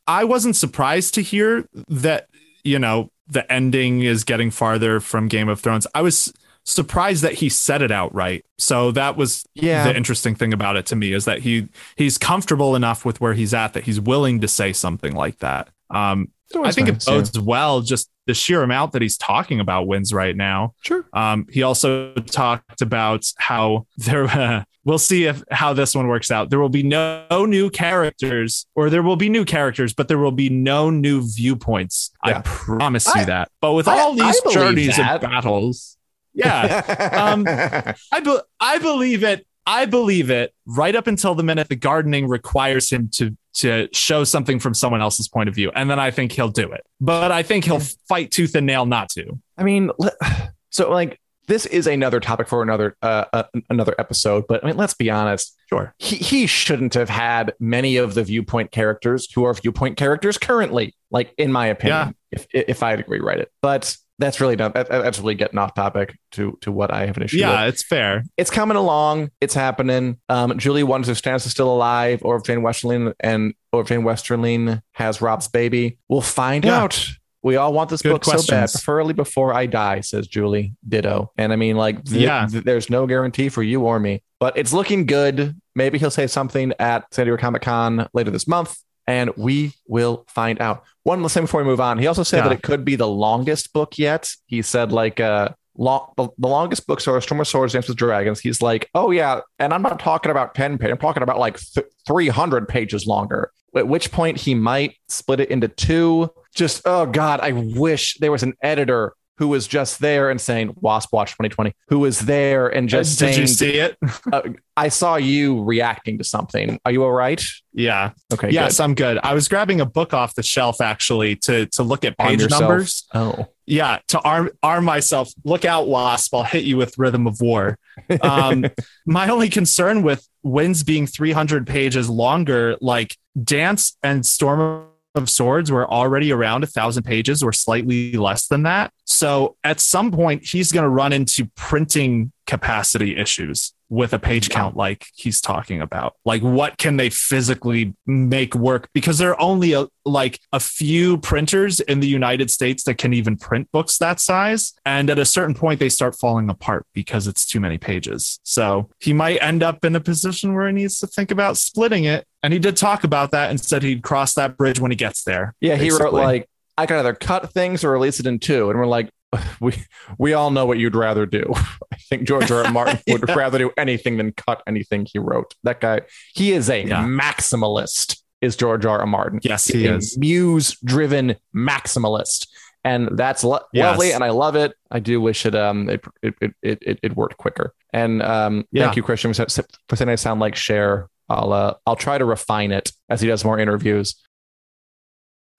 I 0.07 0.25
wasn't 0.25 0.57
surprised 0.57 1.13
to 1.15 1.21
hear 1.23 1.67
that, 1.89 2.29
you 2.65 2.79
know, 2.79 3.11
the 3.29 3.51
ending 3.53 4.01
is 4.01 4.25
getting 4.25 4.51
farther 4.51 5.01
from 5.01 5.29
Game 5.29 5.51
of 5.51 5.61
Thrones. 5.61 5.87
I 5.95 6.01
was 6.01 6.33
surprised 6.69 7.23
that 7.23 7.35
he 7.35 7.49
said 7.49 7.81
it 7.83 7.91
outright. 7.91 8.45
So 8.59 8.91
that 8.93 9.17
was 9.17 9.45
Yeah. 9.55 9.85
the 9.85 9.97
interesting 9.97 10.35
thing 10.35 10.53
about 10.53 10.77
it 10.77 10.87
to 10.87 10.97
me 10.97 11.13
is 11.13 11.25
that 11.25 11.39
he 11.41 11.69
he's 11.97 12.19
comfortable 12.19 12.77
enough 12.77 13.05
with 13.05 13.21
where 13.21 13.35
he's 13.35 13.55
at 13.55 13.73
that 13.73 13.85
he's 13.85 14.01
willing 14.01 14.41
to 14.41 14.49
say 14.49 14.73
something 14.73 15.15
like 15.15 15.39
that. 15.39 15.69
Um, 15.91 16.29
I 16.55 16.73
think 16.73 16.89
nice, 16.89 17.07
it 17.07 17.11
yeah. 17.11 17.17
bodes 17.19 17.39
well 17.41 17.81
just 17.83 18.09
the 18.27 18.33
sheer 18.35 18.63
amount 18.63 18.93
that 18.93 19.03
he's 19.03 19.17
talking 19.19 19.61
about 19.61 19.87
Winds 19.87 20.13
right 20.15 20.35
now. 20.37 20.75
Sure. 20.83 21.05
Um, 21.13 21.47
he 21.51 21.63
also 21.63 22.13
talked 22.15 22.81
about 22.83 23.25
how 23.39 23.87
there. 23.97 24.65
we'll 24.85 24.99
see 24.99 25.25
if 25.25 25.43
how 25.51 25.75
this 25.75 25.95
one 25.95 26.09
works 26.09 26.31
out. 26.31 26.49
There 26.49 26.59
will 26.59 26.71
be 26.71 26.83
no, 26.83 27.27
new 27.47 27.69
characters, 27.69 28.65
or 28.75 28.89
there 28.89 29.03
will 29.03 29.17
be 29.17 29.29
new 29.29 29.45
characters, 29.45 29.93
but 29.93 30.09
there 30.09 30.17
will 30.17 30.33
be 30.33 30.49
no 30.49 30.89
new 30.89 31.21
viewpoints. 31.23 32.11
I 32.23 32.31
Yeah. 32.31 32.43
promise 32.45 33.07
you 33.07 33.21
I- 33.23 33.25
that. 33.25 33.51
But 33.61 33.75
with 33.75 33.87
I- 33.89 33.99
all 33.99 34.15
these 34.15 34.41
journeys 34.51 34.99
and 34.99 35.21
battles, 35.21 35.98
yeah, 36.39 37.09
um, 37.33 37.45
I 37.47 38.21
be- 38.21 38.39
I 38.61 38.79
believe 38.79 39.25
it. 39.25 39.47
I 39.67 39.85
believe 39.85 40.31
it 40.31 40.55
right 40.67 40.97
up 40.97 41.07
until 41.07 41.35
the 41.35 41.43
minute 41.43 41.69
the 41.69 41.77
gardening 41.77 42.27
requires 42.27 42.91
him 42.91 43.11
to 43.15 43.37
to 43.55 43.89
show 43.93 44.25
something 44.25 44.61
from 44.61 44.73
someone 44.73 45.03
else's 45.03 45.29
point 45.29 45.49
of 45.49 45.55
view, 45.55 45.71
and 45.75 45.91
then 45.91 45.99
I 45.99 46.11
think 46.11 46.33
he'll 46.33 46.49
do 46.49 46.71
it. 46.73 46.87
But 47.01 47.33
I 47.33 47.43
think 47.43 47.65
he'll 47.65 47.83
fight 48.09 48.31
tooth 48.31 48.55
and 48.55 48.67
nail 48.67 48.87
not 48.87 49.11
to. 49.11 49.39
I 49.59 49.65
mean, 49.65 49.91
so 50.71 50.91
like 50.91 51.21
this 51.49 51.67
is 51.67 51.87
another 51.87 52.21
topic 52.21 52.47
for 52.47 52.63
another 52.63 52.97
uh, 53.03 53.25
uh, 53.33 53.43
another 53.69 53.95
episode. 53.99 54.45
But 54.49 54.63
I 54.63 54.69
mean, 54.69 54.77
let's 54.77 54.95
be 54.95 55.11
honest. 55.11 55.57
Sure. 55.69 55.95
He 55.99 56.17
he 56.17 56.47
shouldn't 56.47 56.95
have 56.95 57.09
had 57.09 57.55
many 57.59 57.97
of 57.97 58.15
the 58.15 58.23
viewpoint 58.23 58.71
characters 58.71 59.29
who 59.35 59.45
are 59.45 59.55
viewpoint 59.55 59.97
characters 59.97 60.39
currently. 60.39 60.95
Like 61.11 61.35
in 61.37 61.51
my 61.51 61.67
opinion, 61.67 62.15
if 62.31 62.47
if 62.53 62.83
I'd 62.83 63.09
rewrite 63.09 63.41
it, 63.41 63.51
but 63.61 63.97
that's 64.19 64.41
really 64.41 64.57
not 64.57 64.75
that, 64.75 64.89
that's 64.89 65.19
really 65.21 65.35
getting 65.35 65.59
off 65.59 65.75
topic 65.75 66.19
to 66.33 66.59
to 66.63 66.73
what 66.73 66.93
I 66.93 67.07
have 67.07 67.17
an 67.17 67.23
issue 67.25 67.37
with 67.37 67.43
Yeah, 67.43 67.65
it's 67.67 67.83
fair. 67.83 68.25
it's 68.37 68.51
coming 68.51 68.77
along. 68.77 69.31
It's 69.41 69.55
happening. 69.55 70.19
Um, 70.29 70.59
Julie 70.59 70.83
wonders 70.83 71.09
if 71.09 71.21
Stannis 71.23 71.47
is 71.47 71.53
still 71.53 71.73
alive, 71.73 72.21
or 72.23 72.37
if 72.37 72.43
Jeyne 72.45 72.61
Westerling 72.61 73.15
and 73.21 73.55
or 73.73 73.83
if 73.83 73.89
Jeyne 73.89 74.03
Westerling 74.03 74.83
has 74.93 75.21
Robb's 75.21 75.49
baby. 75.49 75.99
We'll 76.09 76.21
find 76.21 76.65
Yeah. 76.65 76.83
out. 76.83 77.09
We 77.43 77.55
all 77.55 77.73
want 77.73 77.89
this 77.89 78.03
Good 78.03 78.11
book 78.13 78.25
so 78.25 78.33
bad, 78.33 78.37
questions. 78.47 78.73
preferably 78.73 79.13
before 79.15 79.55
I 79.55 79.67
die, 79.67 80.01
says 80.01 80.27
Julie. 80.27 80.75
Ditto. 80.87 81.31
And 81.39 81.53
I 81.53 81.57
mean, 81.57 81.77
like, 81.77 82.05
th- 82.05 82.21
Yeah. 82.21 82.47
th- 82.51 82.65
there's 82.65 82.91
no 82.91 83.07
guarantee 83.07 83.49
for 83.49 83.63
you 83.63 83.83
or 83.83 84.01
me, 84.01 84.25
but 84.41 84.59
it's 84.59 84.73
looking 84.73 85.07
good. 85.07 85.55
Maybe 85.77 85.99
he'll 85.99 86.11
say 86.11 86.27
something 86.27 86.73
at 86.81 87.05
San 87.15 87.27
Diego 87.27 87.41
Comic 87.41 87.63
Con 87.63 88.09
later 88.13 88.33
this 88.33 88.49
month, 88.49 88.77
and 89.09 89.31
we 89.37 89.73
will 89.89 90.25
find 90.29 90.61
out. 90.61 90.85
One 91.03 91.23
last 91.23 91.35
thing 91.35 91.45
before 91.45 91.63
we 91.63 91.67
move 91.67 91.81
on. 91.81 91.99
He 91.99 92.07
also 92.07 92.23
said 92.23 92.39
Yeah. 92.39 92.43
that 92.51 92.53
it 92.53 92.63
could 92.63 92.85
be 92.85 92.95
the 92.95 93.09
longest 93.09 93.73
book 93.73 93.99
yet. 93.99 94.31
He 94.47 94.61
said, 94.63 94.93
like, 94.93 95.19
uh, 95.19 95.49
long, 95.77 96.13
the, 96.19 96.29
the 96.39 96.49
longest 96.49 96.87
books 96.87 97.09
are 97.09 97.19
Storm 97.21 97.41
of 97.41 97.49
Swords, 97.49 97.73
Dance 97.73 97.89
with 97.89 97.97
Dragons. 97.97 98.39
He's 98.39 98.61
like, 98.61 98.91
oh 98.95 99.11
yeah, 99.11 99.41
and 99.59 99.73
I'm 99.73 99.83
not 99.83 99.99
talking 99.99 100.31
about 100.31 100.55
ten 100.55 100.77
pages. 100.77 100.93
I'm 100.93 100.99
talking 100.99 101.23
about 101.23 101.39
like 101.39 101.59
th- 101.59 101.87
300 102.07 102.69
pages 102.69 103.07
longer. 103.07 103.51
At 103.77 103.89
which 103.89 104.11
point 104.13 104.37
he 104.39 104.55
might 104.55 104.97
split 105.09 105.41
it 105.41 105.51
into 105.51 105.69
two. 105.69 106.31
just 106.55 106.83
oh 106.85 107.07
god, 107.07 107.41
I 107.41 107.53
wish 107.53 108.19
there 108.19 108.33
was 108.33 108.43
an 108.43 108.55
editor 108.63 109.15
who 109.39 109.47
was 109.47 109.69
just 109.69 110.01
there 110.01 110.31
and 110.31 110.41
saying 110.41 110.75
Wasp 110.81 111.13
Watch 111.13 111.31
2020, 111.31 111.73
who 111.89 112.01
was 112.01 112.19
there 112.19 112.69
and 112.69 112.89
just 112.89 113.19
Did 113.19 113.35
saying, 113.35 113.41
you 113.41 113.47
see 113.47 113.79
it? 113.79 113.97
uh, 114.33 114.43
I 114.77 114.89
saw 114.89 115.15
you 115.15 115.63
reacting 115.63 116.19
to 116.19 116.25
something. 116.25 116.81
Are 116.85 116.91
you 116.91 117.05
all 117.05 117.13
right? 117.13 117.43
Yeah. 117.73 118.11
Okay. 118.33 118.51
yes, 118.51 118.81
I'm 118.81 118.95
good. 118.95 119.19
I 119.23 119.35
was 119.35 119.47
grabbing 119.47 119.81
a 119.81 119.87
book 119.87 120.13
off 120.13 120.35
the 120.35 120.43
shelf 120.43 120.81
actually 120.81 121.37
to 121.37 121.67
to 121.67 121.85
look 121.85 122.05
at 122.05 122.19
page 122.19 122.51
numbers. 122.51 123.07
Oh. 123.15 123.47
Yeah, 123.65 124.01
to 124.09 124.21
arm 124.21 124.51
arm 124.63 124.85
myself. 124.85 125.31
Look 125.45 125.65
out, 125.65 125.87
Wasp! 125.87 126.35
I'll 126.35 126.43
hit 126.43 126.65
you 126.65 126.77
with 126.77 126.99
Rhythm 126.99 127.27
of 127.27 127.41
War. 127.41 127.79
Um, 128.23 128.65
my 129.07 129.29
only 129.29 129.51
concern 129.51 130.03
with 130.03 130.27
Winds 130.43 130.83
being 130.83 131.07
300 131.07 131.67
pages 131.67 132.09
longer, 132.09 132.77
like 132.81 133.17
Dance 133.45 133.97
and 134.03 134.25
Storm 134.25 134.87
of 135.19 135.29
Swords 135.29 135.71
were 135.71 135.89
already 135.89 136.33
around 136.33 136.65
a 136.65 136.67
thousand 136.67 137.03
pages 137.03 137.43
or 137.43 137.53
slightly 137.53 138.13
less 138.13 138.47
than 138.47 138.63
that. 138.63 138.93
So 139.05 139.57
at 139.65 139.81
some 139.81 140.11
point, 140.11 140.47
he's 140.47 140.73
going 140.73 140.85
to 140.85 140.89
run 140.89 141.13
into 141.13 141.47
printing 141.57 142.33
capacity 142.47 143.17
issues 143.17 143.75
with 143.91 144.13
a 144.13 144.19
page 144.19 144.51
count 144.51 144.77
like 144.77 145.07
he's 145.15 145.41
talking 145.41 145.81
about. 145.81 146.15
Like, 146.25 146.43
what 146.43 146.77
can 146.77 146.99
they 146.99 147.11
physically 147.11 147.95
make 148.07 148.55
work? 148.55 148.89
Because 148.93 149.19
there 149.19 149.31
are 149.31 149.41
only 149.41 149.73
a, 149.73 149.87
like 150.05 150.39
a 150.53 150.61
few 150.61 151.19
printers 151.19 151.81
in 151.81 152.01
the 152.01 152.07
United 152.07 152.51
States 152.51 152.85
that 152.85 152.99
can 152.99 153.15
even 153.15 153.37
print 153.37 153.71
books 153.73 153.99
that 153.99 154.21
size. 154.21 154.75
And 154.85 155.09
at 155.09 155.19
a 155.19 155.25
certain 155.25 155.55
point, 155.55 155.81
they 155.81 155.89
start 155.89 156.17
falling 156.19 156.51
apart 156.51 156.87
because 156.93 157.27
it's 157.27 157.47
too 157.47 157.61
many 157.61 157.79
pages. 157.79 158.41
So 158.43 158.91
he 159.01 159.13
might 159.13 159.43
end 159.43 159.63
up 159.63 159.85
in 159.85 159.97
a 159.97 160.01
position 160.01 160.55
where 160.55 160.67
he 160.67 160.75
needs 160.75 160.99
to 160.99 161.07
think 161.07 161.31
about 161.31 161.57
splitting 161.57 162.05
it. 162.05 162.27
And 162.43 162.53
he 162.53 162.59
did 162.59 162.77
talk 162.77 163.05
about 163.05 163.33
that 163.33 163.51
and 163.51 163.61
said 163.61 163.83
he'd 163.83 164.03
cross 164.03 164.35
that 164.35 164.57
bridge 164.57 164.79
when 164.81 164.91
he 164.93 164.97
gets 164.97 165.25
there. 165.25 165.55
Yeah, 165.61 165.77
he 165.77 165.91
wrote 165.91 166.13
like 166.15 166.49
I 166.77 166.87
can 166.87 166.97
either 166.99 167.15
cut 167.15 167.53
things 167.53 167.83
or 167.83 167.91
release 167.91 168.21
it 168.21 168.27
in 168.27 168.39
two, 168.39 168.71
and 168.71 168.79
we're 168.79 168.87
like, 168.87 169.11
we 169.61 169.75
we 170.19 170.33
all 170.35 170.51
know 170.51 170.65
what 170.65 170.79
you'd 170.79 170.95
rather 170.95 171.27
do. 171.27 171.53
I 171.93 171.97
think 172.09 172.27
George 172.27 172.51
R. 172.51 172.65
R. 172.65 172.71
Martin 172.73 173.01
would 173.09 173.29
rather 173.29 173.59
do 173.59 173.71
anything 173.77 174.17
than 174.17 174.33
cut 174.33 174.63
anything 174.67 175.07
he 175.13 175.19
wrote. 175.19 175.55
That 175.65 175.81
guy, 175.81 176.03
he 176.35 176.53
is 176.53 176.71
a 176.71 176.85
Yeah. 176.87 177.03
maximalist. 177.05 178.21
Is 178.41 178.55
George 178.55 178.87
R. 178.87 179.01
R. 179.01 179.07
Martin? 179.07 179.41
Yes, 179.43 179.67
he 179.67 179.85
a 179.87 179.97
is. 179.97 180.17
muse-driven 180.17 181.35
maximalist, 181.55 182.47
and 182.85 183.09
that's 183.19 183.43
lo- 183.43 183.61
Yes. 183.73 183.85
lovely, 183.91 184.13
and 184.13 184.23
I 184.23 184.31
love 184.31 184.55
it. 184.55 184.75
I 184.91 185.01
do 185.01 185.21
wish 185.21 185.45
it 185.45 185.55
um 185.57 185.91
it 185.91 186.05
it 186.23 186.35
it 186.63 186.79
it, 186.83 186.99
it, 187.03 187.17
worked 187.17 187.37
quicker. 187.37 187.75
And 187.93 188.23
um, 188.23 188.65
Yeah. 188.71 188.85
thank 188.85 188.97
you, 188.97 189.03
Christian, 189.03 189.35
for 189.35 189.45
for 189.89 189.97
saying 189.97 190.09
I 190.09 190.15
sound 190.15 190.39
like 190.41 190.55
Cher. 190.55 191.09
I'll 191.29 191.53
uh, 191.53 191.75
I'll 191.87 191.97
try 191.97 192.19
to 192.19 192.25
refine 192.25 192.73
it 192.73 192.93
as 193.09 193.21
he 193.21 193.29
does 193.29 193.45
more 193.45 193.59
interviews. 193.59 194.15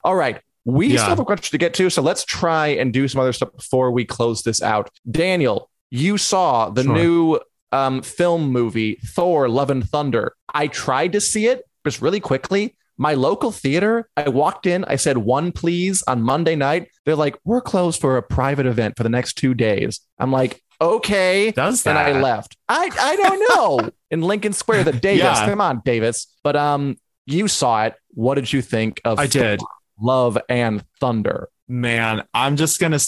All 0.04 0.16
right. 0.16 0.42
We 0.66 0.88
Yeah. 0.88 0.98
still 0.98 1.10
have 1.10 1.20
a 1.20 1.26
question 1.26 1.52
to 1.52 1.58
get 1.58 1.74
to, 1.76 1.90
so 1.90 2.02
let's 2.02 2.24
try 2.26 2.68
and 2.68 2.94
do 2.94 3.08
some 3.08 3.22
other 3.22 3.34
stuff 3.34 3.50
before 3.56 3.92
we 3.92 4.06
close 4.06 4.44
this 4.44 4.62
out. 4.62 4.90
Daniel, 5.10 5.70
you 5.90 6.18
saw 6.18 6.70
the 6.70 6.84
Sure. 6.84 6.94
new 6.94 7.40
um, 7.72 8.02
film 8.02 8.52
movie 8.52 8.98
Thor: 9.06 9.48
Love 9.48 9.70
and 9.70 9.88
Thunder. 9.88 10.34
I 10.54 10.68
tried 10.68 11.12
to 11.14 11.22
see 11.22 11.46
it 11.48 11.62
just 11.86 12.02
really 12.02 12.20
quickly. 12.20 12.76
My 12.98 13.14
local 13.14 13.52
theater, 13.52 14.10
I 14.18 14.28
walked 14.30 14.66
in, 14.66 14.84
I 14.86 14.96
said 14.98 15.20
one 15.20 15.52
please 15.52 16.04
on 16.08 16.22
Monday 16.22 16.56
night. 16.56 16.90
They're 17.06 17.16
like, 17.16 17.38
we're 17.46 17.62
closed 17.62 18.02
for 18.02 18.18
a 18.18 18.24
private 18.24 18.66
event 18.66 18.98
for 18.98 19.04
the 19.04 19.10
next 19.10 19.36
two 19.36 19.54
days. 19.54 20.02
I'm 20.18 20.32
like, 20.32 20.62
okay. 20.82 21.52
Does 21.52 21.86
And? 21.86 21.98
I 21.98 22.20
left. 22.20 22.58
I 22.68 22.90
I 23.00 23.16
don't 23.16 23.56
know. 23.84 23.90
in 24.12 24.22
Lincoln 24.22 24.54
Square, 24.54 24.86
the 24.86 24.92
Davis. 24.94 25.24
Yeah. 25.24 25.46
Come 25.48 25.62
on, 25.62 25.82
Davis. 25.86 26.28
But 26.44 26.56
um, 26.56 26.98
you 27.26 27.48
saw 27.48 27.86
it. 27.86 27.96
What 28.14 28.36
did 28.36 28.52
you 28.52 28.62
think 28.62 29.02
of 29.06 29.20
I 29.20 29.28
did. 29.28 29.62
Love 30.00 30.38
and 30.50 30.84
Thunder? 31.00 31.50
man, 31.68 32.24
I'm 32.34 32.56
just 32.56 32.80
gonna. 32.80 33.00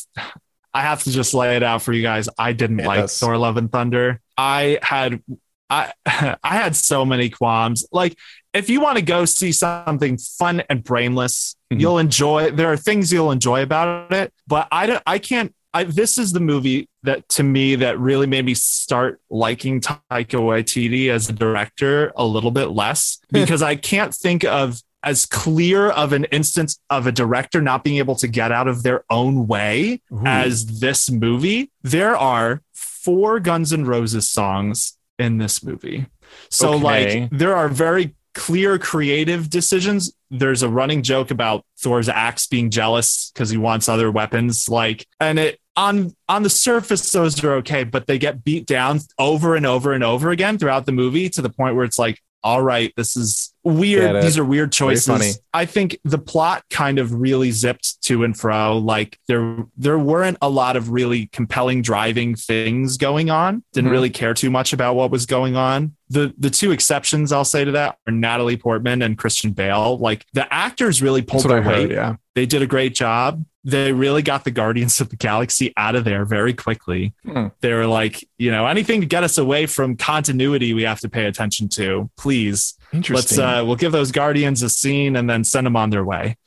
I 0.74 0.84
have 0.84 1.04
to 1.04 1.12
just 1.12 1.34
lay 1.34 1.58
it 1.58 1.64
out 1.64 1.82
for 1.82 1.92
you 1.92 2.02
guys. 2.04 2.30
I 2.38 2.54
didn't 2.54 2.78
like 2.78 3.10
Thor: 3.10 3.38
Love 3.38 3.58
and 3.58 3.72
Thunder. 3.72 4.22
I 4.38 4.78
had, 4.82 5.22
I, 5.70 5.92
I 6.06 6.38
had 6.44 6.76
so 6.76 7.04
many 7.04 7.30
qualms. 7.30 7.86
Like, 7.92 8.18
if 8.54 8.70
you 8.70 8.80
want 8.80 8.98
to 8.98 9.02
go 9.04 9.26
see 9.26 9.52
something 9.52 10.18
fun 10.18 10.62
and 10.70 10.84
brainless, 10.84 11.56
Mhm. 11.74 11.80
you'll 11.82 11.98
enjoy. 11.98 12.52
There 12.52 12.72
are 12.72 12.78
things 12.78 13.12
you'll 13.12 13.32
enjoy 13.32 13.64
about 13.64 14.14
it, 14.14 14.32
but 14.48 14.68
I 14.72 14.86
don't. 14.86 15.04
I 15.06 15.18
can't. 15.18 15.54
I, 15.74 15.86
this 15.86 16.18
is 16.18 16.34
the 16.34 16.40
movie 16.40 16.90
that 17.04 17.28
to 17.30 17.44
me 17.44 17.76
that 17.76 18.00
really 18.00 18.28
made 18.28 18.46
me 18.46 18.54
start 18.54 19.22
liking 19.30 19.80
Taika 19.82 20.02
Waititi 20.10 21.10
as 21.10 21.30
a 21.30 21.34
director 21.34 22.12
a 22.16 22.26
little 22.26 22.52
bit 22.52 22.68
less 22.68 23.20
because 23.32 23.62
I 23.62 23.76
can't 23.76 24.14
think 24.14 24.44
of 24.44 24.82
as 25.04 25.26
clear 25.26 25.90
of 25.90 26.14
an 26.14 26.26
instance 26.26 26.80
of 26.90 27.08
a 27.08 27.12
director 27.12 27.62
not 27.62 27.84
being 27.84 27.98
able 27.98 28.16
to 28.16 28.28
get 28.28 28.52
out 28.52 28.68
of 28.68 28.84
their 28.84 29.04
own 29.10 29.48
way 29.48 30.02
as 30.26 30.80
this 30.80 31.10
movie. 31.10 31.72
There 31.82 32.16
are 32.16 32.62
four 32.74 33.40
Guns 33.40 33.74
N' 33.74 33.86
Roses 33.86 34.30
songs 34.30 34.98
in 35.18 35.40
this 35.40 35.64
movie. 35.64 36.06
So, 36.50 36.74
Okay. 36.74 37.22
like, 37.22 37.30
there 37.32 37.56
are 37.56 37.68
very 37.68 38.16
clear 38.36 38.78
creative 38.78 39.50
decisions. 39.50 40.14
There's 40.30 40.62
a 40.62 40.70
running 40.70 41.02
joke 41.02 41.32
about 41.32 41.66
Thor's 41.80 42.08
axe 42.08 42.46
being 42.46 42.70
jealous 42.70 43.32
because 43.34 43.50
he 43.50 43.58
wants 43.58 43.90
other 43.90 44.12
weapons. 44.12 44.70
Like, 44.70 45.08
and 45.20 45.40
it 45.40 45.60
on 45.76 46.14
on 46.28 46.44
the 46.44 46.50
surface, 46.50 47.12
those 47.12 47.44
are 47.44 47.54
okay, 47.56 47.84
but 47.84 48.08
they 48.08 48.18
get 48.20 48.44
beat 48.44 48.66
down 48.66 49.00
over 49.18 49.56
and 49.56 49.66
over 49.66 49.94
and 49.94 50.04
over 50.04 50.32
again 50.32 50.58
throughout 50.58 50.86
the 50.86 50.92
movie 50.92 51.30
to 51.30 51.42
the 51.42 51.50
point 51.50 51.76
where 51.76 51.86
it's 51.86 52.00
like, 52.00 52.20
all 52.44 52.64
right, 52.64 52.92
this 52.98 53.16
is 53.16 53.54
weird. 53.64 54.24
These 54.24 54.38
are 54.40 54.44
weird 54.44 54.72
choices. 54.72 55.40
I 55.54 55.66
think 55.66 56.00
the 56.04 56.18
plot 56.18 56.64
kind 56.72 56.98
of 56.98 57.14
really 57.14 57.52
zipped 57.52 58.02
to 58.06 58.24
and 58.24 58.36
fro. 58.36 58.80
Like 58.80 59.20
there, 59.28 59.58
there 59.78 60.00
weren't 60.00 60.40
a 60.42 60.50
lot 60.50 60.76
of 60.76 60.90
really 60.90 61.28
compelling 61.28 61.84
driving 61.84 62.34
things 62.36 62.98
going 62.98 63.30
on. 63.30 63.64
Didn't 63.74 63.90
Mhm. 63.90 63.94
really 63.94 64.10
care 64.10 64.34
too 64.34 64.50
much 64.50 64.74
about 64.74 64.96
what 64.96 65.12
was 65.12 65.28
going 65.28 65.56
on. 65.56 65.96
The 66.10 66.34
the 66.38 66.50
two 66.50 66.72
exceptions 66.72 67.32
I'll 67.32 67.46
say 67.46 67.64
to 67.64 67.72
that 67.74 67.98
are 68.08 68.12
Natalie 68.12 68.58
Portman 68.58 69.04
and 69.04 69.18
Christian 69.20 69.52
Bale. 69.52 70.00
Like 70.00 70.26
the 70.34 70.52
actors 70.52 71.02
really 71.02 71.22
pulled 71.22 71.44
what 71.46 71.54
I 71.54 71.60
their 71.60 71.70
weight. 71.70 71.82
heard. 71.84 71.92
Yeah. 71.92 72.16
They 72.34 72.48
did 72.48 72.62
a 72.64 72.68
great 72.68 72.96
job. 72.96 73.46
They 73.63 73.93
really 73.93 74.24
got 74.24 74.43
the 74.43 74.52
Guardians 74.52 75.00
of 75.02 75.10
the 75.10 75.15
Galaxy 75.15 75.71
out 75.78 75.95
of 75.95 76.04
there 76.04 76.26
very 76.26 76.54
quickly. 76.54 77.13
Hmm. 77.24 77.47
They 77.60 77.74
were 77.74 77.86
like, 77.86 78.28
you 78.38 78.50
know, 78.50 78.65
anything 78.65 79.02
to 79.02 79.08
get 79.08 79.24
us 79.24 79.38
away 79.38 79.67
from 79.67 79.97
continuity, 79.97 80.74
we 80.74 80.84
have 80.84 81.00
to 81.02 81.10
pay 81.10 81.26
attention 81.26 81.69
to. 81.69 82.10
Please, 82.17 82.76
let's 82.91 83.38
uh, 83.38 83.63
we'll 83.65 83.76
give 83.76 83.91
those 83.91 84.12
Guardians 84.12 84.63
a 84.63 84.69
scene 84.69 85.15
and 85.15 85.30
then 85.30 85.43
send 85.43 85.67
them 85.67 85.76
on 85.76 85.91
their 85.91 86.04
way. 86.04 86.38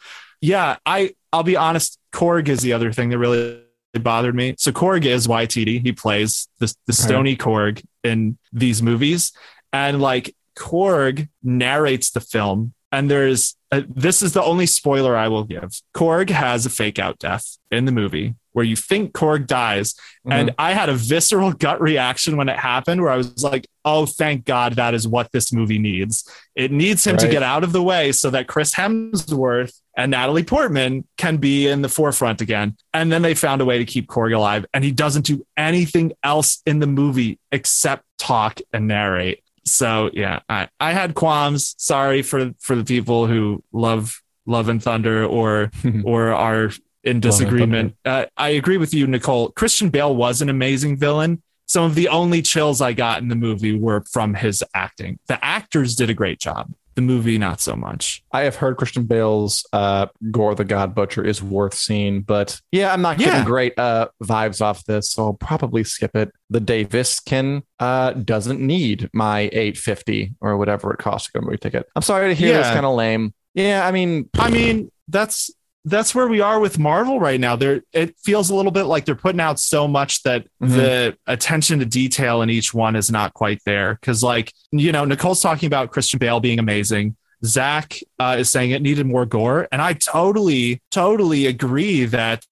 Yeah, 0.40 0.76
I 0.84 1.14
I'll 1.32 1.42
be 1.42 1.56
honest. 1.56 1.98
Korg 2.12 2.48
is 2.48 2.60
the 2.60 2.72
other 2.72 2.92
thing 2.92 3.10
that 3.10 3.18
really 3.18 3.60
bothered 3.94 4.34
me. 4.34 4.54
So 4.58 4.72
Korg 4.72 5.04
is 5.04 5.26
YTD. 5.26 5.82
He 5.82 5.92
plays 5.92 6.48
the 6.58 6.74
the 6.86 6.92
stony 6.92 7.36
Korg 7.36 7.84
in 8.02 8.38
these 8.52 8.82
movies, 8.82 9.32
and 9.72 10.00
like 10.02 10.34
Korg 10.56 11.28
narrates 11.42 12.10
the 12.10 12.20
film. 12.20 12.73
And 12.94 13.10
there's 13.10 13.56
uh 13.72 13.82
this 13.88 14.22
is 14.22 14.32
the 14.32 14.42
only 14.42 14.66
spoiler 14.66 15.16
I 15.16 15.28
will 15.28 15.44
give. 15.44 15.70
Korg 15.96 16.30
has 16.30 16.64
a 16.64 16.70
fake 16.70 16.98
out 16.98 17.18
death 17.18 17.58
in 17.70 17.84
the 17.86 17.92
movie 17.92 18.34
where 18.52 18.64
you 18.64 18.76
think 18.76 19.12
Korg 19.12 19.48
dies, 19.48 19.94
Mhm. 20.24 20.32
and 20.32 20.54
I 20.58 20.74
had 20.74 20.88
a 20.88 20.94
visceral 20.94 21.52
gut 21.64 21.80
reaction 21.80 22.36
when 22.36 22.48
it 22.48 22.56
happened 22.56 23.00
where 23.02 23.10
I 23.10 23.16
was 23.16 23.42
like, 23.42 23.66
oh, 23.84 24.06
thank 24.06 24.44
God 24.44 24.74
that 24.74 24.94
is 24.94 25.08
what 25.08 25.32
this 25.32 25.52
movie 25.52 25.80
needs. 25.80 26.22
It 26.54 26.70
needs 26.70 27.04
him 27.04 27.16
to 27.16 27.26
get 27.28 27.42
out 27.42 27.64
of 27.64 27.72
the 27.72 27.82
way 27.82 28.12
so 28.12 28.30
that 28.30 28.46
Chris 28.46 28.72
Hemsworth 28.74 29.80
and 29.96 30.12
Natalie 30.12 30.44
Portman 30.44 31.04
can 31.18 31.36
be 31.38 31.66
in 31.68 31.82
the 31.82 31.88
forefront 31.88 32.40
again. 32.40 32.76
And 32.92 33.10
then 33.12 33.22
they 33.22 33.34
found 33.34 33.60
a 33.60 33.64
way 33.64 33.78
to 33.78 33.84
keep 33.84 34.06
Korg 34.06 34.34
alive, 34.34 34.64
and 34.72 34.84
he 34.84 34.92
doesn't 34.92 35.26
do 35.26 35.44
anything 35.56 36.12
else 36.22 36.62
in 36.64 36.78
the 36.78 36.86
movie 36.86 37.38
except 37.50 38.04
talk 38.18 38.60
and 38.72 38.86
narrate. 38.88 39.40
So 39.66 40.10
yeah, 40.12 40.40
I, 40.48 40.68
I 40.78 40.92
had 40.92 41.14
qualms. 41.14 41.74
Sorry 41.78 42.22
for 42.22 42.52
for 42.60 42.76
the 42.76 42.84
people 42.84 43.26
who 43.26 43.62
love 43.72 44.20
Love 44.46 44.68
and 44.68 44.82
Thunder 44.82 45.24
or 45.24 45.70
or 46.04 46.32
are 46.32 46.70
in 47.02 47.20
disagreement. 47.20 47.96
Uh, 48.04 48.26
I 48.36 48.50
agree 48.50 48.78
with 48.78 48.94
you, 48.94 49.06
Nicole. 49.06 49.50
Christian 49.50 49.90
Bale 49.90 50.14
was 50.14 50.42
an 50.42 50.48
amazing 50.48 50.96
villain. 50.96 51.42
Some 51.66 51.84
of 51.84 51.94
the 51.94 52.08
only 52.08 52.42
chills 52.42 52.80
I 52.80 52.92
got 52.92 53.22
in 53.22 53.28
the 53.28 53.34
movie 53.34 53.78
were 53.78 54.04
from 54.10 54.34
his 54.34 54.62
acting. 54.74 55.18
The 55.28 55.42
actors 55.42 55.96
did 55.96 56.10
a 56.10 56.14
great 56.14 56.38
job. 56.38 56.70
The 56.94 57.02
movie, 57.02 57.38
not 57.38 57.60
so 57.60 57.74
much. 57.74 58.22
I 58.32 58.42
have 58.42 58.56
heard 58.56 58.76
Christian 58.76 59.04
Bale's 59.04 59.66
uh, 59.72 60.06
Gorr 60.30 60.54
the 60.54 60.64
God 60.64 60.94
Butcher 60.94 61.24
is 61.24 61.42
worth 61.42 61.74
seeing, 61.74 62.22
but 62.22 62.60
yeah, 62.70 62.92
I'm 62.92 63.02
not 63.02 63.18
getting 63.18 63.32
Yeah. 63.34 63.44
great 63.44 63.76
uh, 63.78 64.08
vibes 64.22 64.60
off 64.60 64.84
this, 64.84 65.10
so 65.10 65.24
I'll 65.24 65.32
probably 65.34 65.82
skip 65.84 66.14
it. 66.14 66.30
The 66.50 66.60
Daviskin 66.60 67.62
uh, 67.80 68.12
doesn't 68.12 68.60
need 68.60 69.10
my 69.12 69.48
850 69.52 70.34
or 70.40 70.56
whatever 70.56 70.92
it 70.92 70.98
costs 70.98 71.30
to 71.32 71.38
a 71.38 71.42
movie 71.42 71.56
ticket. 71.58 71.86
I'm 71.96 72.02
sorry 72.02 72.28
to 72.28 72.34
hear 72.34 72.56
it's 72.58 72.68
Yeah. 72.68 72.74
kind 72.74 72.86
of 72.86 72.94
lame. 72.94 73.34
Yeah, 73.54 73.86
I 73.86 73.90
mean, 73.90 74.28
I 74.38 74.50
mean, 74.50 74.90
that's 75.08 75.50
that's 75.84 76.14
where 76.14 76.26
we 76.28 76.40
are 76.40 76.60
with 76.60 76.78
Marvel 76.78 77.20
right 77.20 77.38
now. 77.38 77.56
There, 77.56 77.82
it 77.92 78.16
feels 78.18 78.50
a 78.50 78.54
little 78.54 78.72
bit 78.72 78.84
like 78.84 79.04
they're 79.04 79.14
putting 79.14 79.40
out 79.40 79.60
so 79.60 79.86
much 79.86 80.22
that 80.22 80.46
Mhm. 80.62 80.68
the 80.76 81.16
attention 81.26 81.78
to 81.80 81.84
detail 81.84 82.40
in 82.42 82.50
each 82.50 82.72
one 82.72 82.96
is 82.96 83.10
not 83.10 83.34
quite 83.34 83.60
there. 83.66 83.98
Because, 84.00 84.22
like, 84.22 84.52
you 84.72 84.92
know, 84.92 85.04
Nicole's 85.04 85.42
talking 85.42 85.66
about 85.66 85.90
Christian 85.90 86.18
Bale 86.18 86.40
being 86.40 86.58
amazing. 86.58 87.16
Zach 87.44 87.98
uh, 88.18 88.36
is 88.38 88.48
saying 88.50 88.70
it 88.70 88.80
needed 88.80 89.06
more 89.06 89.26
gore, 89.26 89.68
and 89.70 89.82
I 89.82 89.92
totally, 89.92 90.80
totally 90.90 91.44
agree 91.46 92.06
that 92.06 92.42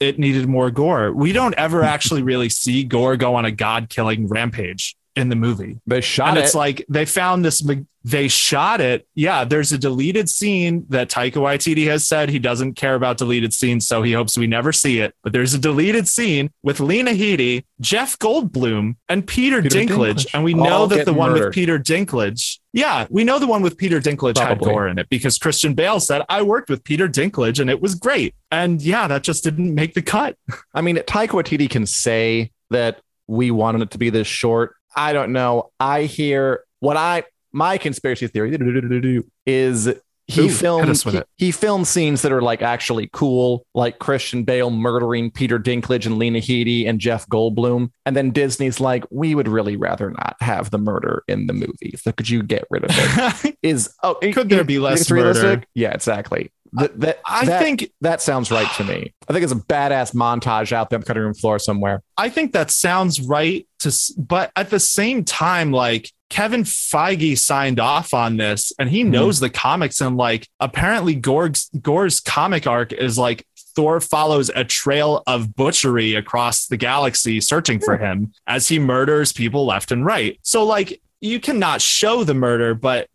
it 0.00 0.18
needed 0.18 0.48
more 0.48 0.70
gore. 0.70 1.12
We 1.12 1.32
don't 1.32 1.54
ever 1.56 1.82
actually 1.94 2.22
really 2.22 2.48
see 2.48 2.84
Gorr 2.84 3.16
go 3.18 3.34
on 3.34 3.44
a 3.44 3.50
god 3.50 3.90
killing 3.90 4.26
rampage 4.26 4.96
in 5.18 5.28
the 5.28 5.36
movie. 5.36 5.80
They 5.86 6.00
shot 6.00 6.30
and 6.30 6.38
it. 6.38 6.44
it's 6.44 6.54
like 6.54 6.84
they 6.88 7.04
found 7.04 7.44
this. 7.44 7.66
They 8.04 8.28
shot 8.28 8.80
it. 8.80 9.06
Yeah, 9.14 9.44
there's 9.44 9.72
a 9.72 9.76
deleted 9.76 10.30
scene 10.30 10.86
that 10.88 11.10
Taika 11.10 11.32
Waititi 11.34 11.86
has 11.88 12.06
said 12.06 12.30
he 12.30 12.38
doesn't 12.38 12.74
care 12.74 12.94
about 12.94 13.18
deleted 13.18 13.52
scenes, 13.52 13.86
so 13.86 14.02
he 14.02 14.12
hopes 14.12 14.38
we 14.38 14.46
never 14.46 14.72
see 14.72 15.00
it. 15.00 15.14
But 15.22 15.32
there's 15.32 15.52
a 15.52 15.58
deleted 15.58 16.08
scene 16.08 16.50
with 16.62 16.80
Lena 16.80 17.10
Headey, 17.10 17.64
Jeff 17.80 18.18
Goldblum, 18.18 18.96
and 19.08 19.26
Peter, 19.26 19.60
Peter 19.60 19.80
Dinklage, 19.80 20.14
Dinklage. 20.14 20.26
and 20.32 20.44
we 20.44 20.54
All 20.54 20.64
know 20.64 20.86
that 20.86 21.04
the 21.04 21.12
one 21.12 21.32
murdered. 21.32 21.46
with 21.46 21.54
Peter 21.54 21.78
Dinklage. 21.78 22.58
Yeah, 22.72 23.06
we 23.10 23.24
know 23.24 23.38
the 23.38 23.46
one 23.48 23.62
with 23.62 23.76
Peter 23.76 24.00
Dinklage 24.00 24.38
had 24.38 24.46
Probably. 24.58 24.72
gore 24.72 24.88
in 24.88 24.98
it 24.98 25.08
because 25.10 25.36
Christian 25.36 25.74
Bale 25.74 26.00
said 26.00 26.22
I 26.28 26.42
worked 26.42 26.70
with 26.70 26.84
Peter 26.84 27.08
Dinklage 27.08 27.58
and 27.60 27.68
it 27.68 27.82
was 27.82 27.94
great. 27.94 28.34
And 28.50 28.80
yeah, 28.80 29.08
that 29.08 29.22
just 29.22 29.42
didn't 29.44 29.74
make 29.74 29.94
the 29.94 30.02
cut. 30.02 30.36
I 30.74 30.80
mean, 30.80 30.96
Taika 30.96 31.30
Waititi 31.30 31.68
can 31.68 31.84
say 31.84 32.52
that 32.70 33.00
we 33.26 33.50
wanted 33.50 33.82
it 33.82 33.90
to 33.90 33.98
be 33.98 34.08
this 34.08 34.26
short. 34.26 34.76
I 34.98 35.12
don't 35.12 35.32
know. 35.32 35.70
I 35.78 36.02
hear 36.04 36.64
what 36.80 36.96
I 36.96 37.24
my 37.52 37.78
conspiracy 37.78 38.26
theory 38.26 39.22
is 39.46 39.88
he 40.26 40.42
Ooh, 40.42 40.50
filmed 40.50 41.02
he, 41.02 41.16
it. 41.16 41.28
he 41.38 41.50
filmed 41.52 41.86
scenes 41.88 42.20
that 42.20 42.32
are 42.32 42.42
like 42.42 42.60
actually 42.60 43.08
cool, 43.14 43.64
like 43.74 43.98
Christian 43.98 44.44
Bale 44.44 44.70
murdering 44.70 45.30
Peter 45.30 45.58
Dinklage 45.58 46.04
and 46.04 46.18
Lena 46.18 46.38
Headey 46.40 46.86
and 46.86 47.00
Jeff 47.00 47.26
Goldblum, 47.28 47.90
and 48.04 48.14
then 48.14 48.30
Disney's 48.30 48.78
like, 48.78 49.04
we 49.10 49.34
would 49.34 49.48
really 49.48 49.76
rather 49.76 50.10
not 50.10 50.36
have 50.40 50.70
the 50.70 50.76
murder 50.76 51.22
in 51.28 51.46
the 51.46 51.54
movie. 51.54 51.94
So 51.96 52.12
could 52.12 52.28
you 52.28 52.42
get 52.42 52.66
rid 52.68 52.84
of 52.84 52.90
it? 52.92 53.56
Is 53.62 53.94
oh, 54.02 54.16
Could 54.16 54.50
there 54.50 54.64
be 54.64 54.78
less 54.78 55.02
it's 55.02 55.10
realistic? 55.10 55.44
murder? 55.44 55.64
Yeah, 55.74 55.92
exactly. 55.92 56.52
That, 56.72 57.00
that, 57.00 57.20
I 57.26 57.44
that- 57.46 57.62
think 57.62 57.90
that 58.00 58.20
sounds 58.22 58.50
right 58.50 58.70
to 58.76 58.84
me. 58.84 59.12
I 59.28 59.32
think 59.32 59.42
it's 59.42 59.52
a 59.52 59.56
badass 59.56 60.14
montage 60.14 60.72
out 60.72 60.90
there 60.90 60.96
on 60.96 61.00
the 61.00 61.06
cutting 61.06 61.22
room 61.22 61.34
floor 61.34 61.58
somewhere. 61.58 62.02
I 62.16 62.28
think 62.28 62.52
that 62.52 62.70
sounds 62.70 63.20
right 63.20 63.66
to, 63.80 63.92
but 64.16 64.50
at 64.56 64.70
the 64.70 64.80
same 64.80 65.24
time, 65.24 65.72
like 65.72 66.10
Kevin 66.30 66.62
Feige 66.64 67.38
signed 67.38 67.80
off 67.80 68.12
on 68.12 68.36
this 68.36 68.72
and 68.78 68.90
he 68.90 69.02
Mhm. 69.02 69.08
knows 69.10 69.40
the 69.40 69.48
comics 69.50 70.00
and 70.00 70.16
like 70.16 70.46
apparently 70.60 71.14
Gorr's, 71.14 71.70
Gorr's 71.80 72.20
comic 72.20 72.66
arc 72.66 72.92
is 72.92 73.16
like 73.16 73.46
Thor 73.74 74.00
follows 74.00 74.50
a 74.54 74.64
trail 74.64 75.22
of 75.26 75.54
butchery 75.54 76.14
across 76.16 76.66
the 76.66 76.76
galaxy 76.76 77.40
searching 77.40 77.78
for 77.80 77.96
him 77.96 78.32
as 78.46 78.68
he 78.68 78.78
murders 78.78 79.32
people 79.32 79.64
left 79.66 79.92
and 79.92 80.04
right. 80.04 80.38
So 80.42 80.64
like 80.64 81.00
you 81.20 81.40
cannot 81.40 81.80
show 81.80 82.24
the 82.24 82.34
murder, 82.34 82.74
but 82.74 83.08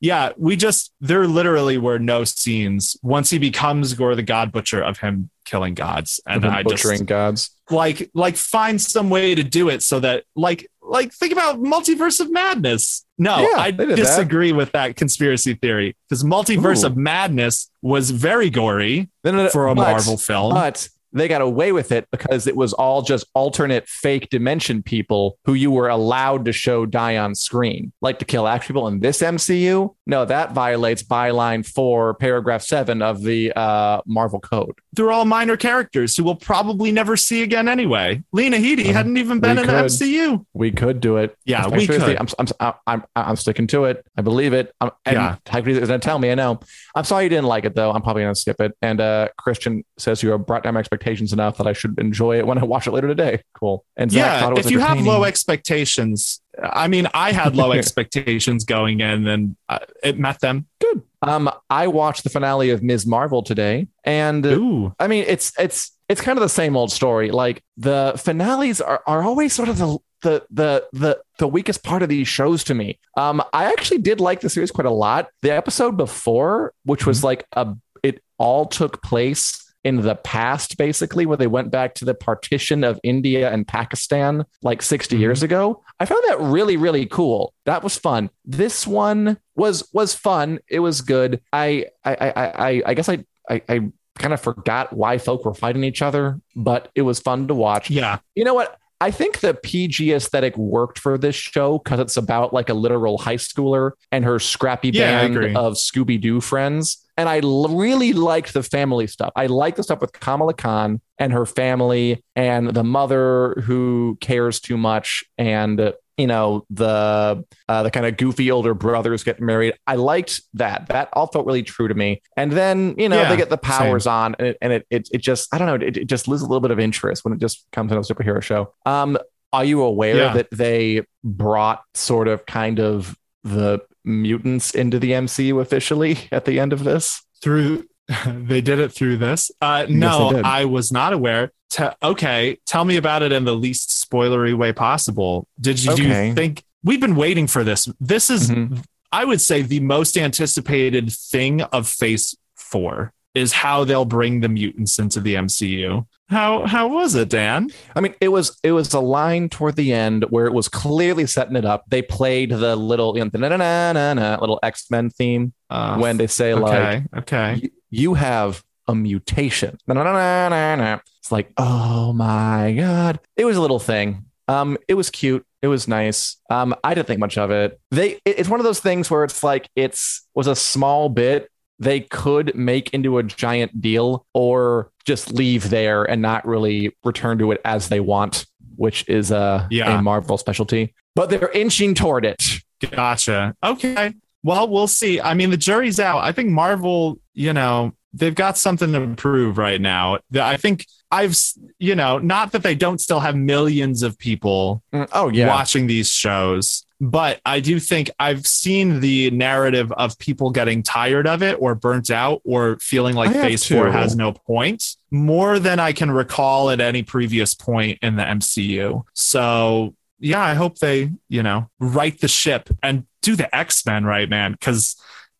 yeah, 0.00 0.30
we 0.38 0.56
just 0.56 0.92
there 1.00 1.26
literally 1.26 1.76
were 1.78 1.98
no 1.98 2.24
scenes 2.24 2.96
once 3.02 3.30
he 3.30 3.38
becomes 3.38 3.92
Gorr 3.94 4.14
the 4.14 4.22
God 4.22 4.50
Butcher 4.52 4.82
of 4.82 4.98
him 4.98 5.28
killing 5.44 5.74
gods. 5.74 6.20
And 6.26 6.44
I 6.46 6.62
butchering 6.62 6.98
just 7.00 7.06
gods. 7.06 7.50
like 7.70 8.10
like 8.14 8.36
find 8.36 8.80
some 8.80 9.10
way 9.10 9.34
to 9.34 9.42
do 9.42 9.68
it 9.68 9.82
so 9.82 10.00
that 10.00 10.24
like 10.34 10.66
like 10.82 11.12
think 11.12 11.32
about 11.32 11.60
multiverse 11.60 12.18
of 12.20 12.32
madness 12.32 13.04
no 13.18 13.38
Yeah, 13.40 13.58
i 13.60 13.70
did 13.70 13.90
that. 13.90 13.96
disagree 13.96 14.52
with 14.52 14.72
that 14.72 14.96
conspiracy 14.96 15.54
theory 15.54 15.94
because 16.08 16.24
multiverse 16.24 16.82
Ooh. 16.82 16.86
of 16.88 16.96
madness 16.96 17.70
was 17.80 18.10
very 18.10 18.50
gory 18.50 19.08
for 19.22 19.68
a 19.68 19.74
but- 19.74 19.82
marvel 19.82 20.16
film 20.16 20.52
But 20.52 20.88
they 21.12 21.28
got 21.28 21.40
away 21.40 21.72
with 21.72 21.92
it 21.92 22.06
because 22.10 22.46
it 22.46 22.56
was 22.56 22.72
all 22.72 23.02
just 23.02 23.26
alternate 23.34 23.88
fake 23.88 24.28
dimension 24.30 24.82
people 24.82 25.38
who 25.44 25.54
you 25.54 25.70
were 25.70 25.88
allowed 25.88 26.44
to 26.44 26.52
show 26.52 26.86
die 26.86 27.16
on 27.16 27.34
screen. 27.34 27.92
Like 28.00 28.18
to 28.20 28.24
kill 28.24 28.46
actual 28.46 28.74
people 28.74 28.88
in 28.88 29.00
this 29.00 29.20
MCU? 29.20 29.94
No, 30.06 30.24
that 30.24 30.52
violates 30.52 31.02
byline 31.02 31.66
four, 31.66 32.14
paragraph 32.14 32.62
seven 32.62 33.02
of 33.02 33.22
the 33.22 33.52
uh, 33.52 34.00
Marvel 34.06 34.40
Code. 34.40 34.74
they're 34.92 35.10
all 35.10 35.24
minor 35.24 35.56
characters 35.56 36.16
who 36.16 36.24
we'll 36.24 36.34
probably 36.34 36.92
never 36.92 37.16
see 37.16 37.42
again 37.42 37.68
anyway 37.68 38.22
lena 38.32 38.56
headey 38.56 38.90
Uh, 38.90 38.92
hadn't 38.92 39.16
even 39.16 39.40
been 39.40 39.58
in 39.58 39.66
the 39.66 39.72
mcu 39.72 40.44
We 40.52 40.70
could 40.70 41.00
do 41.00 41.16
it. 41.16 41.36
Yeah, 41.44 41.68
we 41.68 41.86
could. 41.86 42.16
I'm, 42.16 42.26
I'm, 42.60 42.74
I'm, 42.86 43.04
I'm, 43.16 43.36
sticking 43.36 43.66
to 43.68 43.84
it. 43.84 44.04
I 44.16 44.22
believe 44.22 44.52
it. 44.52 44.72
I'm, 44.80 44.90
and 45.04 45.14
Yeah. 45.16 45.36
Is 45.54 45.88
going 45.88 45.88
to 45.88 45.98
tell 45.98 46.18
me. 46.18 46.30
I 46.30 46.34
know. 46.34 46.60
I'm 46.94 47.04
sorry 47.04 47.24
you 47.24 47.30
didn't 47.30 47.46
like 47.46 47.64
it 47.64 47.74
though. 47.74 47.90
I'm 47.90 48.02
probably 48.02 48.22
going 48.22 48.34
to 48.34 48.40
skip 48.40 48.60
it. 48.60 48.76
And 48.82 49.00
uh, 49.00 49.28
Christian 49.38 49.84
says 49.98 50.22
you 50.22 50.36
brought 50.38 50.62
down 50.62 50.74
my 50.74 50.80
expectations 50.80 50.99
enough 51.06 51.58
that 51.58 51.66
I 51.66 51.72
should 51.72 51.98
enjoy 51.98 52.38
it 52.38 52.46
when 52.46 52.58
I 52.58 52.64
watch 52.64 52.86
it 52.86 52.92
later 52.92 53.08
today. 53.08 53.42
Cool. 53.54 53.84
And 53.96 54.10
Zach 54.10 54.20
yeah 54.20 54.40
thought 54.40 54.52
it 54.52 54.56
was 54.56 54.66
if 54.66 54.72
you 54.72 54.78
have 54.78 55.00
low 55.00 55.24
expectations 55.24 56.40
i 56.62 56.88
mean 56.88 57.06
i 57.14 57.32
had 57.32 57.56
low 57.56 57.72
expectations 57.80 58.64
going 58.64 59.00
in 59.00 59.26
and 59.26 59.56
uh, 59.68 59.78
it 60.02 60.18
met 60.18 60.40
them 60.40 60.66
Good. 60.80 61.02
Um, 61.22 61.50
I 61.68 61.86
watched 61.88 62.24
the 62.24 62.30
finale 62.30 62.70
of 62.70 62.82
Ms. 62.82 63.06
Marvel 63.06 63.42
today, 63.42 63.88
and 64.04 64.44
ooh 64.46 64.94
I 64.98 65.06
mean, 65.06 65.24
it's 65.28 65.52
it's 65.58 65.92
it's 66.08 66.20
kind 66.20 66.38
of 66.38 66.42
the 66.42 66.48
same 66.48 66.76
old 66.76 66.90
story. 66.90 67.30
Like 67.30 67.62
the 67.76 68.14
finales 68.16 68.80
are 68.80 69.02
are 69.06 69.22
always 69.22 69.52
sort 69.52 69.68
of 69.68 69.76
the 69.76 69.98
the 70.22 70.46
the 70.50 70.88
the 70.92 71.20
the 71.38 71.46
weakest 71.46 71.84
part 71.84 72.02
of 72.02 72.08
these 72.08 72.26
shows 72.26 72.64
to 72.64 72.74
me. 72.74 72.98
Um, 73.18 73.42
I 73.52 73.66
actually 73.66 73.98
did 73.98 74.18
like 74.18 74.40
the 74.40 74.48
series 74.48 74.70
quite 74.70 74.86
a 74.86 74.90
lot. 74.90 75.28
The 75.42 75.52
episode 75.52 75.98
before, 75.98 76.72
which 76.84 77.04
was 77.04 77.22
like 77.22 77.44
a, 77.52 77.74
it 78.02 78.22
all 78.38 78.64
took 78.64 79.02
place 79.02 79.69
in 79.82 80.02
the 80.02 80.14
past, 80.14 80.76
basically, 80.76 81.24
where 81.24 81.36
they 81.38 81.46
went 81.46 81.70
back 81.70 81.94
to 81.94 82.04
the 82.04 82.14
partition 82.14 82.84
of 82.84 83.00
India 83.02 83.50
and 83.50 83.66
Pakistan 83.66 84.44
like 84.62 84.82
60 84.82 85.16
Mhm. 85.16 85.20
years 85.20 85.42
ago. 85.42 85.82
I 85.98 86.04
found 86.04 86.22
that 86.28 86.40
really, 86.40 86.76
really 86.76 87.06
cool. 87.06 87.54
That 87.64 87.82
was 87.82 87.96
fun. 87.96 88.30
This 88.44 88.86
one 88.86 89.38
was 89.56 89.88
was 89.92 90.14
fun. 90.14 90.58
It 90.68 90.80
was 90.80 91.00
good. 91.00 91.40
I 91.52 91.86
I 92.04 92.14
I 92.14 92.32
I, 92.68 92.82
I 92.86 92.94
guess 92.94 93.08
I 93.08 93.24
I, 93.48 93.62
I 93.68 93.80
kind 94.18 94.34
of 94.34 94.40
forgot 94.40 94.92
why 94.92 95.16
folk 95.18 95.44
were 95.46 95.54
fighting 95.54 95.82
each 95.84 96.02
other, 96.02 96.40
but 96.54 96.90
it 96.94 97.02
was 97.02 97.20
fun 97.20 97.48
to 97.48 97.54
watch. 97.54 97.88
yeah 97.90 98.18
You 98.34 98.44
know 98.44 98.54
what? 98.54 98.76
I 99.02 99.10
think 99.10 99.40
the 99.40 99.54
PG 99.54 100.12
aesthetic 100.12 100.54
worked 100.58 100.98
for 100.98 101.16
this 101.16 101.34
show 101.34 101.78
because 101.78 102.00
it's 102.00 102.18
about 102.18 102.52
like 102.52 102.68
a 102.68 102.74
literal 102.74 103.16
high 103.16 103.36
schooler 103.38 103.92
and 104.12 104.26
her 104.26 104.38
scrappy 104.38 104.90
Yeah, 104.90 105.26
band 105.26 105.56
of 105.56 105.72
Scooby 105.74 106.20
Doo 106.20 106.42
friends. 106.42 106.98
And 107.20 107.28
I 107.28 107.40
l- 107.40 107.68
really 107.68 108.14
liked 108.14 108.54
the 108.54 108.62
family 108.62 109.06
stuff. 109.06 109.30
I 109.36 109.44
like 109.46 109.76
the 109.76 109.82
stuff 109.82 110.00
with 110.00 110.12
Kamala 110.12 110.54
Khan 110.54 111.00
and 111.18 111.32
her 111.34 111.44
family 111.44 112.24
and 112.34 112.70
the 112.70 112.82
mother 112.82 113.62
who 113.66 114.16
cares 114.22 114.58
too 114.58 114.78
much 114.78 115.22
and 115.36 115.92
you 116.16 116.26
know 116.26 116.64
the 116.70 117.44
uh, 117.68 117.82
the 117.82 117.90
kind 117.90 118.06
of 118.06 118.16
goofy 118.16 118.50
older 118.50 118.72
brothers 118.74 119.22
getting 119.24 119.44
married. 119.44 119.74
I 119.86 119.96
liked 119.96 120.40
that. 120.54 120.86
That 120.88 121.08
all 121.12 121.26
felt 121.26 121.44
really 121.46 121.62
true 121.62 121.88
to 121.88 121.94
me. 121.94 122.22
And 122.36 122.52
then 122.52 122.94
you 122.98 123.08
know 123.10 123.20
Yeah, 123.20 123.28
they 123.28 123.36
get 123.36 123.50
the 123.50 123.58
powers 123.58 124.06
on, 124.06 124.34
and 124.38 124.48
it, 124.48 124.56
and 124.62 124.72
it, 124.72 124.86
it 124.90 125.08
it 125.12 125.18
just 125.22 125.48
I 125.54 125.58
don't 125.58 125.66
know. 125.68 125.86
It, 125.86 125.96
it 125.98 126.06
just 126.08 126.26
loses 126.26 126.42
a 126.42 126.48
little 126.48 126.60
bit 126.60 126.70
of 126.70 126.78
interest 126.80 127.24
when 127.24 127.34
it 127.34 127.40
just 127.40 127.66
comes 127.72 127.92
in 127.92 127.98
a 127.98 128.02
superhero 128.02 128.42
show. 128.42 128.72
Um, 128.86 129.18
are 129.52 129.64
you 129.64 129.82
aware 129.82 130.16
Yeah. 130.16 130.32
that 130.34 130.48
they 130.52 131.04
brought 131.24 131.82
sort 131.94 132.28
of 132.28 132.44
kind 132.46 132.80
of 132.80 133.16
the 133.44 133.80
mutants 134.04 134.74
into 134.74 134.98
the 134.98 135.12
MCU 135.12 135.60
officially 135.60 136.18
at 136.32 136.44
the 136.44 136.58
end 136.60 136.72
of 136.72 136.84
this? 136.84 137.22
through 137.42 137.86
they 138.26 138.60
did 138.60 138.78
it 138.80 138.92
through 138.92 139.16
this 139.16 139.50
uh 139.62 139.86
no 139.88 140.32
did. 140.32 140.44
i 140.44 140.64
was 140.64 140.90
not 140.92 141.12
aware 141.12 141.52
Te- 141.70 141.88
okay 142.02 142.58
tell 142.66 142.84
me 142.84 142.96
about 142.96 143.22
it 143.22 143.30
in 143.32 143.44
the 143.44 143.54
least 143.54 143.88
spoilery 143.88 144.52
way 144.52 144.72
possible 144.72 145.46
did 145.60 145.82
you, 145.82 145.94
do 145.96 146.02
Okay. 146.02 146.28
you 146.28 146.34
think 146.34 146.62
we've 146.82 147.00
been 147.00 147.14
waiting 147.16 147.46
for 147.46 147.62
this 147.64 147.88
this 148.00 148.28
is 148.28 148.50
Mhm. 148.50 148.82
i 149.12 149.24
would 149.24 149.40
say 149.40 149.62
the 149.62 149.80
most 149.80 150.18
anticipated 150.18 151.12
thing 151.12 151.62
of 151.62 151.88
phase 151.88 152.36
four 152.56 153.12
is 153.34 153.52
how 153.52 153.84
they'll 153.84 154.04
bring 154.04 154.40
the 154.40 154.48
mutants 154.48 154.98
into 154.98 155.20
the 155.20 155.34
mcu 155.34 156.04
how 156.28 156.66
how 156.66 156.86
was 156.88 157.14
it 157.14 157.28
dan 157.28 157.68
I 157.96 158.00
mean, 158.00 158.14
it 158.20 158.28
was 158.28 158.56
it 158.62 158.72
was 158.72 158.94
a 158.94 159.00
line 159.00 159.48
toward 159.48 159.74
the 159.76 159.92
end 159.92 160.24
where 160.30 160.46
it 160.46 160.52
was 160.52 160.68
clearly 160.68 161.26
setting 161.26 161.56
it 161.56 161.64
up. 161.64 161.84
They 161.88 162.02
played 162.02 162.50
the 162.50 162.76
little 162.76 163.18
you 163.18 163.24
know, 163.24 164.36
little 164.40 164.60
X 164.62 164.88
Men 164.90 165.10
theme 165.10 165.52
uh, 165.70 165.98
when 165.98 166.18
they 166.18 166.28
say 166.28 166.54
like 166.54 166.72
okay 166.78 167.04
okay 167.18 167.70
"You- 167.90 168.14
have 168.14 168.62
a 168.86 168.94
mutation. 168.94 169.76
Na-na-na-na-na-na. 169.88 170.98
It's 171.18 171.32
like, 171.32 171.52
oh 171.56 172.12
my 172.12 172.72
god. 172.78 173.20
It 173.36 173.44
was 173.44 173.56
a 173.56 173.60
little 173.60 173.78
thing. 173.80 174.24
Um, 174.48 174.78
it 174.88 174.94
was 174.94 175.10
cute. 175.10 175.44
It 175.62 175.68
was 175.68 175.86
nice. 175.88 176.36
Um, 176.48 176.74
I 176.82 176.94
didn't 176.94 177.06
think 177.06 177.20
much 177.20 177.38
of 177.38 177.50
it. 177.50 177.80
They 177.90 178.12
it- 178.24 178.38
it's 178.38 178.48
one 178.48 178.60
of 178.60 178.64
those 178.64 178.80
things 178.80 179.10
where 179.10 179.24
it's 179.24 179.42
like 179.42 179.68
it's 179.74 180.26
was 180.34 180.46
a 180.46 180.54
small 180.56 181.08
bit 181.08 181.50
they 181.80 182.00
could 182.00 182.54
make 182.54 182.90
into 182.94 183.18
a 183.18 183.22
giant 183.24 183.80
deal 183.80 184.24
or 184.34 184.92
just 185.04 185.32
leave 185.32 185.70
there 185.70 186.04
and 186.04 186.22
not 186.22 186.46
really 186.46 186.94
return 187.04 187.38
to 187.38 187.50
it 187.50 187.60
as 187.64 187.88
they 187.88 187.98
want, 188.00 188.46
which 188.76 189.08
is 189.08 189.30
a, 189.32 189.66
Yeah. 189.70 189.98
a 189.98 190.02
Marvel 190.02 190.38
specialty. 190.38 190.94
But 191.16 191.30
they're 191.30 191.50
inching 191.50 191.94
toward 191.94 192.24
it. 192.24 192.42
Gotcha. 192.90 193.54
Okay. 193.64 194.14
Well, 194.42 194.68
we'll 194.68 194.86
see. 194.86 195.20
I 195.20 195.34
mean, 195.34 195.50
the 195.50 195.56
jury's 195.56 195.98
out. 195.98 196.18
I 196.18 196.32
think 196.32 196.50
Marvel, 196.50 197.18
you 197.34 197.52
know, 197.52 197.92
they've 198.12 198.34
got 198.34 198.56
something 198.56 198.92
to 198.92 199.14
prove 199.16 199.58
right 199.58 199.80
now. 199.80 200.18
I 200.38 200.56
think 200.56 200.86
I've, 201.10 201.36
you 201.78 201.94
know, 201.94 202.18
not 202.18 202.52
that 202.52 202.62
they 202.62 202.74
don't 202.74 203.00
still 203.00 203.20
have 203.20 203.36
millions 203.36 204.02
of 204.02 204.18
people 204.18 204.82
Mm, 204.92 205.08
Oh 205.12 205.28
yeah. 205.28 205.48
watching 205.48 205.86
these 205.88 206.10
shows, 206.10 206.84
but 207.00 207.40
I 207.46 207.60
do 207.60 207.80
think 207.80 208.10
I've 208.20 208.46
seen 208.46 209.00
the 209.00 209.30
narrative 209.30 209.90
of 209.92 210.18
people 210.18 210.50
getting 210.50 210.82
tired 210.82 211.26
of 211.26 211.42
it 211.42 211.56
or 211.58 211.74
burnt 211.74 212.10
out 212.10 212.42
or 212.44 212.78
feeling 212.78 213.16
like 213.16 213.32
Phase 213.32 213.62
too. 213.62 213.76
4 213.76 213.90
has 213.90 214.14
no 214.14 214.32
point 214.32 214.96
more 215.10 215.58
than 215.58 215.80
I 215.80 215.92
can 215.92 216.10
recall 216.10 216.68
at 216.68 216.80
any 216.80 217.02
previous 217.02 217.54
point 217.54 217.98
in 218.02 218.16
the 218.16 218.22
MCU. 218.22 219.02
So, 219.14 219.94
yeah, 220.18 220.42
I 220.42 220.52
hope 220.52 220.78
they, 220.78 221.10
you 221.30 221.42
know, 221.42 221.70
right 221.78 222.18
the 222.20 222.28
ship 222.28 222.68
and 222.82 223.06
do 223.22 223.34
the 223.34 223.54
X-Men 223.54 224.04
right, 224.04 224.28
man, 224.28 224.56
cuz 224.60 224.96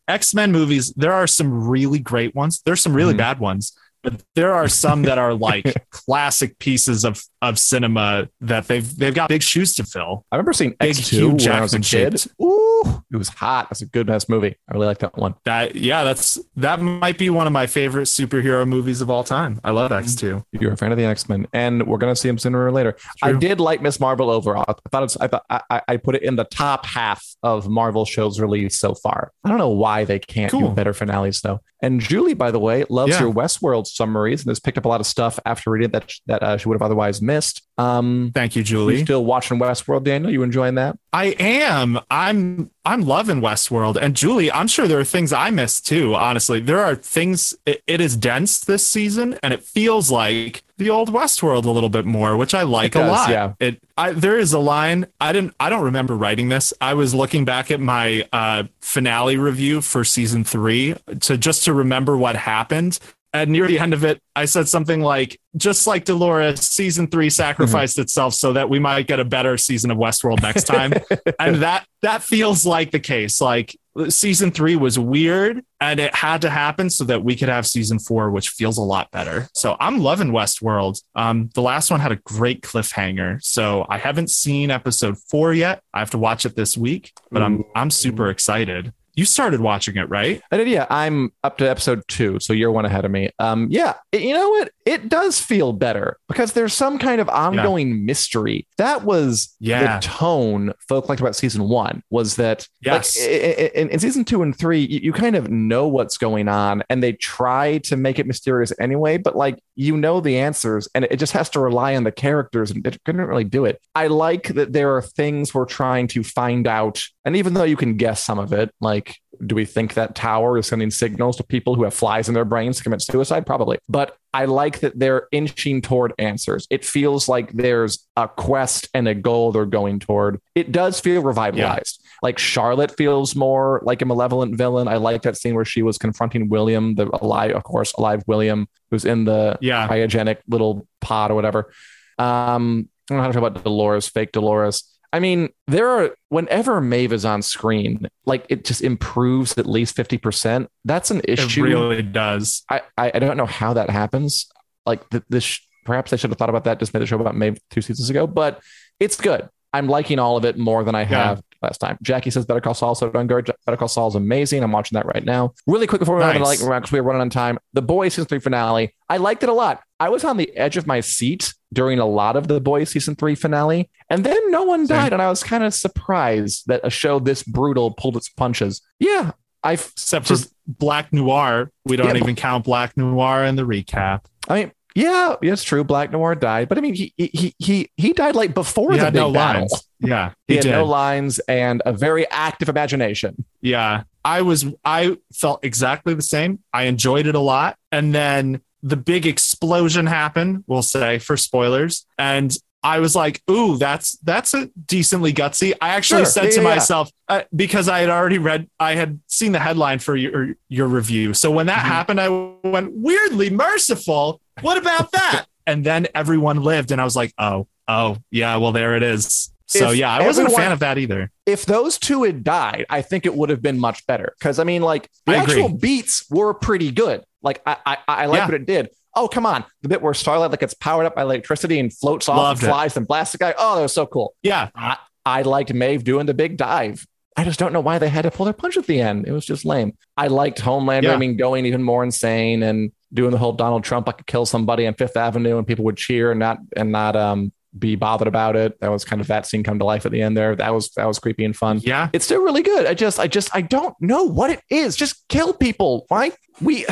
X-Men 0.08 0.52
movies, 0.52 0.92
there 0.94 1.12
are 1.12 1.26
some 1.26 1.68
really 1.68 1.98
great 1.98 2.34
ones. 2.34 2.62
There's 2.64 2.80
some 2.80 2.94
really 2.94 3.12
mm-hmm. 3.12 3.18
bad 3.18 3.38
ones 3.38 3.76
but 4.02 4.22
there 4.34 4.52
are 4.52 4.68
some 4.68 5.02
that 5.02 5.18
are 5.18 5.34
like 5.34 5.86
classic 5.90 6.58
pieces 6.58 7.04
of 7.04 7.22
of 7.42 7.58
cinema 7.58 8.28
that 8.40 8.68
they've 8.68 8.96
they've 8.96 9.14
got 9.14 9.28
big 9.28 9.42
shoes 9.42 9.74
to 9.74 9.84
fill. 9.84 10.24
I 10.30 10.36
remember 10.36 10.52
seeing 10.52 10.76
X 10.80 11.08
two 11.08 11.30
when 11.30 11.48
I 11.48 11.60
was 11.60 11.74
a 11.74 11.80
kid. 11.80 12.22
Ooh, 12.40 13.02
it 13.12 13.16
was 13.16 13.28
hot. 13.28 13.68
That's 13.70 13.82
a 13.82 13.86
good 13.86 14.10
ass 14.10 14.28
movie. 14.28 14.56
I 14.68 14.74
really 14.74 14.86
like 14.86 14.98
that 14.98 15.16
one. 15.16 15.34
That 15.44 15.74
yeah, 15.76 16.04
that's 16.04 16.38
that 16.56 16.80
might 16.80 17.18
be 17.18 17.30
one 17.30 17.46
of 17.46 17.52
my 17.52 17.66
favorite 17.66 18.04
superhero 18.04 18.66
movies 18.66 19.00
of 19.00 19.10
all 19.10 19.24
time. 19.24 19.60
I 19.64 19.70
love 19.70 19.92
X 19.92 20.14
two. 20.14 20.36
Mm-hmm. 20.36 20.62
You're 20.62 20.72
a 20.72 20.76
fan 20.76 20.92
of 20.92 20.98
the 20.98 21.04
X 21.04 21.28
Men, 21.28 21.46
and 21.52 21.86
we're 21.86 21.98
gonna 21.98 22.16
see 22.16 22.28
them 22.28 22.38
sooner 22.38 22.64
or 22.64 22.72
later. 22.72 22.96
I 23.22 23.32
did 23.32 23.60
like 23.60 23.80
Miss 23.80 24.00
Marvel 24.00 24.30
overall. 24.30 24.64
I 24.68 24.74
thought 24.90 25.02
it's 25.04 25.16
I 25.16 25.28
thought 25.28 25.44
I, 25.48 25.82
I 25.88 25.96
put 25.96 26.14
it 26.14 26.22
in 26.22 26.36
the 26.36 26.44
top 26.44 26.86
half 26.86 27.24
of 27.42 27.68
Marvel 27.68 28.04
shows 28.04 28.40
released 28.40 28.80
so 28.80 28.94
far. 28.94 29.32
I 29.44 29.48
don't 29.48 29.58
know 29.58 29.70
why 29.70 30.04
they 30.04 30.18
can't 30.18 30.50
cool. 30.50 30.68
do 30.68 30.74
better 30.74 30.92
finales 30.92 31.40
though. 31.40 31.60
And 31.82 32.00
Julie, 32.00 32.34
by 32.34 32.50
the 32.50 32.58
way, 32.58 32.84
loves 32.88 33.12
yeah. 33.12 33.20
your 33.20 33.32
Westworld 33.32 33.86
summaries 33.86 34.42
and 34.42 34.50
has 34.50 34.60
picked 34.60 34.78
up 34.78 34.84
a 34.84 34.88
lot 34.88 35.00
of 35.00 35.06
stuff 35.06 35.38
after 35.46 35.70
reading 35.70 35.90
that 35.90 36.12
that 36.26 36.42
uh, 36.42 36.56
she 36.56 36.68
would 36.68 36.74
have 36.74 36.82
otherwise 36.82 37.22
missed. 37.22 37.62
Um, 37.78 38.32
Thank 38.34 38.56
you, 38.56 38.62
Julie. 38.62 38.98
You 38.98 39.04
still 39.04 39.24
watching 39.24 39.58
Westworld, 39.58 40.04
Daniel? 40.04 40.30
You 40.30 40.42
enjoying 40.42 40.74
that? 40.74 40.98
I 41.12 41.36
am. 41.38 41.98
I'm. 42.10 42.70
I'm 42.84 43.02
loving 43.02 43.40
Westworld, 43.40 43.96
and 43.96 44.16
Julie. 44.16 44.50
I'm 44.50 44.66
sure 44.66 44.88
there 44.88 45.00
are 45.00 45.04
things 45.04 45.32
I 45.32 45.50
missed 45.50 45.86
too. 45.86 46.14
Honestly, 46.14 46.60
there 46.60 46.80
are 46.80 46.94
things. 46.94 47.54
it, 47.66 47.82
it 47.86 48.00
is 48.00 48.16
dense 48.16 48.60
this 48.60 48.86
season, 48.86 49.38
and 49.42 49.54
it 49.54 49.62
feels 49.62 50.10
like 50.10 50.62
the 50.80 50.90
old 50.90 51.12
Westworld 51.12 51.66
a 51.66 51.70
little 51.70 51.90
bit 51.90 52.06
more, 52.06 52.36
which 52.36 52.54
I 52.54 52.62
like 52.62 52.92
does, 52.92 53.06
a 53.06 53.12
lot. 53.12 53.30
Yeah. 53.30 53.52
It. 53.60 53.82
I, 53.96 54.12
there 54.12 54.38
is 54.38 54.52
a 54.52 54.58
line. 54.58 55.06
I 55.20 55.32
didn't. 55.32 55.54
I 55.60 55.70
don't 55.70 55.84
remember 55.84 56.16
writing 56.16 56.48
this. 56.48 56.72
I 56.80 56.94
was 56.94 57.14
looking 57.14 57.44
back 57.44 57.70
at 57.70 57.80
my 57.80 58.26
uh, 58.32 58.64
finale 58.80 59.36
review 59.36 59.82
for 59.82 60.04
season 60.04 60.42
three 60.42 60.96
to 61.20 61.36
just 61.36 61.64
to 61.66 61.74
remember 61.74 62.16
what 62.16 62.34
happened, 62.34 62.98
and 63.32 63.50
near 63.50 63.68
the 63.68 63.78
end 63.78 63.94
of 63.94 64.04
it, 64.04 64.20
I 64.34 64.46
said 64.46 64.68
something 64.68 65.00
like, 65.00 65.38
just 65.56 65.86
like 65.86 66.04
Dolores, 66.04 66.60
season 66.60 67.06
three 67.06 67.30
sacrificed 67.30 67.94
mm-hmm. 67.94 68.02
itself 68.02 68.34
so 68.34 68.54
that 68.54 68.68
we 68.68 68.80
might 68.80 69.06
get 69.06 69.20
a 69.20 69.24
better 69.24 69.56
season 69.56 69.90
of 69.90 69.98
Westworld 69.98 70.42
next 70.42 70.64
time. 70.64 70.92
and 71.38 71.56
that 71.56 71.86
that 72.02 72.22
feels 72.22 72.66
like 72.66 72.90
the 72.90 72.98
case. 72.98 73.40
Like 73.40 73.78
season 74.08 74.50
three 74.50 74.76
was 74.76 74.98
weird 74.98 75.62
and 75.80 75.98
it 75.98 76.14
had 76.14 76.42
to 76.42 76.50
happen 76.50 76.88
so 76.88 77.04
that 77.04 77.24
we 77.24 77.36
could 77.36 77.48
have 77.48 77.66
season 77.66 77.98
four, 77.98 78.30
which 78.30 78.50
feels 78.50 78.78
a 78.78 78.82
lot 78.82 79.10
better. 79.10 79.48
So 79.54 79.76
I'm 79.80 79.98
loving 79.98 80.30
Westworld. 80.30 81.02
Um, 81.14 81.50
the 81.54 81.62
last 81.62 81.90
one 81.90 82.00
had 82.00 82.12
a 82.12 82.16
great 82.16 82.62
cliffhanger. 82.62 83.42
So 83.42 83.86
I 83.88 83.98
haven't 83.98 84.30
seen 84.30 84.70
episode 84.70 85.18
four 85.18 85.52
yet. 85.52 85.82
I 85.92 85.98
have 85.98 86.10
to 86.10 86.18
watch 86.18 86.46
it 86.46 86.56
this 86.56 86.76
week, 86.76 87.12
but 87.30 87.42
I'm 87.42 87.64
I'm 87.74 87.90
super 87.90 88.30
excited 88.30 88.92
you 89.14 89.24
started 89.24 89.60
watching 89.60 89.96
it, 89.96 90.08
right? 90.08 90.40
I 90.50 90.56
did. 90.56 90.68
Yeah, 90.68 90.86
I'm 90.88 91.32
up 91.44 91.58
to 91.58 91.68
episode 91.68 92.02
two, 92.08 92.38
so 92.40 92.52
you're 92.52 92.70
one 92.70 92.84
ahead 92.86 93.04
of 93.04 93.10
me. 93.10 93.30
Um, 93.38 93.66
yeah, 93.70 93.94
you 94.12 94.32
know 94.32 94.48
what? 94.48 94.72
It 94.86 95.08
does 95.08 95.40
feel 95.40 95.72
better 95.72 96.18
because 96.28 96.52
there's 96.52 96.72
some 96.72 96.98
kind 96.98 97.20
of 97.20 97.28
ongoing 97.28 97.88
yeah. 97.88 97.94
mystery. 97.94 98.66
That 98.78 99.04
was 99.04 99.54
yeah. 99.60 99.98
the 99.98 100.06
tone 100.06 100.72
folk 100.88 101.08
liked 101.08 101.20
about 101.20 101.36
season 101.36 101.68
one. 101.68 102.02
Was 102.10 102.36
that 102.36 102.66
yes? 102.80 103.18
Like, 103.18 103.28
in, 103.74 103.90
in, 103.90 103.98
season 103.98 104.24
two 104.24 104.42
and 104.42 104.56
three, 104.56 104.80
you, 104.80 105.00
you 105.02 105.12
kind 105.12 105.36
of 105.36 105.50
know 105.50 105.86
what's 105.88 106.16
going 106.16 106.48
on, 106.48 106.82
and 106.88 107.02
they 107.02 107.12
try 107.12 107.78
to 107.78 107.96
make 107.96 108.18
it 108.18 108.26
mysterious 108.26 108.72
anyway. 108.80 109.18
But 109.18 109.36
like 109.36 109.62
you 109.74 109.96
know 109.96 110.20
the 110.20 110.38
answers, 110.38 110.88
and 110.94 111.04
it 111.04 111.16
just 111.16 111.32
has 111.32 111.50
to 111.50 111.60
rely 111.60 111.96
on 111.96 112.04
the 112.04 112.12
characters, 112.12 112.70
and 112.70 112.86
it 112.86 113.02
couldn't 113.04 113.20
really 113.20 113.44
do 113.44 113.64
it. 113.64 113.80
I 113.94 114.06
like 114.06 114.48
that 114.54 114.72
there 114.72 114.96
are 114.96 115.02
things 115.02 115.52
we're 115.52 115.66
trying 115.66 116.06
to 116.08 116.22
find 116.22 116.66
out, 116.66 117.04
and 117.24 117.36
even 117.36 117.54
though 117.54 117.64
you 117.64 117.76
can 117.76 117.96
guess 117.96 118.22
some 118.22 118.38
of 118.38 118.52
it, 118.52 118.70
like 118.80 119.00
like, 119.00 119.20
do 119.46 119.54
we 119.54 119.64
think 119.64 119.94
that 119.94 120.14
tower 120.14 120.58
is 120.58 120.66
sending 120.66 120.90
signals 120.90 121.36
to 121.36 121.44
people 121.44 121.74
who 121.74 121.84
have 121.84 121.94
flies 121.94 122.28
in 122.28 122.34
their 122.34 122.44
brains 122.44 122.76
to 122.78 122.82
commit 122.82 123.02
suicide? 123.02 123.46
Probably. 123.46 123.78
But 123.88 124.16
I 124.32 124.44
like 124.44 124.80
that 124.80 124.98
they're 124.98 125.28
inching 125.32 125.82
toward 125.82 126.12
answers. 126.18 126.66
It 126.70 126.84
feels 126.84 127.28
like 127.28 127.52
there's 127.52 128.06
a 128.16 128.28
quest 128.28 128.88
and 128.94 129.08
a 129.08 129.14
goal 129.14 129.52
they're 129.52 129.66
going 129.66 129.98
toward. 129.98 130.40
It 130.54 130.72
does 130.72 131.00
feel 131.00 131.22
revitalized. 131.22 132.00
Yeah. 132.00 132.10
Like 132.22 132.38
Charlotte 132.38 132.96
feels 132.96 133.34
more 133.34 133.80
like 133.82 134.02
a 134.02 134.06
malevolent 134.06 134.56
villain. 134.56 134.88
I 134.88 134.96
like 134.96 135.22
that 135.22 135.36
scene 135.36 135.54
where 135.54 135.64
she 135.64 135.82
was 135.82 135.98
confronting 135.98 136.48
William, 136.48 136.94
the 136.94 137.08
alive, 137.22 137.52
of 137.52 137.62
course, 137.64 137.92
alive 137.94 138.22
William, 138.26 138.68
who's 138.90 139.04
in 139.04 139.24
the 139.24 139.58
yeah. 139.60 139.88
cryogenic 139.88 140.38
little 140.48 140.86
pod 141.00 141.30
or 141.30 141.34
whatever. 141.34 141.72
Um, 142.18 142.88
I 143.10 143.14
don't 143.14 143.16
know 143.16 143.22
how 143.22 143.28
to 143.28 143.32
talk 143.32 143.50
about 143.50 143.64
Dolores, 143.64 144.08
fake 144.08 144.32
Dolores. 144.32 144.84
I 145.12 145.18
mean, 145.18 145.50
there 145.66 145.88
are 145.88 146.10
whenever 146.28 146.80
Maeve 146.80 147.12
is 147.12 147.24
on 147.24 147.42
screen, 147.42 148.08
like 148.26 148.46
it 148.48 148.64
just 148.64 148.80
improves 148.80 149.56
at 149.58 149.66
least 149.66 149.96
50%. 149.96 150.68
That's 150.84 151.10
an 151.10 151.20
issue. 151.26 151.64
It 151.64 151.68
really 151.68 152.02
does. 152.02 152.64
I, 152.70 152.82
I, 152.96 153.12
I 153.14 153.18
don't 153.18 153.36
know 153.36 153.46
how 153.46 153.74
that 153.74 153.90
happens. 153.90 154.46
Like 154.86 155.02
this, 155.28 155.60
perhaps 155.84 156.12
I 156.12 156.16
should 156.16 156.30
have 156.30 156.38
thought 156.38 156.48
about 156.48 156.64
that, 156.64 156.78
just 156.78 156.94
made 156.94 157.02
a 157.02 157.06
show 157.06 157.18
about 157.18 157.36
Maeve 157.36 157.58
two 157.70 157.80
seasons 157.80 158.08
ago, 158.08 158.26
but 158.26 158.62
it's 159.00 159.16
good. 159.16 159.48
I'm 159.72 159.88
liking 159.88 160.18
all 160.18 160.36
of 160.36 160.44
it 160.44 160.58
more 160.58 160.82
than 160.84 160.94
I 160.94 161.04
have 161.04 161.38
yeah. 161.38 161.68
last 161.68 161.78
time. 161.78 161.96
Jackie 162.02 162.30
says 162.30 162.44
Better 162.44 162.60
Call 162.60 162.74
Saul 162.74 162.94
so 162.94 163.08
done 163.08 163.26
good. 163.26 163.50
Better 163.66 163.76
Call 163.76 163.88
Saul 163.88 164.08
is 164.08 164.14
amazing. 164.14 164.62
I'm 164.62 164.72
watching 164.72 164.96
that 164.96 165.06
right 165.06 165.24
now. 165.24 165.54
Really 165.66 165.86
quick 165.86 166.00
before 166.00 166.16
we 166.16 166.22
nice. 166.22 166.34
move 166.34 166.42
on 166.42 166.56
to 166.56 166.64
like 166.64 166.82
because 166.82 166.92
we're 166.92 167.02
running 167.02 167.22
on 167.22 167.30
time. 167.30 167.58
The 167.72 167.82
Boys 167.82 168.14
season 168.14 168.26
three 168.26 168.40
finale. 168.40 168.94
I 169.08 169.18
liked 169.18 169.42
it 169.42 169.48
a 169.48 169.52
lot. 169.52 169.82
I 170.00 170.08
was 170.08 170.24
on 170.24 170.36
the 170.36 170.56
edge 170.56 170.76
of 170.76 170.86
my 170.86 171.00
seat 171.00 171.54
during 171.72 171.98
a 171.98 172.06
lot 172.06 172.36
of 172.36 172.48
the 172.48 172.60
Boys 172.60 172.90
season 172.90 173.14
three 173.14 173.34
finale, 173.34 173.90
and 174.08 174.24
then 174.24 174.50
no 174.50 174.64
one 174.64 174.86
died, 174.86 175.04
Same. 175.04 175.12
and 175.14 175.22
I 175.22 175.28
was 175.28 175.42
kind 175.42 175.64
of 175.64 175.72
surprised 175.72 176.64
that 176.66 176.80
a 176.84 176.90
show 176.90 177.18
this 177.18 177.42
brutal 177.42 177.92
pulled 177.92 178.16
its 178.16 178.28
punches. 178.28 178.82
Yeah, 178.98 179.32
I 179.62 179.74
except 179.74 180.26
just, 180.26 180.48
for 180.48 180.54
Black 180.66 181.12
Noir, 181.12 181.70
we 181.84 181.96
don't 181.96 182.14
yeah, 182.14 182.22
even 182.22 182.34
count 182.34 182.64
Black 182.64 182.96
Noir 182.96 183.44
in 183.44 183.56
the 183.56 183.66
recap. 183.66 184.24
I 184.48 184.54
mean, 184.54 184.72
yeah, 184.94 185.36
it's 185.42 185.62
true. 185.62 185.84
Black 185.84 186.10
Noir 186.10 186.34
died, 186.34 186.68
but 186.68 186.78
I 186.78 186.80
mean, 186.80 186.94
he 186.94 187.12
he 187.16 187.54
he 187.58 187.90
he 187.96 188.12
died 188.12 188.34
like 188.34 188.54
before 188.54 188.92
he 188.92 188.98
the 188.98 189.06
big 189.06 189.14
no 189.14 189.32
battle. 189.32 189.62
Lines. 189.62 189.88
Yeah, 190.00 190.32
he, 190.48 190.54
he 190.54 190.56
had 190.56 190.62
did. 190.64 190.72
no 190.72 190.84
lines 190.84 191.38
and 191.40 191.82
a 191.86 191.92
very 191.92 192.28
active 192.30 192.68
imagination. 192.68 193.44
Yeah, 193.60 194.04
I 194.24 194.42
was. 194.42 194.66
I 194.84 195.16
felt 195.32 195.64
exactly 195.64 196.14
the 196.14 196.22
same. 196.22 196.60
I 196.72 196.84
enjoyed 196.84 197.26
it 197.26 197.34
a 197.34 197.40
lot, 197.40 197.76
and 197.92 198.14
then 198.14 198.62
the 198.82 198.96
big 198.96 199.26
explosion 199.26 200.06
happened. 200.06 200.64
We'll 200.66 200.82
say 200.82 201.18
for 201.18 201.36
spoilers, 201.36 202.06
and 202.18 202.56
I 202.82 203.00
was 203.00 203.14
like, 203.14 203.42
"Ooh, 203.50 203.76
that's 203.76 204.12
that's 204.18 204.54
a 204.54 204.70
decently 204.86 205.32
gutsy." 205.32 205.74
I 205.80 205.90
actually 205.90 206.24
sure. 206.24 206.30
said 206.30 206.44
yeah, 206.44 206.50
to 206.50 206.56
yeah, 206.56 206.74
myself 206.74 207.10
uh, 207.28 207.42
because 207.54 207.88
I 207.88 208.00
had 208.00 208.08
already 208.08 208.38
read, 208.38 208.68
I 208.78 208.94
had 208.94 209.20
seen 209.26 209.52
the 209.52 209.58
headline 209.58 209.98
for 209.98 210.16
your 210.16 210.54
your 210.68 210.86
review. 210.86 211.34
So 211.34 211.50
when 211.50 211.66
that 211.66 211.80
mm-hmm. 211.80 211.88
happened, 211.88 212.20
I 212.20 212.28
went 212.66 212.92
weirdly 212.92 213.50
merciful. 213.50 214.40
What 214.62 214.78
about 214.78 215.12
that? 215.12 215.46
and 215.66 215.84
then 215.84 216.08
everyone 216.14 216.62
lived, 216.62 216.90
and 216.90 217.00
I 217.00 217.04
was 217.04 217.16
like, 217.16 217.34
"Oh, 217.38 217.66
oh, 217.86 218.16
yeah. 218.30 218.56
Well, 218.56 218.72
there 218.72 218.96
it 218.96 219.02
is." 219.02 219.52
So 219.66 219.90
if 219.90 219.98
yeah, 219.98 220.12
I 220.12 220.26
wasn't 220.26 220.46
everyone, 220.46 220.60
a 220.60 220.64
fan 220.64 220.72
of 220.72 220.78
that 220.80 220.98
either. 220.98 221.30
If 221.46 221.64
those 221.66 221.96
two 221.96 222.24
had 222.24 222.42
died, 222.42 222.86
I 222.90 223.02
think 223.02 223.24
it 223.24 223.34
would 223.34 223.50
have 223.50 223.62
been 223.62 223.78
much 223.78 224.04
better. 224.06 224.34
Because 224.38 224.58
I 224.58 224.64
mean, 224.64 224.82
like 224.82 225.08
the 225.26 225.32
I 225.32 225.36
actual 225.36 225.66
agree. 225.66 225.78
beats 225.78 226.28
were 226.30 226.54
pretty 226.54 226.90
good. 226.90 227.24
Like 227.42 227.62
I 227.66 227.76
I, 227.86 227.96
I 228.08 228.26
like 228.26 228.38
yeah. 228.38 228.46
what 228.46 228.54
it 228.54 228.66
did. 228.66 228.90
Oh, 229.16 229.26
come 229.28 229.44
on. 229.44 229.64
The 229.82 229.88
bit 229.88 230.02
where 230.02 230.14
Starlight 230.14 230.50
like 230.50 230.60
gets 230.60 230.74
powered 230.74 231.06
up 231.06 231.16
by 231.16 231.22
electricity 231.22 231.80
and 231.80 231.92
floats 231.92 232.28
off 232.28 232.36
Loved 232.36 232.62
and 232.62 232.70
flies 232.70 232.92
it. 232.92 232.98
and 232.98 233.08
blasts 233.08 233.32
the 233.32 233.38
guy. 233.38 233.54
Oh, 233.58 233.76
that 233.76 233.82
was 233.82 233.92
so 233.92 234.06
cool. 234.06 234.34
Yeah. 234.42 234.70
I, 234.74 234.98
I 235.26 235.42
liked 235.42 235.74
Maeve 235.74 236.04
doing 236.04 236.26
the 236.26 236.34
big 236.34 236.56
dive. 236.56 237.06
I 237.36 237.44
just 237.44 237.58
don't 237.58 237.72
know 237.72 237.80
why 237.80 237.98
they 237.98 238.08
had 238.08 238.22
to 238.22 238.30
pull 238.30 238.44
their 238.44 238.52
punch 238.52 238.76
at 238.76 238.86
the 238.86 239.00
end. 239.00 239.26
It 239.26 239.32
was 239.32 239.44
just 239.44 239.64
lame. 239.64 239.96
I 240.16 240.28
liked 240.28 240.60
Homelander, 240.60 241.04
yeah. 241.04 241.14
I 241.14 241.16
mean, 241.16 241.36
going 241.36 241.66
even 241.66 241.82
more 241.82 242.04
insane 242.04 242.62
and 242.62 242.92
doing 243.12 243.30
the 243.30 243.38
whole 243.38 243.52
Donald 243.52 243.82
Trump, 243.82 244.08
I 244.08 244.12
could 244.12 244.26
kill 244.26 244.46
somebody 244.46 244.86
on 244.86 244.94
Fifth 244.94 245.16
Avenue 245.16 245.58
and 245.58 245.66
people 245.66 245.84
would 245.86 245.96
cheer 245.96 246.30
and 246.30 246.38
not 246.38 246.58
and 246.76 246.92
not 246.92 247.16
um 247.16 247.52
be 247.78 247.94
bothered 247.94 248.28
about 248.28 248.56
it. 248.56 248.78
That 248.80 248.90
was 248.90 249.04
kind 249.04 249.20
of 249.20 249.28
that 249.28 249.46
scene 249.46 249.62
come 249.62 249.78
to 249.78 249.84
life 249.84 250.04
at 250.04 250.12
the 250.12 250.22
end 250.22 250.36
there. 250.36 250.56
That 250.56 250.74
was 250.74 250.90
that 250.90 251.06
was 251.06 251.18
creepy 251.18 251.44
and 251.44 251.56
fun. 251.56 251.80
Yeah. 251.82 252.10
It's 252.12 252.24
still 252.24 252.42
really 252.42 252.62
good. 252.62 252.86
I 252.86 252.94
just 252.94 253.18
I 253.18 253.26
just 253.26 253.54
I 253.54 253.62
don't 253.62 253.94
know 254.00 254.24
what 254.24 254.50
it 254.50 254.60
is. 254.68 254.96
Just 254.96 255.26
kill 255.28 255.52
people. 255.52 256.04
Why 256.08 256.32
we 256.60 256.84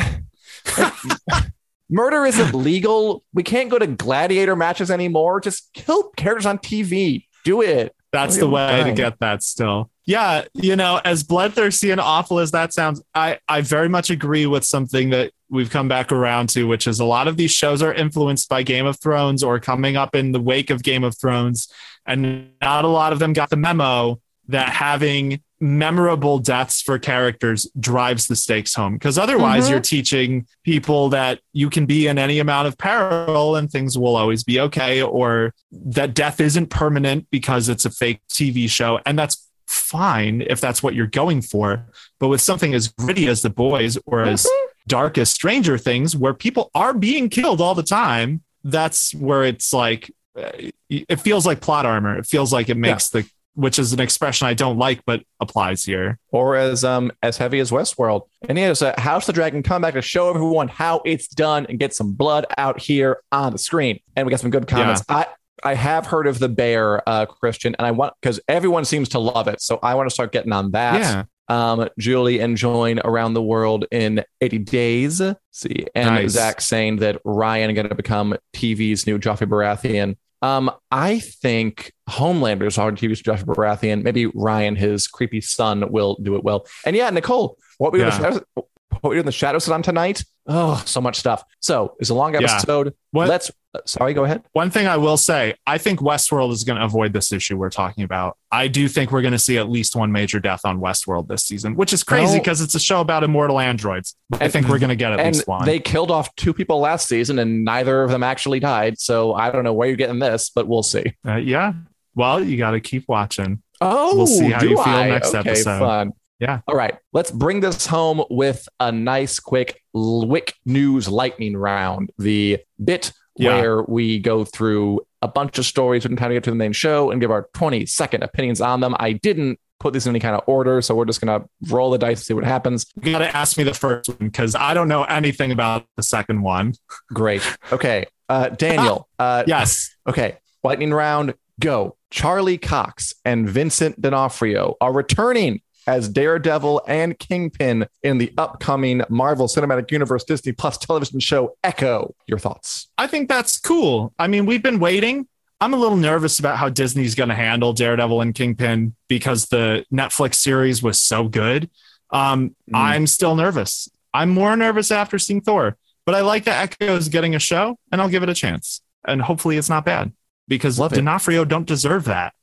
Murder 1.89 2.25
isn't 2.25 2.53
legal. 2.53 3.23
We 3.33 3.43
can't 3.43 3.69
go 3.69 3.79
to 3.79 3.87
gladiator 3.87 4.55
matches 4.55 4.91
anymore. 4.91 5.41
Just 5.41 5.73
kill 5.73 6.09
characters 6.11 6.45
on 6.45 6.59
TV. 6.59 7.25
Do 7.43 7.61
it. 7.61 7.95
That's 8.11 8.37
the 8.37 8.49
way 8.49 8.67
dying. 8.67 8.85
to 8.85 8.91
get 8.93 9.19
that 9.19 9.43
still. 9.43 9.89
Yeah, 10.05 10.45
you 10.53 10.75
know, 10.75 10.99
as 11.05 11.23
bloodthirsty 11.23 11.91
and 11.91 12.01
awful 12.01 12.39
as 12.39 12.51
that 12.51 12.73
sounds, 12.73 13.01
I, 13.13 13.37
I 13.47 13.61
very 13.61 13.89
much 13.89 14.09
agree 14.09 14.47
with 14.47 14.65
something 14.65 15.11
that 15.11 15.31
we've 15.49 15.69
come 15.69 15.87
back 15.87 16.11
around 16.11 16.49
to, 16.49 16.63
which 16.63 16.87
is 16.87 16.99
a 16.99 17.05
lot 17.05 17.27
of 17.27 17.37
these 17.37 17.51
shows 17.51 17.83
are 17.83 17.93
influenced 17.93 18.49
by 18.49 18.63
Game 18.63 18.87
of 18.87 18.99
Thrones 18.99 19.43
or 19.43 19.59
coming 19.59 19.95
up 19.95 20.15
in 20.15 20.31
the 20.31 20.39
wake 20.39 20.71
of 20.71 20.81
Game 20.81 21.03
of 21.03 21.15
Thrones. 21.17 21.71
And 22.05 22.51
not 22.61 22.85
a 22.85 22.87
lot 22.87 23.13
of 23.13 23.19
them 23.19 23.33
got 23.33 23.51
the 23.51 23.57
memo 23.57 24.19
that 24.47 24.69
having 24.69 25.43
memorable 25.61 26.39
deaths 26.39 26.81
for 26.81 26.97
characters 26.97 27.67
drives 27.79 28.27
the 28.27 28.35
stakes 28.35 28.73
home. 28.75 28.93
Because 28.93 29.17
otherwise 29.17 29.67
Mhm. 29.67 29.71
you're 29.71 29.79
teaching 29.81 30.47
people 30.63 31.09
that 31.09 31.39
you 31.53 31.69
can 31.69 31.85
be 31.85 32.07
in 32.07 32.17
any 32.17 32.39
amount 32.39 32.67
of 32.67 32.77
peril 32.77 33.55
and 33.55 33.69
things 33.69 33.97
will 33.97 34.15
always 34.15 34.43
be 34.43 34.59
okay 34.59 35.01
or 35.01 35.53
that 35.71 36.13
death 36.13 36.39
isn't 36.39 36.69
permanent 36.69 37.27
because 37.31 37.67
it's 37.69 37.85
a 37.85 37.89
fake 37.89 38.21
TV 38.31 38.69
show 38.69 38.99
and 39.05 39.19
that's 39.19 39.49
fine 39.67 40.41
if 40.47 40.59
that's 40.61 40.81
what 40.81 40.95
you're 40.95 41.07
going 41.07 41.41
for. 41.41 41.85
But 42.19 42.29
with 42.29 42.41
something 42.41 42.73
as 42.73 42.87
gritty 42.87 43.27
as 43.27 43.41
the 43.41 43.49
boys 43.49 43.97
or 44.05 44.23
as 44.23 44.47
dark 44.87 45.17
as 45.17 45.29
stranger 45.29 45.77
things 45.77 46.15
where 46.15 46.33
people 46.33 46.71
are 46.73 46.93
being 46.93 47.29
killed 47.29 47.61
all 47.61 47.75
the 47.75 47.83
time 47.83 48.41
that's 48.63 49.13
where 49.13 49.43
it's 49.45 49.71
like 49.71 50.11
uh, 50.37 50.51
it 50.89 51.19
feels 51.19 51.45
like 51.45 51.61
plot 51.61 51.85
armor. 51.85 52.17
It 52.17 52.25
feels 52.25 52.51
like 52.51 52.69
it 52.69 52.75
makes 52.75 53.09
the 53.09 53.25
which 53.59 53.77
is 53.77 53.93
an 53.93 53.99
expression 53.99 54.47
I 54.47 54.53
don't 54.53 54.77
like, 54.77 55.01
but 55.05 55.21
applies 55.39 55.83
here. 55.83 56.17
or 56.31 56.55
as 56.55 56.83
um 56.83 57.11
as 57.21 57.37
heavy 57.37 57.59
as 57.59 57.71
Westworld. 57.71 58.21
And 58.47 58.57
he 58.57 58.63
has 58.63 58.81
a 58.81 58.99
House 58.99 59.23
of 59.23 59.27
the 59.27 59.33
Dragon 59.33 59.61
come 59.63 59.81
back 59.81 59.93
to 59.95 60.01
show 60.01 60.29
everyone 60.29 60.67
how 60.69 61.01
it's 61.05 61.27
done 61.27 61.65
and 61.67 61.77
get 61.79 61.93
some 61.93 62.13
blood 62.13 62.45
out 62.57 62.79
here 62.79 63.21
on 63.31 63.51
the 63.51 63.57
screen. 63.57 63.99
And 64.15 64.25
we 64.25 64.31
got 64.31 64.39
some 64.39 64.49
good 64.51 64.67
comments. 64.67 65.03
I 65.09 65.27
I 65.61 65.73
have 65.75 66.05
heard 66.07 66.25
of 66.25 66.39
the 66.39 66.47
bear, 66.47 67.07
uh, 67.07 67.25
Christian, 67.25 67.75
and 67.77 67.85
I 67.85 67.91
want 67.91 68.13
because 68.21 68.39
everyone 68.47 68.85
seems 68.85 69.09
to 69.09 69.19
love 69.19 69.47
it, 69.49 69.61
so 69.61 69.77
I 69.83 69.95
want 69.95 70.09
to 70.09 70.13
start 70.13 70.31
getting 70.31 70.53
on 70.53 70.71
that. 70.71 70.99
yeah, 71.01 71.23
Um, 71.49 71.89
Julie 71.99 72.39
enjoying 72.39 72.99
around 73.03 73.33
the 73.33 73.41
world 73.43 73.85
in 73.91 74.23
80 74.39 74.57
days. 74.59 75.21
see, 75.51 75.85
and 75.93 76.09
Nice. 76.15 76.31
Zach 76.31 76.61
saying 76.61 76.97
that 76.97 77.19
Ryan 77.25 77.73
going 77.75 77.89
to 77.89 77.95
become 77.95 78.37
TV's 78.53 79.05
new 79.05 79.19
Joffrey 79.19 79.49
Baratheon. 79.49 80.15
Um, 80.41 80.71
I 80.91 81.19
think 81.19 81.91
Homelander's 82.09 82.77
our 82.77 82.91
TV's 82.91 83.21
Joffrey 83.21 83.43
Baratheon. 83.45 84.03
Maybe 84.03 84.25
Ryan, 84.27 84.75
his 84.75 85.07
creepy 85.07 85.41
son, 85.41 85.91
will 85.91 86.17
do 86.21 86.35
it 86.35 86.43
well. 86.43 86.65
And 86.85 86.95
yeah, 86.95 87.09
Nicole, 87.09 87.57
what 87.77 87.91
we 87.93 87.99
Yeah. 87.99 88.05
in 88.05 88.11
the 88.11 88.17
shadows, 88.23 88.41
what 88.55 89.09
we 89.09 89.15
do 89.15 89.19
in 89.19 89.25
the 89.25 89.31
shadows 89.31 89.67
on 89.69 89.81
tonight? 89.81 90.23
Oh, 90.47 90.81
so 90.85 91.01
much 91.01 91.17
stuff. 91.17 91.43
So 91.59 91.95
it's 91.99 92.09
a 92.09 92.13
long 92.13 92.33
Yeah. 92.33 92.39
episode. 92.51 92.93
What- 93.11 93.27
Let's. 93.29 93.51
Uh, 93.75 93.79
sorry, 93.85 94.13
go 94.13 94.23
ahead. 94.23 94.43
One 94.53 94.71
thing 94.71 94.87
I 94.87 94.97
will 94.97 95.17
say, 95.17 95.53
I 95.67 95.77
think 95.77 95.99
Westworld 95.99 96.51
is 96.51 96.63
going 96.63 96.79
to 96.79 96.85
avoid 96.85 97.13
this 97.13 97.31
issue 97.31 97.55
we're 97.57 97.69
talking 97.69 98.03
about. 98.03 98.37
I 98.51 98.67
do 98.67 98.87
think 98.87 99.11
we're 99.11 99.21
going 99.21 99.33
to 99.33 99.39
see 99.39 99.57
at 99.59 99.69
least 99.69 99.95
one 99.95 100.11
major 100.11 100.39
death 100.39 100.61
on 100.65 100.79
Westworld 100.79 101.27
this 101.27 101.45
season, 101.45 101.75
which 101.75 101.93
is 101.93 102.03
crazy 102.03 102.39
because 102.39 102.61
it's 102.61 102.73
a 102.73 102.79
show 102.79 102.99
about 102.99 103.23
immortal 103.23 103.59
androids. 103.59 104.15
I 104.33 104.47
think 104.47 104.67
we're 104.67 104.79
going 104.79 104.89
to 104.89 104.95
get 104.95 105.11
at 105.11 105.19
and 105.19 105.35
least 105.35 105.47
one. 105.47 105.65
they 105.65 105.79
killed 105.79 106.09
off 106.09 106.33
two 106.35 106.53
people 106.53 106.79
last 106.79 107.07
season, 107.07 107.37
and 107.37 107.63
neither 107.63 108.01
of 108.01 108.09
them 108.09 108.23
actually 108.23 108.59
died. 108.59 108.99
So 108.99 109.33
I 109.33 109.51
don't 109.51 109.63
know 109.63 109.73
where 109.73 109.87
you're 109.87 109.97
getting 109.97 110.19
this, 110.19 110.49
but 110.49 110.67
we'll 110.67 110.83
see. 110.83 111.13
Uh, 111.27 111.35
yeah. 111.35 111.73
Well, 112.15 112.43
you 112.43 112.57
got 112.57 112.71
to 112.71 112.79
keep 112.79 113.05
watching. 113.07 113.61
Oh, 113.81 114.15
We'll 114.15 114.27
see 114.27 114.49
how 114.49 114.59
do 114.59 114.69
you 114.69 114.75
feel 114.75 114.93
I? 114.93 115.09
next 115.09 115.33
okay, 115.33 115.51
episode. 115.51 115.79
Fun. 115.79 116.11
Yeah. 116.39 116.61
All 116.67 116.75
right. 116.75 116.97
Let's 117.13 117.31
bring 117.31 117.59
this 117.59 117.85
home 117.85 118.23
with 118.29 118.67
a 118.79 118.91
nice, 118.91 119.39
quick, 119.39 119.81
wick 119.93 120.53
news 120.65 121.07
lightning 121.07 121.55
round. 121.55 122.11
The 122.17 122.59
bit 122.83 123.11
Yeah. 123.39 123.59
where 123.61 123.81
we 123.83 124.19
go 124.19 124.43
through 124.45 125.01
a 125.21 125.27
bunch 125.27 125.57
of 125.57 125.65
stories 125.65 126.05
and 126.05 126.17
kind 126.17 126.31
of 126.31 126.35
get 126.35 126.43
to 126.45 126.49
the 126.51 126.55
main 126.55 126.73
show 126.73 127.09
and 127.11 127.19
give 127.19 127.31
our 127.31 127.49
20 127.53 127.85
second 127.87 128.23
opinions 128.23 128.61
on 128.61 128.79
them. 128.81 128.95
I 128.99 129.13
didn't 129.13 129.59
put 129.79 129.93
these 129.93 130.05
in 130.05 130.11
any 130.11 130.19
kind 130.19 130.35
of 130.35 130.43
order, 130.45 130.81
so 130.81 130.93
we're 130.93 131.05
just 131.05 131.21
gonna 131.21 131.45
roll 131.69 131.89
the 131.91 131.97
dice 131.97 132.19
and 132.19 132.25
see 132.25 132.33
what 132.33 132.43
happens. 132.43 132.85
You 133.01 133.11
got 133.13 133.19
to 133.19 133.35
ask 133.35 133.57
me 133.57 133.63
the 133.63 133.73
first 133.73 134.09
one 134.09 134.17
because 134.19 134.53
I 134.55 134.73
don't 134.73 134.87
know 134.89 135.03
anything 135.05 135.51
about 135.51 135.85
the 135.95 136.03
second 136.03 136.41
one. 136.41 136.73
Great. 137.13 137.41
Okay. 137.71 138.05
Uh, 138.27 138.49
Daniel. 138.49 139.07
Uh, 139.17 139.43
Yes. 139.47 139.95
Okay, 140.07 140.37
lightning 140.63 140.93
round, 140.93 141.33
go. 141.59 141.95
Charlie 142.11 142.57
Cox 142.57 143.13
and 143.23 143.47
Vincent 143.49 144.01
D'Onofrio 144.01 144.75
are 144.81 144.91
returning 144.91 145.61
as 145.89 146.07
Daredevil 146.07 146.83
and 146.87 147.17
Kingpin 147.17 147.87
in 148.03 148.19
the 148.19 148.31
upcoming 148.37 149.01
Marvel 149.09 149.47
Cinematic 149.47 149.89
Universe 149.89 150.23
Disney 150.23 150.51
Plus 150.51 150.77
television 150.77 151.19
show 151.19 151.55
Echo. 151.63 152.13
Your 152.27 152.37
thoughts? 152.37 152.89
I 152.99 153.07
think 153.07 153.27
that's 153.27 153.59
cool. 153.59 154.13
I 154.19 154.27
mean, 154.27 154.45
we've 154.45 154.61
been 154.61 154.79
waiting. 154.79 155.27
I'm 155.59 155.73
a 155.73 155.77
little 155.77 155.97
nervous 155.97 156.37
about 156.37 156.57
how 156.57 156.69
Disney's 156.69 157.15
going 157.15 157.29
to 157.29 157.35
handle 157.35 157.73
Daredevil 157.73 158.21
and 158.21 158.35
Kingpin 158.35 158.95
because 159.07 159.47
the 159.47 159.83
Netflix 159.91 160.35
series 160.35 160.83
was 160.83 160.99
so 160.99 161.27
good. 161.27 161.69
Um, 162.11 162.55
Mm. 162.71 162.75
I'm 162.75 163.07
still 163.07 163.35
nervous. 163.35 163.89
I'm 164.13 164.29
more 164.29 164.55
nervous 164.55 164.91
after 164.91 165.17
seeing 165.17 165.41
Thor, 165.41 165.75
but 166.05 166.13
I 166.13 166.21
like 166.21 166.45
that 166.45 166.75
Echo 166.81 166.95
is 166.95 167.09
getting 167.09 167.33
a 167.33 167.39
show 167.39 167.77
and 167.91 167.99
I'll 167.99 168.09
give 168.09 168.21
it 168.21 168.29
a 168.29 168.35
chance. 168.35 168.81
And 169.07 169.23
hopefully 169.23 169.57
it's 169.57 169.69
not 169.69 169.85
bad 169.85 170.13
because 170.47 170.77
Love 170.77 170.93
it. 170.93 170.97
D'Onofrio 170.97 171.45
don't 171.45 171.67
deserve 171.67 172.05
that. 172.05 172.33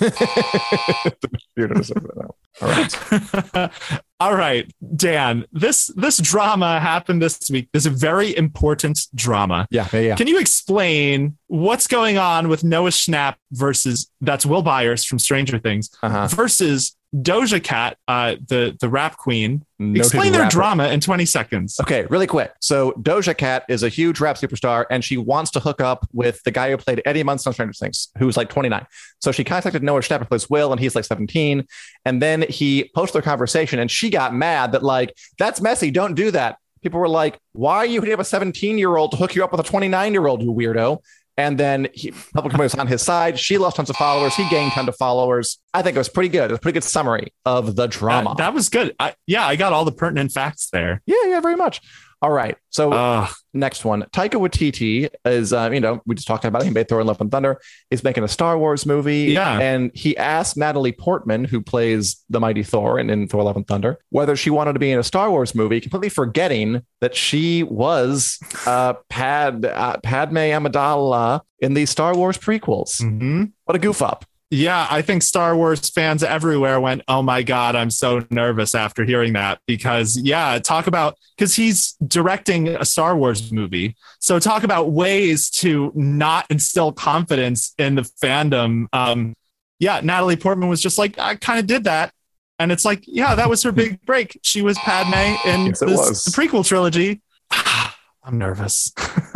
You're 1.56 1.68
gonna 1.68 1.84
say 1.84 1.94
that 1.94 2.16
now. 2.16 2.34
All 2.60 2.68
right. 2.68 3.70
All 4.20 4.34
right, 4.36 4.72
Dan. 4.96 5.44
This 5.52 5.88
this 5.96 6.18
drama 6.18 6.78
happened 6.80 7.20
this 7.20 7.50
week. 7.50 7.68
There's 7.72 7.86
a 7.86 7.90
very 7.90 8.36
important 8.36 8.98
drama. 9.14 9.66
Yeah, 9.70 9.88
yeah, 9.92 10.00
yeah. 10.00 10.16
Can 10.16 10.28
you 10.28 10.38
explain 10.38 11.36
what's 11.48 11.86
going 11.86 12.18
on 12.18 12.48
with 12.48 12.62
Noah 12.64 12.90
Schnapp 12.90 13.34
versus 13.50 14.10
that's 14.20 14.46
Will 14.46 14.62
Byers 14.62 15.04
from 15.04 15.18
Stranger 15.18 15.58
Things 15.58 15.90
Uh-huh. 16.02 16.28
versus 16.28 16.96
Doja 17.14 17.62
Cat, 17.62 17.98
uh, 18.08 18.36
the 18.48 18.76
the 18.80 18.88
rap 18.88 19.18
queen? 19.18 19.64
Noted 19.78 19.98
explain 19.98 20.32
their 20.32 20.42
rapper. 20.42 20.52
drama 20.52 20.88
in 20.88 21.00
20 21.00 21.26
seconds. 21.26 21.78
Okay, 21.80 22.06
really 22.06 22.26
quick. 22.26 22.52
So 22.60 22.92
Doja 22.92 23.36
Cat 23.36 23.64
is 23.68 23.82
a 23.82 23.90
huge 23.90 24.18
rap 24.18 24.36
superstar, 24.36 24.86
and 24.90 25.04
she 25.04 25.18
wants 25.18 25.50
to 25.52 25.60
hook 25.60 25.82
up 25.82 26.08
with 26.12 26.42
the 26.44 26.50
guy 26.50 26.70
who 26.70 26.78
played 26.78 27.02
Eddie 27.04 27.22
Munson 27.22 27.50
on 27.50 27.54
Stranger 27.54 27.74
Things, 27.74 28.08
who's 28.18 28.36
like 28.36 28.48
29. 28.48 28.86
So 29.20 29.30
she 29.30 29.44
contacted 29.44 29.82
Noah 29.82 30.00
Schnapp, 30.00 30.20
who 30.20 30.24
plays 30.24 30.48
Will, 30.48 30.72
and 30.72 30.80
he's 30.80 30.94
like 30.94 31.04
17. 31.04 31.66
And 32.06 32.22
then 32.22 32.42
he 32.48 32.90
posted 32.94 33.16
their 33.16 33.22
conversation, 33.22 33.78
and 33.78 33.90
she 33.90 34.08
got 34.08 34.34
mad 34.34 34.72
that 34.72 34.82
like 34.82 35.14
that's 35.38 35.60
messy. 35.60 35.90
Don't 35.90 36.14
do 36.14 36.30
that. 36.30 36.56
People 36.80 36.98
were 36.98 37.08
like, 37.08 37.38
"Why 37.52 37.76
are 37.76 37.86
you 37.86 38.00
hitting 38.00 38.14
up 38.14 38.20
a 38.20 38.24
17 38.24 38.78
year 38.78 38.96
old 38.96 39.10
to 39.10 39.16
hook 39.18 39.34
you 39.34 39.44
up 39.44 39.52
with 39.52 39.60
a 39.60 39.64
29 39.64 40.12
year 40.14 40.26
old, 40.26 40.42
you 40.42 40.50
weirdo?" 40.50 40.98
And 41.36 41.58
then 41.58 41.88
he 41.94 42.12
public 42.34 42.56
was 42.56 42.74
on 42.74 42.86
his 42.86 43.00
side. 43.02 43.38
She 43.38 43.56
lost 43.56 43.76
tons 43.76 43.88
of 43.88 43.96
followers. 43.96 44.34
He 44.34 44.46
gained 44.50 44.72
tons 44.72 44.88
of 44.88 44.96
followers. 44.96 45.58
I 45.72 45.82
think 45.82 45.96
it 45.96 45.98
was 45.98 46.08
pretty 46.10 46.28
good. 46.28 46.50
It 46.50 46.52
was 46.52 46.58
a 46.58 46.60
pretty 46.60 46.74
good 46.74 46.84
summary 46.84 47.32
of 47.46 47.74
the 47.74 47.86
drama. 47.86 48.34
that 48.36 48.52
was 48.52 48.68
good. 48.68 48.94
I, 49.00 49.14
yeah, 49.26 49.46
I 49.46 49.56
got 49.56 49.72
all 49.72 49.84
the 49.86 49.92
pertinent 49.92 50.32
facts 50.32 50.68
there. 50.70 51.00
yeah, 51.06 51.16
yeah, 51.26 51.40
very 51.40 51.56
much. 51.56 51.80
All 52.22 52.30
right. 52.30 52.56
So 52.70 52.92
Ugh. 52.92 53.28
next 53.52 53.84
one 53.84 54.02
taika 54.12 54.40
waititi 54.40 55.08
is 55.26 55.52
uh, 55.52 55.68
you 55.72 55.80
know 55.80 56.00
we 56.06 56.14
just 56.14 56.26
talked 56.26 56.44
about 56.46 56.62
it 56.62 56.64
he 56.66 56.70
made 56.70 56.88
thor 56.88 57.00
and 57.00 57.06
love 57.08 57.20
and 57.20 57.30
thunder 57.30 57.60
He's 57.90 58.02
making 58.02 58.24
a 58.24 58.28
star 58.28 58.56
wars 58.56 58.86
movie 58.86 59.24
Yeah. 59.32 59.58
and 59.60 59.90
he 59.94 60.16
asked 60.16 60.56
natalie 60.56 60.92
portman 60.92 61.44
who 61.44 61.60
plays 61.60 62.24
the 62.30 62.40
mighty 62.40 62.62
thor 62.62 62.98
in, 62.98 63.10
in 63.10 63.28
thor 63.28 63.42
love 63.42 63.56
and 63.56 63.66
thunder 63.66 63.98
whether 64.08 64.36
she 64.36 64.48
wanted 64.48 64.72
to 64.72 64.78
be 64.78 64.90
in 64.90 64.98
a 64.98 65.02
star 65.02 65.30
wars 65.30 65.54
movie 65.54 65.80
completely 65.82 66.08
forgetting 66.08 66.80
that 67.02 67.14
she 67.14 67.62
was 67.64 68.38
uh, 68.66 68.94
Pad, 69.10 69.66
uh, 69.66 69.98
padme 70.02 70.36
amidala 70.38 71.42
in 71.58 71.74
the 71.74 71.84
star 71.84 72.16
wars 72.16 72.38
prequels 72.38 73.02
Mhm. 73.02 73.52
what 73.64 73.76
a 73.76 73.78
goof 73.78 74.00
up 74.00 74.24
Yeah, 74.54 74.86
I 74.90 75.00
think 75.00 75.22
Star 75.22 75.56
Wars 75.56 75.88
fans 75.88 76.22
everywhere 76.22 76.78
went, 76.78 77.00
"Oh 77.08 77.22
my 77.22 77.42
god, 77.42 77.74
I'm 77.74 77.90
so 77.90 78.22
nervous 78.28 78.74
after 78.74 79.02
hearing 79.02 79.32
that." 79.32 79.60
Because 79.66 80.18
yeah, 80.18 80.58
talk 80.58 80.86
about 80.86 81.16
because 81.38 81.54
he's 81.56 81.94
directing 82.06 82.68
a 82.68 82.84
Star 82.84 83.16
Wars 83.16 83.50
movie. 83.50 83.96
So 84.18 84.38
talk 84.38 84.62
about 84.62 84.90
ways 84.92 85.48
to 85.62 85.90
not 85.94 86.44
instill 86.50 86.92
confidence 86.92 87.72
in 87.78 87.94
the 87.94 88.02
fandom. 88.02 88.88
Um, 88.92 89.34
yeah, 89.78 90.00
Natalie 90.02 90.36
Portman 90.36 90.68
was 90.68 90.82
just 90.82 90.98
like, 90.98 91.18
"I 91.18 91.36
kind 91.36 91.58
of 91.58 91.66
did 91.66 91.84
that," 91.84 92.12
and 92.58 92.70
it's 92.70 92.84
like, 92.84 93.04
yeah, 93.06 93.34
that 93.34 93.48
was 93.48 93.62
her 93.62 93.72
big 93.72 94.02
break. 94.04 94.38
She 94.42 94.60
was 94.60 94.76
Padme 94.76 95.14
in 95.48 95.66
Yes, 95.68 95.80
this- 95.80 96.24
the 96.24 96.30
prequel 96.30 96.62
trilogy. 96.62 97.22
I'm 97.50 98.36
nervous. 98.36 98.92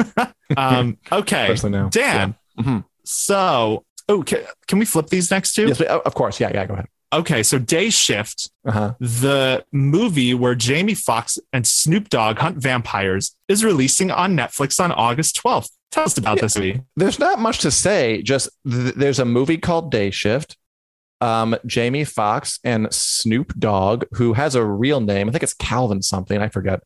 um, 0.58 0.98
okay, 1.10 1.44
especially 1.50 1.70
now 1.70 1.88
Dan. 1.88 2.34
Yeah. 2.58 2.62
Mhm. 2.62 2.84
So, 3.04 3.84
oh, 4.08 4.22
can, 4.22 4.44
can 4.66 4.78
we 4.78 4.84
flip 4.84 5.08
these 5.08 5.30
next 5.30 5.54
two? 5.54 5.68
yes 5.68 5.80
of 5.80 6.14
course 6.14 6.40
yeah 6.40 6.50
yeah 6.52 6.66
go 6.66 6.74
ahead 6.74 6.86
Okay, 7.12 7.44
so 7.44 7.56
Day 7.60 7.88
Shift, 7.88 8.50
uh-huh 8.66 8.94
the 8.98 9.64
movie 9.72 10.34
where 10.34 10.56
Jamie 10.56 10.94
Foxx 10.94 11.38
and 11.52 11.64
Snoop 11.64 12.08
Dogg 12.08 12.38
hunt 12.38 12.56
vampires, 12.58 13.36
is 13.48 13.64
releasing 13.64 14.10
on 14.10 14.36
Netflix 14.36 14.82
on 14.82 14.90
August 14.90 15.40
12th. 15.40 15.70
Tell 15.92 16.02
us 16.04 16.18
about 16.18 16.36
Yeah. 16.38 16.42
this 16.42 16.56
movie. 16.58 16.80
there's 16.96 17.20
not 17.20 17.38
much 17.38 17.60
to 17.60 17.70
say. 17.70 18.22
Just 18.22 18.48
th- 18.68 18.94
there's 18.96 19.20
a 19.20 19.24
movie 19.24 19.56
called 19.56 19.92
Day 19.92 20.10
Shift. 20.10 20.56
Um, 21.20 21.56
Jamie 21.64 22.04
Foxx 22.04 22.58
and 22.64 22.92
Snoop 22.92 23.54
Dogg, 23.56 24.04
who 24.14 24.32
has 24.32 24.56
a 24.56 24.64
real 24.64 25.00
name, 25.00 25.28
I 25.28 25.32
think 25.32 25.44
it's 25.44 25.54
Calvin 25.54 26.02
something, 26.02 26.38
I 26.42 26.48
forget. 26.48 26.80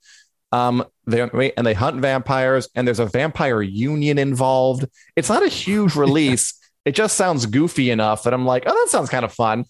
Um, 0.52 0.84
they 1.06 1.22
and 1.56 1.66
they 1.66 1.74
hunt 1.74 2.00
vampires, 2.02 2.68
and 2.74 2.86
there's 2.86 3.00
a 3.00 3.06
vampire 3.06 3.62
union 3.62 4.18
involved. 4.18 4.84
It's 5.16 5.30
not 5.30 5.42
a 5.42 5.48
huge 5.48 5.96
release. 6.04 6.54
It 6.84 6.94
just 6.94 7.16
sounds 7.16 7.46
goofy 7.46 7.90
enough 7.90 8.22
that 8.24 8.32
I'm 8.34 8.46
like, 8.46 8.64
oh, 8.66 8.72
that 8.72 8.88
sounds 8.90 9.10
kind 9.10 9.24
of 9.24 9.32
fun. 9.32 9.64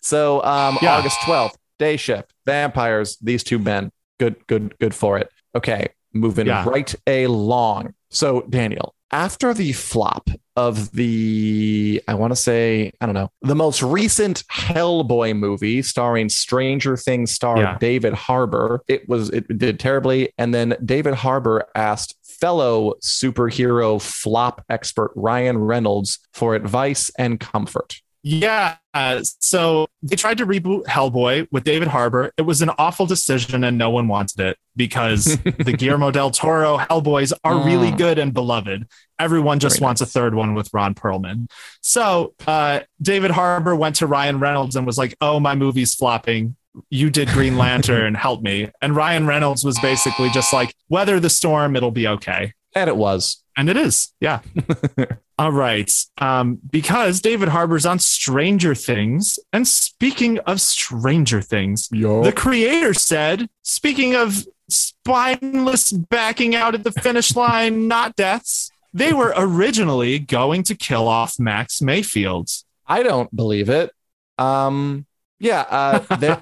So, 0.00 0.42
um, 0.44 0.78
Yeah. 0.82 0.96
August 0.96 1.18
12th, 1.20 1.54
Day 1.78 1.96
Shift, 1.96 2.32
vampires, 2.44 3.16
these 3.22 3.42
two 3.44 3.58
men, 3.58 3.90
good, 4.18 4.36
good, 4.46 4.74
good 4.78 4.94
for 4.94 5.18
it. 5.18 5.28
Okay, 5.54 5.88
moving 6.12 6.46
Yeah. 6.46 6.68
right 6.68 6.94
along. 7.06 7.94
So, 8.10 8.42
Daniel, 8.48 8.94
after 9.10 9.54
the 9.54 9.72
flop 9.72 10.28
of 10.56 10.90
the, 10.92 12.02
I 12.08 12.14
want 12.14 12.32
to 12.32 12.36
say, 12.36 12.92
I 13.00 13.06
don't 13.06 13.14
know, 13.14 13.30
the 13.42 13.54
most 13.54 13.82
recent 13.82 14.42
Hellboy 14.50 15.36
movie 15.36 15.82
starring 15.82 16.28
Stranger 16.28 16.96
Things 16.96 17.30
star 17.30 17.58
Yeah. 17.58 17.78
David 17.78 18.14
Harbour, 18.14 18.82
it 18.88 19.08
was 19.08 19.28
it 19.30 19.58
did 19.58 19.78
terribly, 19.78 20.32
and 20.38 20.54
then 20.54 20.76
David 20.84 21.14
Harbour 21.14 21.66
asked 21.74 22.14
fellow 22.40 22.94
superhero 23.02 24.00
flop 24.00 24.64
expert 24.68 25.12
Ryan 25.14 25.58
Reynolds 25.58 26.18
for 26.32 26.54
advice 26.54 27.10
and 27.18 27.38
comfort. 27.40 28.00
Yeah. 28.22 28.76
uh, 28.92 29.20
so 29.22 29.86
they 30.02 30.16
tried 30.16 30.38
to 30.38 30.46
reboot 30.46 30.84
Hellboy 30.86 31.46
with 31.52 31.62
David 31.62 31.86
Harbour. 31.86 32.32
It 32.36 32.42
was 32.42 32.60
an 32.60 32.70
awful 32.76 33.06
decision 33.06 33.62
and 33.62 33.78
no 33.78 33.90
one 33.90 34.08
wanted 34.08 34.40
it 34.40 34.58
because 34.74 35.36
the 35.44 35.74
Guillermo 35.78 36.10
del 36.10 36.32
Toro 36.32 36.76
Hellboys 36.76 37.32
are 37.44 37.64
really 37.64 37.92
Mm. 37.92 37.98
good 37.98 38.18
and 38.18 38.34
beloved. 38.34 38.88
Everyone 39.20 39.60
just 39.60 39.76
Very 39.78 39.84
wants 39.86 40.00
a 40.00 40.06
third 40.06 40.34
one 40.34 40.54
with 40.54 40.68
Ron 40.74 40.96
Perlman. 40.96 41.48
So 41.82 42.34
uh, 42.48 42.80
David 43.00 43.30
Harbour 43.30 43.76
went 43.76 43.94
to 43.96 44.08
Ryan 44.08 44.40
Reynolds 44.40 44.74
and 44.74 44.84
was 44.84 44.98
like, 44.98 45.14
Oh, 45.20 45.38
my 45.38 45.54
movie's 45.54 45.94
flopping. 45.94 46.56
You 46.90 47.10
did 47.10 47.28
Green 47.28 47.56
Lantern, 47.56 48.14
help 48.26 48.42
me. 48.42 48.70
And 48.80 48.96
Ryan 48.96 49.26
Reynolds 49.26 49.64
was 49.64 49.78
basically 49.80 50.30
just 50.30 50.52
like, 50.52 50.74
Weather 50.88 51.20
the 51.20 51.30
storm, 51.30 51.76
it'll 51.76 51.90
be 51.90 52.08
okay. 52.08 52.52
And 52.74 52.88
it 52.88 52.96
was. 52.96 53.42
And 53.56 53.70
it 53.70 53.76
is. 53.76 54.12
Yeah. 54.20 54.40
All 55.38 55.52
right. 55.52 55.90
Um, 56.18 56.58
because 56.70 57.20
David 57.20 57.48
Harbour's 57.48 57.86
on 57.86 57.98
Stranger 57.98 58.74
Things. 58.74 59.38
And 59.52 59.66
speaking 59.66 60.38
of 60.40 60.60
Stranger 60.60 61.40
Things, 61.40 61.88
the 61.88 62.32
creator 62.34 62.92
said, 62.92 63.48
speaking 63.62 64.14
of 64.14 64.46
spineless 64.68 65.92
backing 65.92 66.54
out 66.54 66.74
at 66.74 66.84
the 66.84 66.92
finish 66.92 67.34
line, 67.36 67.88
not 67.88 68.16
deaths, 68.16 68.70
they 68.92 69.12
were 69.12 69.32
originally 69.36 70.18
going 70.18 70.62
to 70.64 70.74
kill 70.74 71.08
off 71.08 71.38
Max 71.38 71.80
Mayfield. 71.80 72.48
I 72.86 73.02
don't 73.02 73.34
believe 73.34 73.68
it. 73.68 73.90
Um, 74.38 75.06
yeah, 75.38 75.66
uh, 75.68 76.36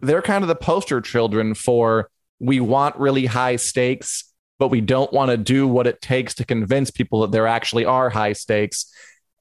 they're, 0.00 0.22
kind 0.22 0.42
of 0.44 0.48
the 0.48 0.54
poster 0.54 1.00
children 1.00 1.54
for 1.54 2.10
we 2.38 2.60
want 2.60 2.96
really 2.96 3.26
high 3.26 3.56
stakes, 3.56 4.32
but 4.58 4.68
we 4.68 4.80
don't 4.80 5.12
want 5.12 5.30
to 5.30 5.36
do 5.36 5.66
what 5.66 5.86
it 5.86 6.00
takes 6.00 6.34
to 6.34 6.44
convince 6.44 6.90
people 6.90 7.22
that 7.22 7.32
there 7.32 7.46
actually 7.46 7.84
are 7.84 8.10
high 8.10 8.32
stakes. 8.32 8.92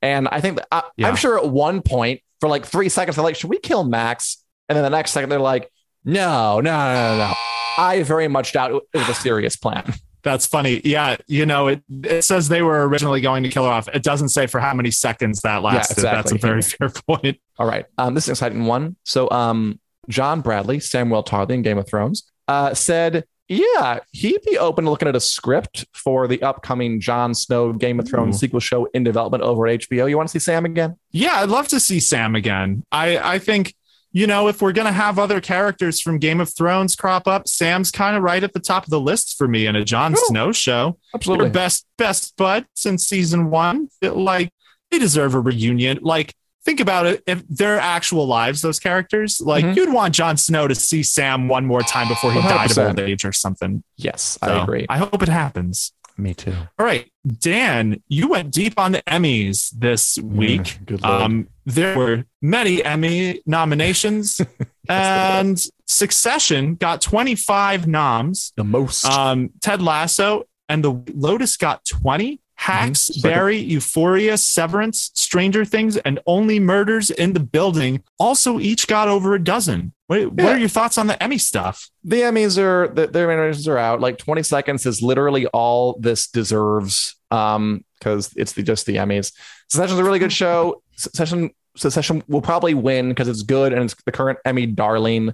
And 0.02 0.28
I 0.28 0.42
think 0.42 0.58
that 0.58 0.68
I, 0.72 0.84
Yeah. 0.98 1.10
I'm 1.10 1.16
sure 1.16 1.38
at 1.38 1.50
one 1.50 1.82
point, 1.82 2.22
for 2.40 2.50
like 2.50 2.66
three 2.66 2.90
seconds, 2.90 3.16
they're 3.16 3.24
like, 3.24 3.36
should 3.36 3.50
we 3.50 3.60
kill 3.60 3.84
Max? 3.84 4.44
And 4.70 4.76
then 4.76 4.84
the 4.84 4.90
next 4.90 5.12
second, 5.12 5.30
they're 5.30 5.40
like, 5.40 5.72
no, 6.04 6.60
no, 6.60 6.72
no, 6.72 7.18
no, 7.18 7.28
no. 7.28 7.34
I 7.78 8.04
very 8.04 8.28
much 8.28 8.54
doubt 8.54 8.72
it 8.72 8.98
was 8.98 9.10
a 9.10 9.14
serious 9.14 9.56
plan. 9.56 9.94
That's 10.24 10.46
funny. 10.48 10.82
Yeah, 10.84 11.18
you 11.28 11.46
know, 11.46 11.68
it, 11.68 11.84
it 12.04 12.24
says 12.24 12.48
they 12.48 12.64
were 12.64 12.88
originally 12.88 13.22
going 13.22 13.44
to 13.44 13.50
kill 13.50 13.66
her 13.66 13.72
off. 13.72 13.88
It 13.94 14.02
doesn't 14.02 14.30
say 14.30 14.48
for 14.48 14.60
how 14.60 14.74
many 14.74 14.90
seconds 14.90 15.42
that 15.42 15.62
lasted. 15.62 16.02
That's 16.02 16.32
a 16.32 16.38
very 16.38 16.62
fair 16.64 16.90
point. 16.90 17.40
All 17.60 17.68
right. 17.68 17.86
Um, 17.98 18.16
this 18.16 18.24
is 18.26 18.30
an 18.30 18.34
exciting 18.34 18.66
one. 18.66 18.96
So, 19.04 19.30
um, 19.30 19.80
John 20.10 20.42
Bradley, 20.42 20.80
Samuel 20.80 21.24
Tarly 21.24 21.52
in 21.52 21.62
Game 21.62 21.78
of 21.78 21.88
Thrones, 21.88 22.24
uh, 22.48 22.74
said, 22.74 23.26
yeah, 23.48 24.00
he'd 24.12 24.42
be 24.44 24.58
open 24.58 24.86
to 24.86 24.90
looking 24.90 25.08
at 25.08 25.16
a 25.16 25.20
script 25.20 25.86
for 25.94 26.28
the 26.28 26.42
upcoming 26.42 27.00
Jon 27.00 27.34
Snow 27.36 27.74
Game 27.74 28.00
of 28.00 28.08
Thrones 28.08 28.36
Ooh. 28.36 28.40
sequel 28.40 28.60
show 28.60 28.86
in 28.86 29.04
development 29.04 29.44
over 29.44 29.68
at 29.68 29.82
HBO. 29.82 30.10
You 30.10 30.18
want 30.18 30.30
to 30.30 30.40
see 30.40 30.44
Sam 30.44 30.66
again? 30.66 30.98
Yeah, 31.12 31.36
I'd 31.36 31.50
love 31.50 31.68
to 31.70 31.80
see 31.80 32.00
Sam 32.00 32.36
again. 32.36 32.84
I, 32.92 33.18
I 33.18 33.40
think, 33.40 33.76
you 34.12 34.26
know, 34.26 34.48
if 34.48 34.62
we're 34.62 34.72
going 34.72 34.88
to 34.88 34.92
have 34.92 35.20
other 35.20 35.42
characters 35.42 36.02
from 36.02 36.18
Game 36.18 36.40
of 36.40 36.52
Thrones 36.56 36.96
crop 36.96 37.28
up, 37.28 37.48
Sam's 37.48 37.92
kind 37.92 38.16
of 38.18 38.24
right 38.24 38.44
at 38.44 38.54
the 38.54 38.60
top 38.60 38.86
of 38.86 38.90
the 38.90 39.00
list 39.00 39.38
for 39.38 39.48
me 39.48 39.68
in 39.68 39.76
a 39.76 39.84
Jon 39.84 40.16
Cool. 40.16 40.24
Snow 40.26 40.52
show. 40.52 40.98
Absolutely. 41.14 41.46
They're 41.46 41.54
best, 41.54 41.86
best 41.98 42.36
buds 42.38 42.66
since 42.74 43.08
season 43.08 43.52
one. 43.52 43.90
It, 44.02 44.16
like, 44.16 44.50
they 44.90 44.98
deserve 44.98 45.36
a 45.36 45.40
reunion. 45.40 46.00
Like, 46.02 46.34
think 46.66 46.80
about 46.80 47.06
it. 47.06 47.24
If 47.28 47.48
their 47.48 47.80
actual 47.80 48.26
lives, 48.28 48.62
those 48.62 48.80
characters, 48.80 49.40
like, 49.40 49.64
Mhm. 49.64 49.76
you'd 49.76 49.94
want 49.94 50.16
Jon 50.16 50.36
Snow 50.36 50.68
to 50.68 50.76
see 50.76 51.04
Sam 51.04 51.48
one 51.48 51.66
more 51.66 51.82
time 51.84 52.08
before 52.08 52.34
he 52.34 52.42
died 52.42 52.72
of 52.72 52.78
old 52.80 53.00
age 53.00 53.24
or 53.24 53.32
something. 53.32 53.84
Yes, 53.98 54.38
I 54.42 54.62
agree. 54.64 54.86
I 54.90 54.98
hope 54.98 55.22
it 55.22 55.30
happens. 55.30 55.94
Me 56.18 56.34
too. 56.34 56.56
All 56.80 56.86
right, 56.86 57.12
Dan, 57.40 58.02
you 58.08 58.30
went 58.30 58.50
deep 58.52 58.80
on 58.80 58.94
the 58.94 59.02
Emmys 59.04 59.70
this 59.78 60.18
week. 60.24 60.80
Mm, 60.86 61.04
um, 61.06 61.48
there 61.66 61.98
were 61.98 62.24
many 62.42 62.84
Emmy 62.84 63.42
nominations, 63.46 64.40
and 64.90 65.62
Succession 65.88 66.76
got 66.76 67.02
25 67.02 67.86
noms. 67.86 68.54
the 68.56 68.64
most. 68.64 69.06
Um, 69.06 69.50
Ted 69.62 69.82
Lasso 69.82 70.44
and 70.70 70.84
The 70.84 71.04
Lotus 71.14 71.58
got 71.58 71.84
20. 71.86 72.40
Hacks, 72.66 73.12
Mhm. 73.18 73.22
Barry, 73.22 73.58
Euphoria, 73.58 74.38
Severance, 74.38 75.12
Stranger 75.14 75.64
Things, 75.66 75.98
and 75.98 76.20
Only 76.26 76.60
Murders 76.60 77.10
in 77.12 77.34
the 77.34 77.40
Building 77.40 78.02
also 78.20 78.60
each 78.60 78.88
got 78.88 79.08
over 79.08 79.36
a 79.36 79.44
dozen. 79.44 79.94
What, 80.08 80.32
what 80.34 80.46
are 80.48 80.58
your 80.58 80.70
thoughts 80.70 80.98
on 80.98 81.08
the 81.08 81.22
Emmy 81.22 81.38
stuff? 81.38 81.90
the 82.04 82.18
Emmys 82.22 82.58
are 82.58 82.88
the, 82.88 83.08
their 83.08 83.28
nominations 83.28 83.68
are 83.68 83.78
out. 83.78 84.02
Like 84.02 84.18
20 84.18 84.44
seconds 84.44 84.86
is 84.86 85.02
literally 85.02 85.46
all 85.48 85.98
this 86.00 86.28
deserves. 86.28 87.16
Um, 87.32 87.84
because 88.00 88.32
it's 88.36 88.54
the 88.54 88.62
just 88.62 88.86
the 88.86 88.98
Emmys. 88.98 89.32
Succession's 89.70 90.00
a 90.00 90.04
really 90.04 90.20
good 90.20 90.34
show. 90.34 90.82
Succession 90.96 91.50
Succession 91.78 92.24
will 92.28 92.42
probably 92.42 92.74
win 92.74 93.10
because 93.10 93.28
it's 93.28 93.42
good 93.44 93.74
and 93.74 93.84
it's 93.84 93.96
the 94.06 94.12
current 94.12 94.40
Emmy 94.46 94.66
darling. 94.66 95.34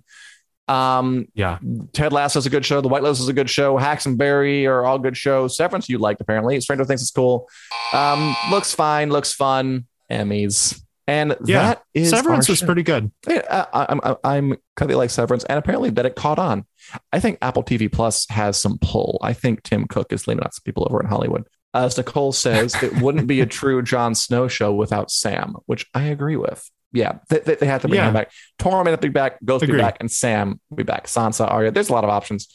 Um, 0.68 1.28
Yeah. 1.34 1.59
Ted 1.93 2.14
Lasso 2.14 2.39
is 2.39 2.45
a 2.45 2.49
good 2.49 2.66
show. 2.66 2.82
The 2.82 2.88
White 2.88 3.03
Lotus 3.03 3.20
is 3.20 3.28
a 3.28 3.34
good 3.34 3.49
show. 3.49 3.78
Hacks 3.78 4.05
and 4.05 4.18
Barry 4.18 4.66
are 4.68 4.86
all 4.86 4.99
good 4.99 5.18
shows. 5.18 5.57
Severance 5.57 5.89
you 5.89 5.97
liked 5.97 6.22
apparently. 6.22 6.59
Stranger 6.62 6.86
Things 6.86 7.01
is 7.01 7.12
cool. 7.12 7.49
Um, 7.93 8.36
looks 8.51 8.74
fine. 8.74 9.09
Looks 9.09 9.34
fun. 9.34 9.86
Emmys. 10.09 10.82
And 11.07 11.36
Yeah. 11.43 11.62
that 11.64 11.84
is 11.93 12.09
Severance 12.12 12.47
was 12.47 12.59
show. 12.59 12.66
pretty 12.68 12.84
good. 12.84 13.12
Yeah, 13.28 13.66
I, 13.74 14.16
I'm 14.24 14.55
kind 14.78 14.91
of 14.91 14.97
like 14.97 15.09
Severance, 15.09 15.43
and 15.45 15.57
apparently 15.57 15.89
that 15.89 16.05
it 16.05 16.16
caught 16.16 16.39
on. 16.39 16.66
I 17.12 17.20
think 17.20 17.38
Apple 17.41 17.64
TV 17.64 17.91
Plus 17.91 18.28
has 18.30 18.55
some 18.57 18.78
pull. 18.80 19.20
I 19.22 19.34
think 19.34 19.64
Tim 19.64 19.88
Cook 19.88 20.14
is 20.14 20.28
leaning 20.28 20.43
on 20.43 20.51
some 20.51 20.62
people 20.64 20.88
over 20.89 21.01
in 21.01 21.07
Hollywood. 21.07 21.47
As 21.74 21.97
Nicole 21.97 22.32
says, 22.34 22.76
it 22.84 23.01
wouldn't 23.01 23.28
be 23.28 23.41
a 23.41 23.45
true 23.59 23.82
Jon 23.82 24.14
Snow 24.16 24.47
show 24.47 24.74
without 24.74 25.09
Sam, 25.12 25.55
which 25.66 25.86
I 25.93 26.03
agree 26.03 26.38
with. 26.38 26.70
Yeah, 26.93 27.19
they, 27.29 27.39
they, 27.39 27.55
they 27.55 27.65
have 27.65 27.81
to 27.83 27.87
bring 27.87 27.99
Yeah. 27.99 28.07
him 28.09 28.13
back. 28.13 28.31
Tormund 28.59 28.85
will 28.85 28.97
be 28.97 29.09
back, 29.09 29.37
Ghost 29.43 29.65
will 29.65 29.73
be 29.73 29.79
back, 29.79 29.97
and 29.99 30.11
Sam 30.11 30.59
will 30.69 30.77
be 30.77 30.83
back. 30.83 31.07
Sansa, 31.07 31.49
Arya. 31.49 31.71
There's 31.71 31.89
a 31.89 31.93
lot 31.93 32.03
of 32.03 32.09
options. 32.09 32.47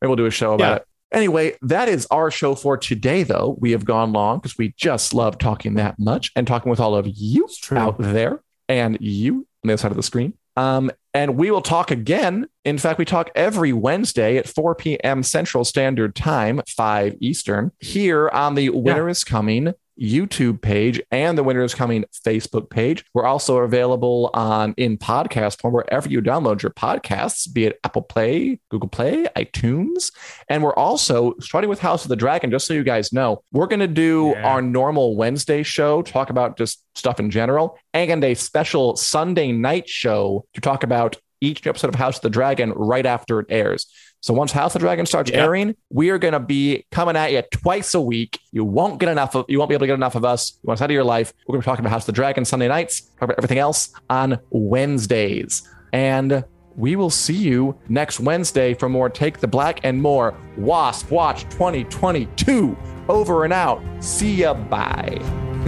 Maybe 0.00 0.08
we'll 0.08 0.16
do 0.16 0.26
a 0.26 0.30
show 0.30 0.54
about 0.54 0.70
Yeah. 0.70 0.76
it. 0.76 0.86
Anyway, 1.12 1.56
that 1.62 1.88
is 1.88 2.06
our 2.10 2.30
show 2.30 2.54
for 2.54 2.76
today, 2.76 3.22
though. 3.24 3.56
We 3.60 3.72
have 3.72 3.84
gone 3.84 4.12
long 4.12 4.38
because 4.38 4.56
we 4.56 4.74
just 4.76 5.12
love 5.12 5.38
talking 5.38 5.74
that 5.74 5.98
much 5.98 6.30
and 6.36 6.46
talking 6.46 6.70
with 6.70 6.78
all 6.78 6.94
of 6.94 7.06
you 7.08 7.48
out 7.72 7.96
there 7.98 8.42
and 8.68 8.96
you 9.00 9.38
on 9.64 9.68
the 9.68 9.72
other 9.72 9.80
side 9.80 9.90
of 9.90 9.96
the 9.96 10.02
screen. 10.04 10.34
Um, 10.56 10.90
and 11.14 11.36
we 11.36 11.50
will 11.50 11.62
talk 11.62 11.90
again. 11.90 12.46
In 12.64 12.78
fact, 12.78 12.98
we 12.98 13.04
talk 13.04 13.30
every 13.34 13.72
Wednesday 13.72 14.36
at 14.36 14.46
4 14.48 14.74
p.m. 14.76 15.22
Central 15.24 15.64
Standard 15.64 16.14
Time, 16.14 16.60
5 16.68 17.16
Eastern, 17.20 17.72
here 17.80 18.28
on 18.28 18.54
the 18.54 18.68
Winter 18.70 19.08
is 19.08 19.24
Coming 19.24 19.74
YouTube 20.00 20.62
page 20.62 21.00
and 21.10 21.36
the 21.36 21.42
Winter 21.42 21.62
is 21.62 21.74
Coming 21.74 22.04
Facebook 22.26 22.70
page. 22.70 23.04
We're 23.14 23.26
also 23.26 23.58
available 23.58 24.30
on 24.34 24.74
in 24.76 24.96
podcast 24.96 25.60
form 25.60 25.74
wherever 25.74 26.08
you 26.08 26.22
download 26.22 26.62
your 26.62 26.70
podcasts, 26.70 27.52
be 27.52 27.66
it 27.66 27.78
Apple 27.84 28.02
Play, 28.02 28.60
Google 28.70 28.88
Play, 28.88 29.26
iTunes. 29.36 30.12
And 30.48 30.62
we're 30.62 30.74
also 30.74 31.34
starting 31.40 31.68
with 31.68 31.80
House 31.80 32.04
of 32.04 32.08
the 32.08 32.16
Dragon, 32.16 32.50
just 32.50 32.66
so 32.66 32.74
you 32.74 32.84
guys 32.84 33.12
know, 33.12 33.42
we're 33.52 33.66
going 33.66 33.80
to 33.80 33.86
do 33.86 34.34
Yeah. 34.36 34.48
our 34.48 34.62
normal 34.62 35.16
Wednesday 35.16 35.62
show, 35.62 36.02
talk 36.02 36.30
about 36.30 36.56
just 36.56 36.82
stuff 36.94 37.20
in 37.20 37.30
general, 37.30 37.78
and 37.92 38.24
a 38.24 38.34
special 38.34 38.96
Sunday 38.96 39.52
night 39.52 39.88
show 39.88 40.44
to 40.54 40.60
talk 40.60 40.82
about 40.82 41.16
each 41.40 41.66
episode 41.66 41.88
of 41.88 41.94
House 41.96 42.16
of 42.16 42.22
the 42.22 42.30
Dragon 42.30 42.72
right 42.72 43.06
after 43.06 43.40
it 43.40 43.46
airs. 43.48 43.86
So 44.22 44.34
once 44.34 44.52
House 44.52 44.74
of 44.74 44.80
the 44.80 44.84
Dragon 44.86 45.06
starts 45.06 45.30
Yep. 45.30 45.40
airing, 45.40 45.76
we 45.90 46.10
are 46.10 46.18
going 46.18 46.32
to 46.34 46.40
be 46.40 46.84
coming 46.90 47.16
at 47.16 47.32
you 47.32 47.42
twice 47.50 47.94
a 47.94 48.00
week. 48.00 48.38
You 48.52 48.64
won't 48.64 49.00
get 49.00 49.08
enough 49.08 49.34
of, 49.34 49.46
you 49.48 49.58
won't 49.58 49.70
be 49.70 49.74
able 49.74 49.84
to 49.84 49.86
get 49.86 49.94
enough 49.94 50.14
of 50.14 50.24
us. 50.26 50.58
You 50.62 50.68
want 50.68 50.78
us 50.78 50.82
out 50.82 50.90
of 50.90 50.94
your 50.94 51.04
life. 51.04 51.32
We're 51.46 51.54
going 51.54 51.62
to 51.62 51.64
be 51.64 51.70
talking 51.70 51.80
about 51.84 51.92
House 51.92 52.02
of 52.02 52.06
the 52.06 52.12
Dragon 52.12 52.44
Sunday 52.44 52.68
nights, 52.68 53.00
talk 53.00 53.22
about 53.22 53.38
everything 53.38 53.58
else 53.58 53.90
on 54.10 54.38
Wednesdays. 54.50 55.62
And 55.92 56.44
we 56.76 56.96
will 56.96 57.10
see 57.10 57.34
you 57.34 57.78
next 57.88 58.20
Wednesday 58.20 58.74
for 58.74 58.88
more 58.88 59.08
Take 59.08 59.38
the 59.40 59.48
Black 59.48 59.80
and 59.84 60.00
more 60.00 60.34
Wasp 60.58 61.10
Watch 61.10 61.42
2022. 61.44 62.76
Over 63.08 63.44
and 63.44 63.52
out. 63.52 63.82
See 64.00 64.34
ya. 64.36 64.54
Bye. 64.54 65.18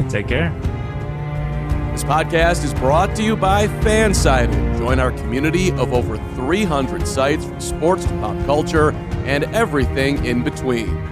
Take 0.09 0.29
care. 0.29 0.82
This 1.93 2.05
podcast 2.05 2.65
is 2.65 2.73
brought 2.73 3.15
to 3.17 3.23
you 3.23 3.37
by 3.37 3.69
Fansided. 3.69 4.79
Join 4.79 4.99
our 4.99 5.13
community 5.13 5.71
of 5.73 5.93
over 5.93 6.17
300 6.17 7.07
sites 7.07 7.45
from 7.45 7.61
sports 7.61 8.07
to 8.07 8.11
pop 8.13 8.47
culture 8.47 8.93
and 9.27 9.45
everything 9.55 10.25
in 10.25 10.43
between. 10.43 11.12